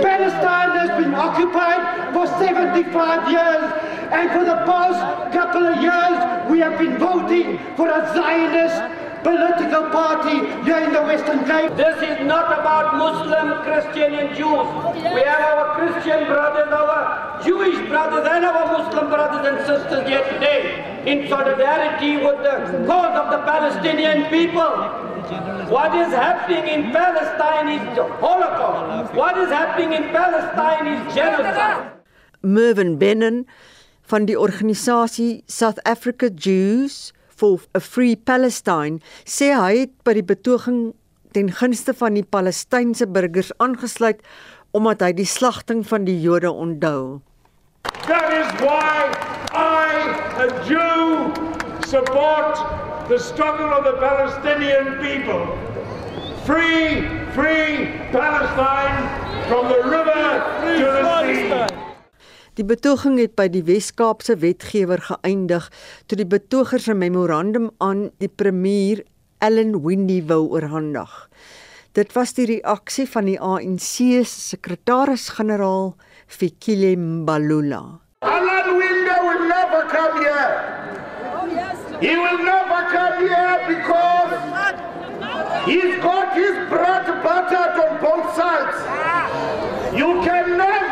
Palestine 0.00 0.78
has 0.80 0.88
been 0.98 1.12
occupied 1.12 2.14
for 2.14 2.26
75 2.26 3.30
years 3.30 3.94
And 4.14 4.30
for 4.30 4.44
the 4.44 4.62
past 4.64 5.32
couple 5.32 5.66
of 5.66 5.82
years, 5.82 6.50
we 6.50 6.60
have 6.60 6.78
been 6.78 6.98
voting 6.98 7.58
for 7.74 7.88
a 7.88 8.00
Zionist 8.14 8.78
political 9.24 9.88
party 9.88 10.36
here 10.68 10.80
in 10.84 10.92
the 10.92 11.02
Western 11.02 11.44
Cape. 11.48 11.74
This 11.76 11.96
is 12.04 12.26
not 12.28 12.52
about 12.52 12.96
Muslim, 13.00 13.64
Christian, 13.64 14.12
and 14.14 14.36
Jews. 14.36 14.68
We 15.16 15.22
have 15.24 15.42
our 15.52 15.66
Christian 15.80 16.26
brothers, 16.28 16.68
our 16.68 17.40
Jewish 17.42 17.88
brothers, 17.88 18.28
and 18.30 18.44
our 18.44 18.66
Muslim 18.76 19.08
brothers 19.08 19.48
and 19.48 19.58
sisters 19.66 20.06
here 20.06 20.24
today 20.28 20.84
in 21.06 21.26
solidarity 21.28 22.18
with 22.18 22.38
the 22.44 22.84
cause 22.86 23.16
of 23.22 23.32
the 23.32 23.40
Palestinian 23.48 24.28
people. 24.28 24.72
What 25.72 25.96
is 25.96 26.12
happening 26.12 26.68
in 26.68 26.92
Palestine 26.92 27.68
is 27.80 27.98
Holocaust. 28.20 29.14
What 29.14 29.38
is 29.38 29.48
happening 29.48 29.92
in 29.94 30.12
Palestine 30.12 30.86
is 30.86 31.14
genocide. 31.14 31.90
Mervyn 32.42 32.98
Bennon 32.98 33.46
van 34.04 34.26
die 34.26 34.36
organisasie 34.36 35.42
South 35.46 35.80
Africa 35.88 36.28
Jews 36.28 37.13
for 37.36 37.60
a 37.74 37.80
Free 37.80 38.16
Palestine 38.16 39.00
sê 39.24 39.52
hy 39.54 39.84
het 39.84 39.94
by 40.06 40.14
die 40.18 40.26
betoging 40.26 40.94
ten 41.34 41.50
gunste 41.50 41.94
van 41.98 42.14
die 42.14 42.24
Palestynse 42.24 43.06
burgers 43.10 43.52
aangesluit 43.58 44.22
omdat 44.74 45.02
hy 45.02 45.12
die 45.20 45.28
slagting 45.28 45.84
van 45.86 46.06
die 46.06 46.16
Jode 46.22 46.50
onthou. 46.50 47.20
That 48.06 48.32
is 48.34 48.48
why 48.62 49.10
I 49.54 49.90
a 50.44 50.48
Jew 50.66 51.30
support 51.86 52.58
the 53.08 53.18
struggle 53.18 53.70
of 53.70 53.84
the 53.84 53.96
Palestinian 54.00 54.98
people. 54.98 55.46
Free, 56.44 57.06
free 57.32 57.88
Palestine 58.10 58.98
from 59.48 59.68
the 59.68 59.82
river 59.88 60.24
to 60.78 60.84
the 60.84 61.68
sea. 61.68 61.83
Die 62.54 62.62
betoging 62.62 63.16
het 63.18 63.32
by 63.34 63.48
die 63.50 63.64
Wes-Kaapse 63.66 64.36
wetgewer 64.38 65.00
geëindig 65.02 65.64
toe 66.06 66.18
die 66.20 66.26
betogers 66.26 66.86
'n 66.86 66.98
memorandum 66.98 67.70
aan 67.82 68.10
die 68.22 68.28
premier 68.30 69.02
Ellen 69.38 69.82
Windy 69.82 70.22
wou 70.22 70.46
oorhandig. 70.54 71.10
Dit 71.92 72.12
was 72.14 72.34
die 72.34 72.46
reaksie 72.46 73.08
van 73.10 73.24
die 73.24 73.40
ANC 73.40 73.80
se 73.80 74.22
sekretaris-generaal 74.24 75.96
Fikile 76.26 76.96
Mbalula. 76.96 78.00
Alan 78.20 78.78
Windy 78.78 79.16
will 79.26 79.48
never 79.50 79.82
come 79.90 80.14
here. 80.22 80.54
He 82.00 82.14
will 82.14 82.38
never 82.38 82.80
come 82.94 83.18
here 83.26 83.58
because 83.66 84.32
he's 85.66 85.98
got 86.02 86.34
his 86.34 86.54
bread 86.70 87.06
buttered 87.22 87.74
on 87.82 87.98
both 88.00 88.34
sides. 88.36 88.78
You 89.98 90.22
can 90.22 90.56
never 90.56 90.83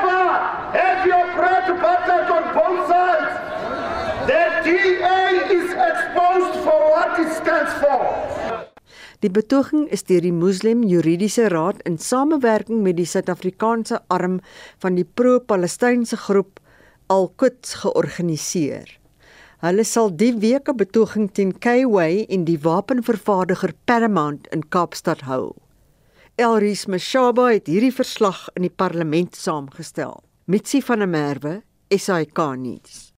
have 0.73 1.07
your 1.07 1.27
bread 1.37 1.67
buttered 1.85 2.29
on 2.37 2.45
both 2.57 2.89
sides. 2.89 3.33
The 4.31 4.43
DA 4.65 5.21
is 5.59 5.69
exposed 5.73 6.55
for 6.65 6.79
what 6.93 7.19
it 7.19 7.31
stands 7.41 7.73
for. 7.83 8.01
Die 9.23 9.31
betoging 9.31 9.85
is 9.95 10.03
deur 10.09 10.25
die 10.25 10.35
Moslem 10.35 10.83
Juridiese 10.83 11.47
Raad 11.53 11.83
in 11.87 11.99
samewerking 11.99 12.81
met 12.83 12.97
die 12.99 13.07
Suid-Afrikaanse 13.07 14.01
arm 14.11 14.41
van 14.83 14.97
die 14.99 15.07
pro-Palestynse 15.07 16.19
groep 16.25 16.59
Al-Quds 17.13 17.77
georganiseer. 17.85 18.89
Hulle 19.63 19.85
sal 19.87 20.11
die 20.19 20.33
week 20.43 20.69
'n 20.69 20.77
betoging 20.77 21.31
teen 21.31 21.53
K-Way 21.55 22.27
en 22.29 22.45
die 22.45 22.59
wapenvervaardiger 22.59 23.75
Paramount 23.85 24.49
in 24.51 24.69
Kaapstad 24.69 25.23
hou. 25.31 25.55
Elries 26.35 26.87
Mashaba 26.87 27.53
het 27.53 27.67
hierdie 27.67 27.95
verslag 27.95 28.49
in 28.57 28.63
die 28.63 28.75
parlement 28.75 29.37
saamgestel. 29.37 30.23
Mitsi 30.45 30.81
van 30.83 30.99
der 30.99 31.07
Merwe, 31.09 31.63
SAK 31.89 32.39
nuus. 32.59 33.13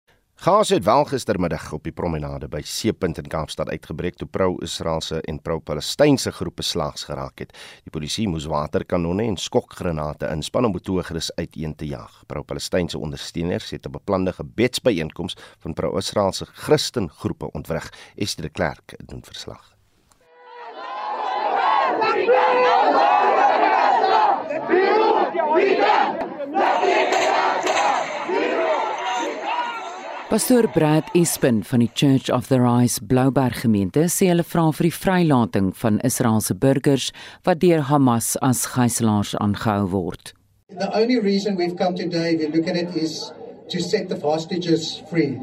Gas 0.44 0.70
het 0.70 0.84
wel 0.84 1.06
gistermiddag 1.08 1.70
op 1.72 1.86
die 1.88 1.94
promenade 1.96 2.50
by 2.52 2.60
Seepunt 2.68 3.22
in 3.22 3.30
Kaapstad 3.32 3.70
uitgebreek 3.72 4.18
toe 4.20 4.28
pro-Israeliese 4.28 5.22
en 5.22 5.40
pro-Palestynse 5.40 6.34
groepe 6.36 6.66
slaags 6.68 7.08
geraak 7.08 7.40
het. 7.40 7.56
Die 7.88 7.94
polisie 7.96 8.28
moes 8.28 8.44
waterkanonne 8.52 9.24
en 9.24 9.40
skokgranate 9.40 10.28
inspann 10.36 10.68
om 10.68 10.76
betogers 10.76 11.32
uiteen 11.36 11.76
te 11.76 11.88
jag. 11.88 12.12
Pro-Palestynse 12.28 13.00
ondersteuners 13.00 13.72
het 13.72 13.88
'n 13.88 13.92
beplande 13.92 14.34
gebedsbyeenkoms 14.34 15.38
van 15.60 15.74
pro-Israeliese 15.74 16.46
Christen 16.46 17.10
groepe 17.10 17.52
ontwrig. 17.52 17.94
Esther 18.16 18.44
de 18.44 18.50
Klerk 18.50 19.00
doen 19.06 19.24
verslag. 19.24 19.72
Pastor 30.30 30.68
Brad 30.74 31.04
Espen 31.14 31.64
van 31.64 31.80
die 31.80 31.90
Church 31.94 32.30
of 32.30 32.48
the 32.48 32.60
Rise 32.62 33.02
Blouberg 33.02 33.56
gemeente 33.62 34.08
sê 34.10 34.30
hulle 34.30 34.46
vra 34.46 34.68
vir 34.74 34.88
die 34.88 34.94
vrylating 34.94 35.72
van 35.78 36.00
Israeliese 36.06 36.56
burgers 36.58 37.12
wat 37.46 37.62
deur 37.62 37.84
Hamas 37.90 38.32
as 38.42 38.64
gijslaers 38.76 39.36
aangehou 39.38 39.90
word. 39.92 40.34
The 40.70 40.90
only 40.94 41.20
reason 41.20 41.58
we've 41.58 41.78
come 41.78 41.96
today 41.96 42.34
if 42.34 42.42
you 42.42 42.50
look 42.50 42.68
at 42.68 42.78
it 42.78 42.96
is 42.98 43.32
to 43.70 43.82
set 43.82 44.10
the 44.10 44.20
hostages 44.22 45.02
free. 45.10 45.38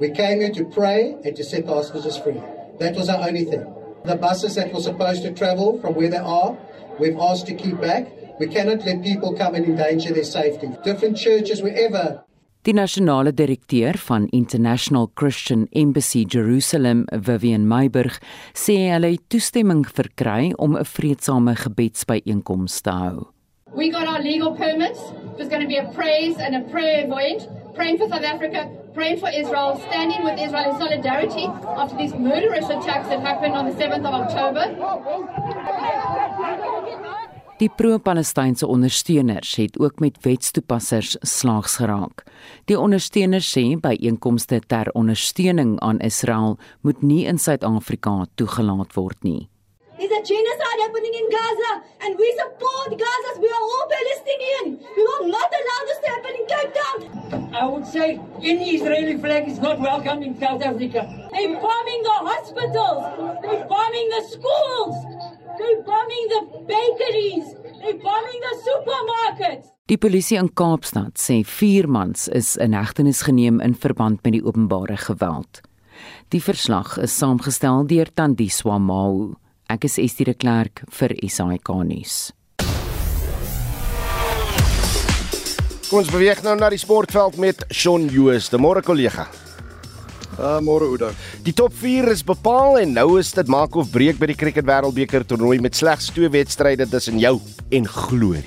We 0.00 0.10
came 0.10 0.40
here 0.40 0.54
to 0.54 0.64
pray 0.64 1.16
and 1.24 1.36
to 1.36 1.44
set 1.44 1.66
the 1.66 1.74
hostages 1.74 2.18
free. 2.18 2.40
That 2.78 2.94
was 2.94 3.08
our 3.08 3.26
only 3.26 3.44
thing. 3.44 3.66
The 4.04 4.16
buses 4.16 4.54
that 4.54 4.72
were 4.72 4.80
supposed 4.82 5.22
to 5.22 5.32
travel 5.32 5.80
from 5.80 5.94
where 5.94 6.08
they 6.08 6.22
are, 6.22 6.56
we've 6.98 7.18
asked 7.18 7.46
to 7.46 7.54
keep 7.54 7.80
back. 7.80 8.06
We 8.38 8.46
cannot 8.48 8.84
let 8.84 9.02
people 9.02 9.32
come 9.34 9.54
and 9.54 9.64
endanger 9.64 10.12
their 10.12 10.24
safety. 10.24 10.68
Different 10.84 11.16
churches 11.16 11.62
wherever 11.62 12.24
Die 12.66 12.72
nasionale 12.72 13.30
direkteur 13.30 13.94
van 13.96 14.26
International 14.32 15.06
Christian 15.14 15.68
Embassy 15.70 16.24
Jerusalem, 16.24 17.04
Vivian 17.12 17.68
Meiburg, 17.68 18.18
sê 18.58 18.90
hulle 18.90 19.12
het 19.12 19.22
toestemming 19.30 19.84
verkry 19.86 20.50
om 20.58 20.74
'n 20.76 20.84
vreedsame 20.84 21.54
gebedsbyeenkoms 21.54 22.80
te 22.80 22.90
hou. 22.90 23.26
We 23.76 23.90
got 23.90 24.08
our 24.08 24.20
legal 24.20 24.50
permits. 24.50 24.98
There's 25.36 25.48
going 25.48 25.62
to 25.62 25.68
be 25.68 25.78
a 25.78 25.88
praise 25.94 26.36
and 26.38 26.56
a 26.56 26.62
prayer 26.72 27.06
event, 27.06 27.48
praying 27.74 27.98
for 27.98 28.08
South 28.08 28.24
Africa, 28.24 28.68
praying 28.94 29.18
for 29.18 29.30
Israel, 29.30 29.78
standing 29.88 30.24
with 30.24 30.40
Israel 30.40 30.70
in 30.72 30.76
solidarity 30.78 31.46
after 31.76 31.96
these 31.96 32.14
murderous 32.18 32.68
attacks 32.68 33.08
that 33.10 33.20
happened 33.20 33.54
on 33.54 33.64
the 33.70 33.76
7th 33.78 34.04
of 34.04 34.14
October. 34.22 34.64
Die 37.56 37.70
pro-Palestynse 37.72 38.66
ondersteuners 38.68 39.54
het 39.56 39.78
ook 39.80 39.98
met 39.98 40.18
wetstoepassers 40.20 41.16
slaags 41.20 41.76
geraak. 41.80 42.24
Die 42.68 42.76
ondersteuners 42.76 43.48
sê 43.48 43.62
byeenkomste 43.80 44.58
ter 44.68 44.90
ondersteuning 44.92 45.78
aan 45.80 45.98
Israel 46.04 46.58
moet 46.84 47.00
nie 47.02 47.24
in 47.24 47.38
Suid-Afrika 47.40 48.26
toegelaat 48.34 48.92
word 48.92 49.22
nie. 49.24 49.48
There's 49.96 50.12
a 50.12 50.20
genocide 50.20 50.80
happening 50.84 51.14
in 51.16 51.26
Gaza, 51.32 51.72
and 52.04 52.18
we 52.20 52.28
support 52.36 52.92
Gaza. 52.92 53.40
We 53.40 53.48
are 53.48 53.64
all 53.72 53.86
Palestinian. 53.88 54.76
We 54.96 55.02
will 55.08 55.28
not 55.32 55.48
allow 55.60 55.80
this 55.88 55.98
to 56.04 56.08
happen 56.12 56.32
in 56.36 56.44
Cape 56.52 56.72
Town. 56.76 56.98
I 57.54 57.64
would 57.64 57.86
say 57.86 58.20
any 58.42 58.76
Israeli 58.76 59.16
flag 59.16 59.48
is 59.48 59.58
not 59.58 59.80
welcome 59.80 60.22
in 60.22 60.38
South 60.38 60.60
Africa. 60.60 61.08
They're 61.32 61.56
bombing 61.56 62.02
the 62.04 62.16
hospitals. 62.28 63.00
They're 63.40 63.64
bombing 63.64 64.08
the 64.12 64.22
schools. 64.28 64.94
They're 65.58 65.82
bombing 65.82 66.26
the 66.34 66.40
bakeries. 66.68 67.46
They're 67.80 68.00
bombing 68.02 68.40
the 68.46 68.54
supermarkets. 68.66 69.66
Die 69.88 69.96
polisie 69.96 70.36
in 70.36 70.50
Kaapstad 70.52 71.16
sê 71.16 71.44
4 71.44 71.88
mans 71.88 72.28
is 72.28 72.56
in 72.60 72.74
hegtenis 72.74 73.22
geneem 73.24 73.60
in 73.64 73.74
verband 73.74 74.20
met 74.24 74.34
die 74.34 74.42
openbare 74.44 74.96
geweld. 74.96 75.62
Die 76.28 76.42
verslag 76.42 76.98
is 76.98 77.16
saamgestel 77.16 77.86
deur 77.88 78.12
Tandiswa 78.12 78.76
Mau. 78.78 79.36
Ek 79.72 79.88
is 79.88 79.96
Estie 80.02 80.26
de 80.28 80.34
Klerk 80.34 80.84
vir 80.98 81.16
SAK 81.24 81.72
nuus. 81.88 82.18
Kom 85.86 86.02
ons 86.02 86.12
beweeg 86.12 86.44
nou 86.44 86.58
na 86.58 86.68
die 86.68 86.82
sportveld 86.82 87.40
met 87.40 87.64
Shaun 87.70 88.10
Joos, 88.12 88.50
die 88.52 88.60
môre 88.60 88.84
kollega. 88.84 89.30
Uh 90.36 90.58
môre 90.60 90.84
Oudo. 90.84 91.08
Die 91.46 91.54
top 91.56 91.72
4 91.72 92.10
is 92.12 92.20
bepaal 92.26 92.76
en 92.82 92.92
nou 92.98 93.16
is 93.20 93.32
dit 93.32 93.48
maak 93.48 93.76
of 93.80 93.88
breek 93.94 94.20
by 94.20 94.28
die 94.28 94.36
Cricket 94.36 94.68
Wêreldbeker 94.68 95.24
toernooi 95.24 95.58
met 95.64 95.76
slegs 95.78 96.10
twee 96.12 96.28
wedstryde 96.28 96.88
tussen 96.92 97.16
jou 97.22 97.38
en 97.72 97.88
Glory. 97.88 98.44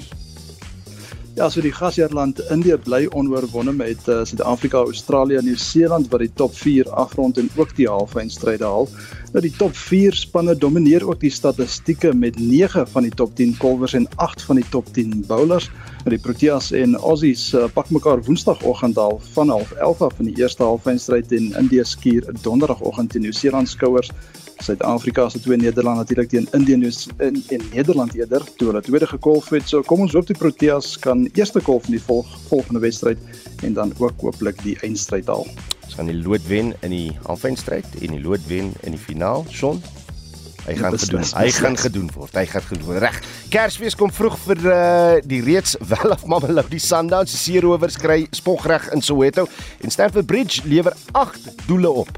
Ja, 1.40 1.48
so 1.48 1.64
die 1.64 1.72
gasheerland 1.72 2.42
Indië 2.52 2.76
bly 2.84 3.06
onoorwonde 3.16 3.72
met 3.72 4.08
uh, 4.12 4.20
Suid-Afrika, 4.28 4.82
Australië 4.84 5.40
en 5.40 5.46
Nieu-Seeland 5.48 6.10
wat 6.12 6.20
die 6.26 6.34
top 6.36 6.54
4 6.58 6.90
afrond 7.00 7.38
en 7.40 7.48
ook 7.56 7.72
die 7.78 7.88
halfeindstryde 7.88 8.68
haal. 8.68 8.90
Nou 9.32 9.44
die 9.46 9.54
top 9.56 9.78
4 9.78 10.18
spanne 10.20 10.58
domineer 10.58 11.06
ook 11.08 11.22
die 11.22 11.32
statistieke 11.32 12.12
met 12.14 12.38
9 12.42 12.86
van 12.92 13.08
die 13.08 13.14
top 13.16 13.34
10 13.40 13.56
bowlers 13.62 13.96
en 13.96 14.10
8 14.18 14.44
van 14.50 14.60
die 14.60 14.68
top 14.70 14.92
10 14.94 15.24
bowlers. 15.30 15.70
Die 16.08 16.18
Proteas 16.18 16.72
en 16.72 16.96
Aussies 16.96 17.50
uh, 17.54 17.66
pak 17.76 17.90
mekaar 17.92 18.22
Woensdagoggend 18.24 18.98
al 18.98 19.20
van 19.34 19.50
11:30 19.52 20.06
af 20.08 20.20
in 20.20 20.30
die 20.30 20.38
eerste 20.40 20.64
halfeindstryd 20.64 21.32
en 21.32 21.52
Indië 21.60 21.84
skuur 21.84 22.30
Donderdagoggend 22.42 23.12
teen 23.12 23.22
Nieu-Seeland 23.22 23.70
skouers. 23.70 24.12
Suid-Afrika 24.64 25.30
se 25.30 25.40
twee 25.40 25.58
Nederland 25.58 25.98
natuurlik 25.98 26.30
teen 26.30 26.48
Indië 26.52 26.92
en, 27.18 27.44
en 27.50 27.62
Nederland 27.74 28.16
eerder 28.16 28.44
toe 28.56 28.68
hulle 28.68 28.82
tweede 28.82 29.08
gekolf 29.08 29.50
het. 29.50 29.68
So 29.68 29.82
kom 29.82 30.00
ons 30.00 30.16
hoop 30.16 30.28
die 30.28 30.38
Proteas 30.38 30.96
kan 31.00 31.28
eerste 31.34 31.62
kolf 31.62 31.86
in 31.92 31.98
die 31.98 32.04
volg, 32.04 32.32
volgende 32.48 32.80
wedstryd 32.80 33.20
en 33.64 33.74
dan 33.74 33.94
ook 33.98 34.22
hooplik 34.22 34.64
die 34.64 34.78
eindstryd 34.80 35.28
haal. 35.28 35.48
Ons 35.84 36.00
gaan 36.00 36.08
die 36.08 36.22
lood 36.24 36.48
wen 36.48 36.74
in 36.80 36.96
die 36.96 37.12
halfeindstryd 37.28 38.00
en 38.02 38.16
die 38.16 38.24
lood 38.24 38.48
wen 38.48 38.72
in 38.88 38.96
die 38.96 39.04
finaal. 39.04 39.46
Son 39.52 39.84
Hy 40.66 40.76
gaan 40.76 40.98
gedoen. 41.00 41.26
Hy 41.34 41.50
gaan 41.56 41.78
gedoen 41.78 42.10
word. 42.14 42.36
Hy 42.36 42.46
gaan 42.46 42.66
gedoen 42.68 42.86
word. 42.86 43.02
Reg. 43.04 43.20
Kersfees 43.50 43.96
kom 43.98 44.12
vroeg 44.14 44.38
vir 44.46 44.64
uh, 44.70 45.20
die 45.26 45.42
reeds 45.46 45.76
wel 45.92 46.16
af 46.16 46.26
Mamelodi 46.30 46.80
Sundowns. 46.80 47.34
Die 47.34 47.42
Seerowers 47.42 47.98
kry 48.02 48.26
spogreg 48.36 48.90
in 48.96 49.02
Soweto 49.02 49.48
en 49.82 49.94
Stamford 49.94 50.28
Bridge 50.30 50.68
lewer 50.70 50.96
8 51.12 51.54
doele 51.68 51.90
op. 52.04 52.12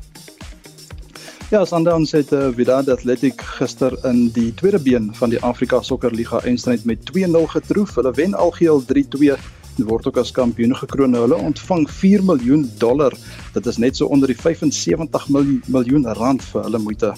Ja, 1.51 1.65
Sundowns 1.67 2.13
het 2.15 2.31
uh, 2.31 2.47
Wydad 2.55 2.89
Athletic 2.89 3.41
gister 3.59 3.97
in 4.07 4.29
die 4.31 4.53
tweede 4.55 4.79
been 4.79 5.09
van 5.19 5.33
die 5.33 5.39
Afrika 5.43 5.81
Sokkerliga 5.83 6.39
eindstryd 6.47 6.85
met 6.87 7.03
2-0 7.11 7.41
getroof. 7.55 7.97
Hulle 7.99 8.13
wen 8.15 8.37
algeheel 8.39 8.79
3-2 8.87 9.35
en 9.77 9.87
word 9.87 10.07
ook 10.07 10.19
as 10.21 10.31
kampioen 10.31 10.75
gekroon. 10.75 11.15
Hulle 11.15 11.35
ontvang 11.35 11.89
4 11.91 12.23
miljoen 12.23 12.63
dollar. 12.79 13.15
Dit 13.53 13.67
is 13.67 13.79
net 13.83 13.99
so 13.99 14.07
onder 14.07 14.31
die 14.31 14.37
75 14.39 15.27
miljoen 15.67 16.07
rand 16.19 16.43
vir 16.53 16.69
hulle 16.69 16.79
moeite 16.79 17.11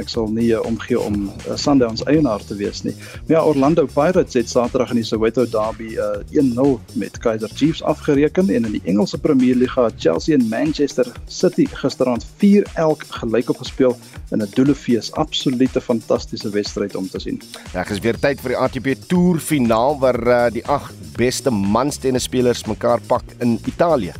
ek 0.00 0.10
sal 0.12 0.28
nie 0.32 0.50
uh, 0.54 0.60
omgee 0.66 0.98
om 1.00 1.28
uh, 1.28 1.56
Sundowns 1.56 2.04
eienaar 2.04 2.44
te 2.44 2.56
wees 2.58 2.82
nie. 2.86 2.94
Maar 3.26 3.36
ja, 3.36 3.44
Orlando 3.44 3.86
Pirates 3.86 4.34
het 4.34 4.50
Saterdag 4.50 4.92
in 4.94 5.00
die 5.00 5.06
Soweto 5.06 5.46
Derby 5.50 5.96
uh, 5.96 6.20
1-0 6.32 6.76
met 7.00 7.18
Kaizer 7.18 7.50
Chiefs 7.54 7.82
afgereken 7.82 8.48
en 8.48 8.64
in 8.64 8.76
die 8.78 8.82
Engelse 8.84 9.18
Premier 9.18 9.56
Liga 9.56 9.88
Chelsea 9.96 10.36
en 10.36 10.48
Manchester 10.48 11.06
City 11.26 11.66
gisteraand 11.72 12.26
4 12.36 12.66
elk 12.74 13.04
gelyk 13.20 13.50
op 13.50 13.62
gespeel 13.64 13.96
in 14.30 14.42
'n 14.42 14.50
doelefees. 14.54 15.12
Absolute 15.12 15.80
fantastiese 15.80 16.50
wedstryd 16.50 16.96
om 16.96 17.08
te 17.08 17.18
sien. 17.18 17.42
Ja, 17.72 17.82
dit 17.82 17.92
is 17.92 17.98
weer 17.98 18.18
tyd 18.18 18.40
vir 18.40 18.54
die 18.54 18.58
ATP 18.58 19.08
Tour 19.08 19.38
finaal 19.38 19.98
waar 19.98 20.20
uh, 20.26 20.46
die 20.52 20.66
ag 20.66 20.92
beste 21.16 21.50
manstennisspelers 21.50 22.64
mekaar 22.64 23.00
pak 23.06 23.24
in 23.38 23.58
Italië. 23.66 24.12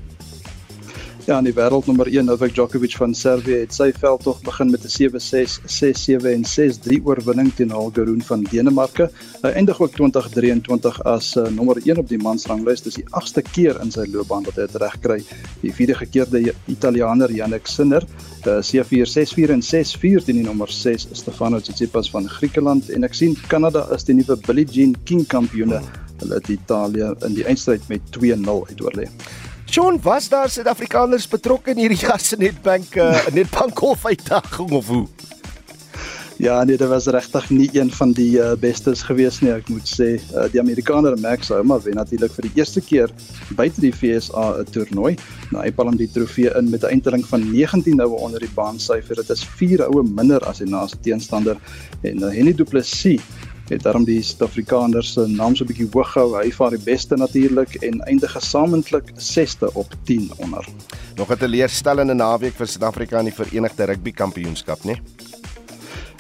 Ja, 1.27 1.41
in 1.43 1.47
die 1.49 1.57
wêreldnommer 1.57 2.07
1 2.07 2.29
Novak 2.29 2.53
Djokovic 2.55 2.93
van 3.01 3.11
Servië 3.19 3.65
het 3.65 3.73
sy 3.75 3.89
veldtog 3.91 4.37
begin 4.47 4.69
met 4.71 4.85
'n 4.87 4.93
7-6, 4.95 5.57
6-7 5.67 6.31
en 6.31 6.45
6-3 6.47 7.01
oorwinning 7.03 7.51
teen 7.51 7.73
Holger 7.75 8.05
Rune 8.07 8.23
van 8.23 8.45
Denemarke. 8.47 9.09
Hy 9.43 9.51
eindig 9.51 9.81
ook 9.81 9.91
2023 9.97 11.01
as 11.03 11.35
uh, 11.35 11.49
nommer 11.49 11.81
1 11.83 11.99
op 11.99 12.09
die 12.09 12.19
mansranglys. 12.19 12.83
Dis 12.83 12.95
die 12.95 13.05
8ste 13.11 13.43
keer 13.43 13.81
in 13.83 13.91
sy 13.91 14.07
loopbaan 14.07 14.47
dat 14.47 14.55
hy 14.55 14.69
dit 14.69 14.77
regkry. 14.77 15.25
Die 15.63 15.73
vierde 15.73 15.95
gekeerde 15.95 16.55
Italianer 16.67 17.33
Jannik 17.33 17.67
Sinner, 17.67 18.07
uh, 18.47 18.63
7-4, 18.63 19.11
6-4 19.11 19.51
en 19.51 19.63
6-4 19.63 20.23
teen 20.25 20.39
die 20.39 20.47
nommer 20.47 20.71
6 20.71 21.09
Stefano 21.11 21.59
Tsitsipas 21.59 22.11
van 22.11 22.29
Griekeland 22.29 22.91
en 22.91 23.03
ek 23.03 23.15
sien 23.15 23.35
Kanada 23.49 23.89
is 23.91 24.05
die 24.05 24.15
nuwe 24.15 24.39
Billie 24.47 24.69
Jean 24.71 24.95
King 25.03 25.27
kampioene. 25.27 25.83
Hulle 26.23 26.39
het 26.39 26.49
Italië 26.49 27.17
in 27.27 27.35
die 27.35 27.45
eindstryd 27.45 27.83
met 27.89 28.01
2-0 28.15 28.63
uitoorlê. 28.71 29.11
Sean, 29.77 29.99
was 30.03 30.29
daar 30.29 30.49
Suid-Afrikaners 30.49 31.27
betrokke 31.29 31.75
in 31.75 31.83
hierdie 31.83 31.99
gas 32.01 32.31
netbank 32.41 32.95
uh, 32.97 33.27
netbank 33.37 33.77
golf 33.77 34.07
uitdaging 34.09 34.71
of 34.73 34.87
hoe? 34.89 35.03
Ja, 36.41 36.63
nee, 36.65 36.79
dit 36.81 36.89
was 36.89 37.07
regtig 37.13 37.51
nie 37.53 37.69
een 37.75 37.91
van 37.93 38.15
die 38.17 38.39
uh, 38.41 38.55
bestes 38.61 39.03
gewees 39.05 39.43
nie, 39.45 39.51
ek 39.53 39.69
moet 39.69 39.85
sê. 39.89 40.09
Uh, 40.33 40.47
die 40.53 40.63
Amerikaner 40.63 41.19
Max 41.21 41.53
Homa 41.53 41.77
wen 41.85 42.01
natuurlik 42.01 42.33
vir 42.39 42.49
die 42.49 42.55
eerste 42.63 42.81
keer 42.81 43.13
buite 43.59 43.85
die 43.85 43.93
FSA 43.93 44.47
'n 44.63 44.73
toernooi. 44.73 45.13
Nou 45.53 45.61
hy 45.61 45.75
palm 45.77 46.01
die 46.01 46.09
trofee 46.09 46.57
in 46.57 46.73
met 46.73 46.81
'n 46.81 46.97
eindtelling 46.97 47.27
van 47.29 47.45
19 47.45 48.01
noue 48.01 48.17
onder 48.17 48.41
die 48.41 48.53
baan 48.57 48.81
syfer. 48.81 49.21
Dit 49.21 49.29
is 49.29 49.45
4 49.45 49.85
oue 49.91 50.09
minder 50.09 50.41
as 50.49 50.65
die 50.65 50.73
naaste 50.73 50.97
teenstander 51.05 51.61
en 52.01 52.25
uh, 52.25 52.33
Henny 52.33 52.57
Du 52.57 52.65
Plessis 52.65 53.21
het 53.69 53.83
daarom 53.83 54.05
die 54.05 54.23
Suid-Afrikaners 54.23 55.13
se 55.13 55.27
naam 55.29 55.57
so 55.57 55.65
'n 55.65 55.67
bietjie 55.67 55.89
hoog 55.93 56.13
gehou. 56.13 56.37
Hy 56.43 56.51
vaar 56.53 56.71
die 56.71 56.85
beste 56.85 57.17
natuurlik 57.17 57.75
en 57.75 58.01
eindig 58.01 58.33
gesamentlik 58.33 59.13
6ste 59.17 59.73
op 59.75 59.95
10 60.05 60.31
onder. 60.37 60.65
Nog 61.17 61.31
'n 61.31 61.37
teleurstellende 61.39 62.15
naweek 62.15 62.55
vir 62.55 62.67
Suid-Afrika 62.67 63.19
in 63.19 63.25
die 63.25 63.35
Verenigde 63.35 63.85
Rugby 63.85 64.13
Kampioenskap, 64.13 64.85
né? 64.85 64.97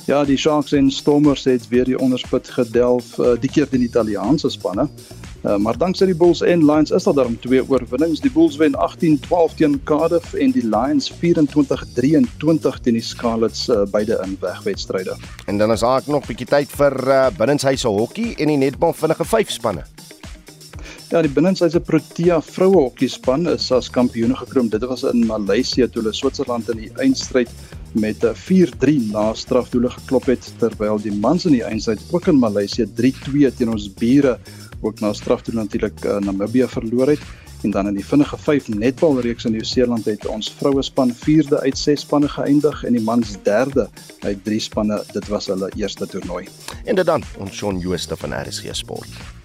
Ja, 0.06 0.24
die 0.24 0.36
Sharks 0.36 0.72
en 0.72 0.90
Stormers 0.90 1.44
het 1.44 1.68
weer 1.68 1.84
die 1.84 1.98
onderspit 1.98 2.48
gedelf, 2.48 3.18
uh, 3.18 3.34
die 3.40 3.50
keer 3.50 3.68
teen 3.68 3.80
die 3.80 3.88
Italiaanse 3.88 4.48
spanne. 4.50 4.88
Uh, 5.44 5.56
maar 5.56 5.76
danksy 5.78 6.06
die 6.08 6.16
Bulls 6.16 6.40
en 6.42 6.64
Lions 6.64 6.90
is 6.90 7.04
daar 7.04 7.14
dan 7.14 7.38
twee 7.38 7.62
oorwinnings. 7.68 8.20
Die 8.20 8.30
Bulls 8.30 8.56
wen 8.56 8.74
18-12 8.74 9.54
teen 9.56 9.80
Cardiff 9.84 10.34
en 10.34 10.50
die 10.50 10.64
Lions 10.64 11.12
24-23 11.12 12.80
teen 12.82 12.98
die 12.98 13.04
Scarlets 13.04 13.68
uh, 13.68 13.84
beide 13.90 14.18
in 14.24 14.36
wegwedstryde. 14.40 15.16
En 15.46 15.58
dan 15.58 15.72
is 15.72 15.80
daar 15.80 16.02
nog 16.06 16.24
'n 16.24 16.26
bietjie 16.26 16.46
tyd 16.46 16.70
vir 16.70 17.08
uh, 17.08 17.26
binnenshuise 17.36 17.88
hokkie 17.88 18.34
en 18.36 18.48
die 18.48 18.56
netbal 18.56 18.92
vinnige 18.92 19.24
vyf 19.24 19.50
spanne. 19.50 19.84
Ja, 21.10 21.20
die 21.22 21.30
binnenshuise 21.30 21.80
Protea 21.80 22.40
vroue 22.42 22.80
hokkie 22.88 23.08
span 23.08 23.46
is 23.46 23.70
as 23.70 23.90
kampioene 23.90 24.34
gekroon. 24.34 24.68
Dit 24.68 24.82
was 24.84 25.04
in 25.06 25.26
Maleisië 25.26 25.86
toe 25.86 26.02
hulle 26.02 26.14
Switserland 26.14 26.70
in 26.72 26.80
die 26.80 26.90
eindstryd 26.98 27.50
met 27.94 28.24
'n 28.24 28.34
4-3 28.34 29.12
na 29.12 29.32
strafdoele 29.34 29.90
geklop 29.90 30.26
het 30.26 30.52
terwyl 30.58 30.98
die 30.98 31.14
mans 31.14 31.46
in 31.46 31.52
die 31.52 31.62
eindstryd 31.62 32.00
ook 32.10 32.26
in 32.26 32.38
Maleisië 32.38 32.86
3-2 32.98 33.54
teen 33.56 33.70
ons 33.70 33.86
bure 33.94 34.38
ook 34.80 35.00
na 35.00 35.12
strafdoel 35.12 35.54
natuurlik 35.54 36.04
uh, 36.04 36.18
Namibië 36.18 36.66
verloor 36.68 37.08
het. 37.08 37.20
En 37.62 37.70
dan 37.70 37.86
in 37.86 37.94
die 37.94 38.06
vinnige 38.06 38.38
5 38.38 38.68
netbalreeks 38.68 39.44
in 39.44 39.52
Nieu-Seeland 39.52 40.04
het 40.04 40.26
ons 40.26 40.52
vroue 40.58 40.82
span 40.82 41.14
4de 41.14 41.60
uit 41.62 41.78
6 41.78 42.00
spanne 42.00 42.28
geëindig 42.28 42.84
en 42.84 42.92
die 42.92 43.02
mans 43.02 43.36
3de 43.38 43.88
uit 44.20 44.44
3 44.44 44.60
spanne. 44.60 45.04
Dit 45.12 45.28
was 45.28 45.46
hulle 45.46 45.72
eerste 45.76 46.06
toernooi. 46.06 46.48
En 46.84 46.94
dit 46.94 47.06
dan 47.06 47.22
ons 47.38 47.52
Shaun 47.52 47.78
Jooste 47.78 48.16
van 48.16 48.36
RSG 48.42 48.74
Sport 48.74 49.35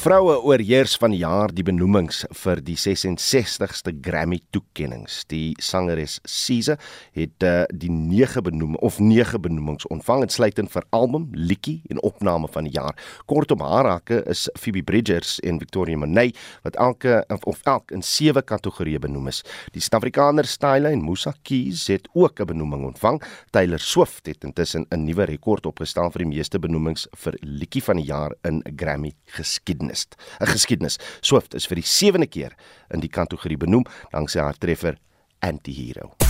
Vroue 0.00 0.38
oorheers 0.48 0.94
van 0.96 1.12
jaar 1.12 1.52
die 1.52 1.60
benoemings 1.66 2.22
vir 2.40 2.62
die 2.64 2.76
66ste 2.80 3.92
Grammy 4.00 4.38
toekenninge. 4.48 5.10
Die 5.28 5.50
sangeres 5.60 6.14
Size 6.24 6.78
het 7.18 7.44
uh, 7.44 7.66
die 7.68 7.90
9 7.92 8.40
benoem 8.46 8.78
of 8.80 8.96
9 8.96 9.36
benoemings 9.44 9.84
ontvang 9.92 10.24
insluitend 10.24 10.72
vir 10.72 10.86
album, 10.96 11.26
liedjie 11.36 11.82
en 11.92 12.00
opname 12.08 12.48
van 12.54 12.64
die 12.64 12.72
jaar. 12.78 12.96
Kortom 13.28 13.60
haar 13.60 13.90
hakke 13.90 14.22
is 14.32 14.46
Phoebe 14.56 14.80
Bridgers 14.88 15.34
en 15.44 15.60
Victoria 15.60 16.00
Monet 16.00 16.40
wat 16.64 16.80
elke 16.80 17.20
of 17.44 17.60
elk 17.68 17.92
in 17.92 18.00
7 18.00 18.40
kategorieë 18.40 19.02
benoem 19.04 19.28
is. 19.34 19.42
Die 19.76 19.84
Suid-Afrikaner 19.84 20.48
Style 20.48 20.94
en 20.94 21.04
Musa 21.04 21.34
Keys 21.42 21.84
het 21.92 22.08
ook 22.14 22.40
'n 22.40 22.48
benoeming 22.54 22.88
ontvang. 22.88 23.20
Taylor 23.52 23.78
Swift 23.80 24.24
het 24.24 24.48
intussen 24.48 24.86
'n 24.88 25.04
nuwe 25.04 25.28
rekord 25.28 25.66
opgestel 25.66 26.10
vir 26.10 26.24
die 26.24 26.32
meeste 26.36 26.58
benoemings 26.58 27.06
vir 27.12 27.36
liedjie 27.42 27.84
van 27.84 27.96
die 27.96 28.08
jaar 28.08 28.32
in 28.48 28.64
Grammy 28.76 29.12
geskiedenis 29.26 29.89
geskiedenis. 29.90 30.16
'n 30.40 30.46
Geskiedenis. 30.46 30.98
Swift 31.20 31.54
is 31.54 31.66
vir 31.66 31.76
die 31.76 31.86
7de 31.86 32.26
keer 32.26 32.56
in 32.90 33.00
die 33.00 33.08
kategorie 33.08 33.58
benoem 33.58 33.84
danksy 34.12 34.38
haar 34.40 34.58
treffer 34.58 34.96
Antihero. 35.40 36.29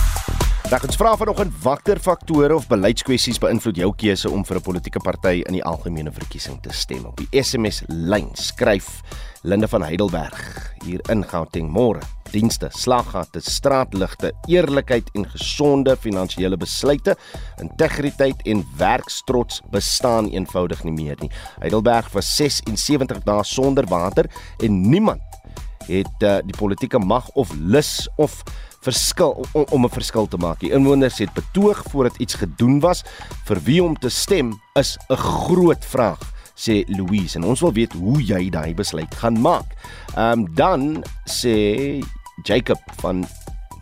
Dag 0.69 0.83
ons 0.85 0.97
vra 0.99 1.15
vanoggend 1.17 1.53
watter 1.63 1.99
faktore 1.99 2.53
of 2.55 2.67
beleidskwessies 2.69 3.39
beïnvloed 3.41 3.79
jou 3.81 3.89
keuse 3.97 4.29
om 4.29 4.43
vir 4.45 4.57
'n 4.57 4.61
politieke 4.61 4.99
party 4.99 5.41
in 5.47 5.53
die 5.53 5.63
algemene 5.63 6.11
verkiesing 6.11 6.61
te 6.61 6.69
stem. 6.71 7.05
Op 7.05 7.17
die 7.17 7.41
SMS 7.41 7.83
lyn 7.87 8.29
skryf 8.33 9.01
Linde 9.43 9.67
van 9.67 9.81
Heidelberg 9.81 10.73
hier 10.85 11.01
in 11.09 11.23
Gauteng 11.23 11.69
môre. 11.69 12.01
Dienste, 12.31 12.69
slaggate, 12.69 13.41
straatligte, 13.41 14.31
eerlikheid 14.47 15.09
en 15.15 15.25
gesonde 15.25 15.97
finansiële 15.97 16.57
besluite, 16.57 17.15
integriteit 17.59 18.41
en 18.45 18.63
werkstrots 18.77 19.61
bestaan 19.71 20.29
eenvoudig 20.29 20.83
nie 20.83 20.93
meer 20.93 21.17
nie. 21.19 21.31
Heidelberg 21.59 22.11
was 22.13 22.35
76 22.35 23.23
dae 23.23 23.43
sonder 23.43 23.85
water 23.85 24.29
en 24.59 24.89
niemand 24.89 25.21
het 25.87 26.23
uh, 26.23 26.37
die 26.45 26.57
politieke 26.57 26.99
mag 26.99 27.29
of 27.29 27.49
lus 27.57 28.09
of 28.15 28.43
verskil 28.81 29.45
om, 29.53 29.65
om 29.69 29.85
'n 29.85 29.89
verskil 29.89 30.27
te 30.27 30.37
maak. 30.37 30.59
Die 30.59 30.71
inwoners 30.71 31.17
het 31.17 31.33
betoog 31.33 31.83
voordat 31.89 32.17
iets 32.17 32.33
gedoen 32.33 32.79
was. 32.79 33.03
Vir 33.45 33.59
wie 33.63 33.83
om 33.83 33.95
te 33.97 34.09
stem 34.09 34.61
is 34.73 34.97
'n 35.09 35.15
groot 35.15 35.85
vraag 35.85 36.19
sê 36.55 36.83
Louise 36.87 37.37
en 37.37 37.43
ons 37.43 37.59
wil 37.59 37.73
weet 37.73 37.93
hoe 37.93 38.19
jy 38.23 38.49
daai 38.49 38.73
besluit 38.73 39.15
gaan 39.15 39.39
maak. 39.41 39.75
Ehm 40.15 40.39
um, 40.39 40.55
dan 40.55 41.03
sê 41.25 42.01
Jacob 42.43 42.81
van 43.01 43.25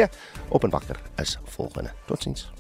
op 0.49 0.63
en 0.63 0.69
wakker 0.69 0.97
volgende. 1.43 1.91
Tot 2.05 2.21
ziens. 2.21 2.51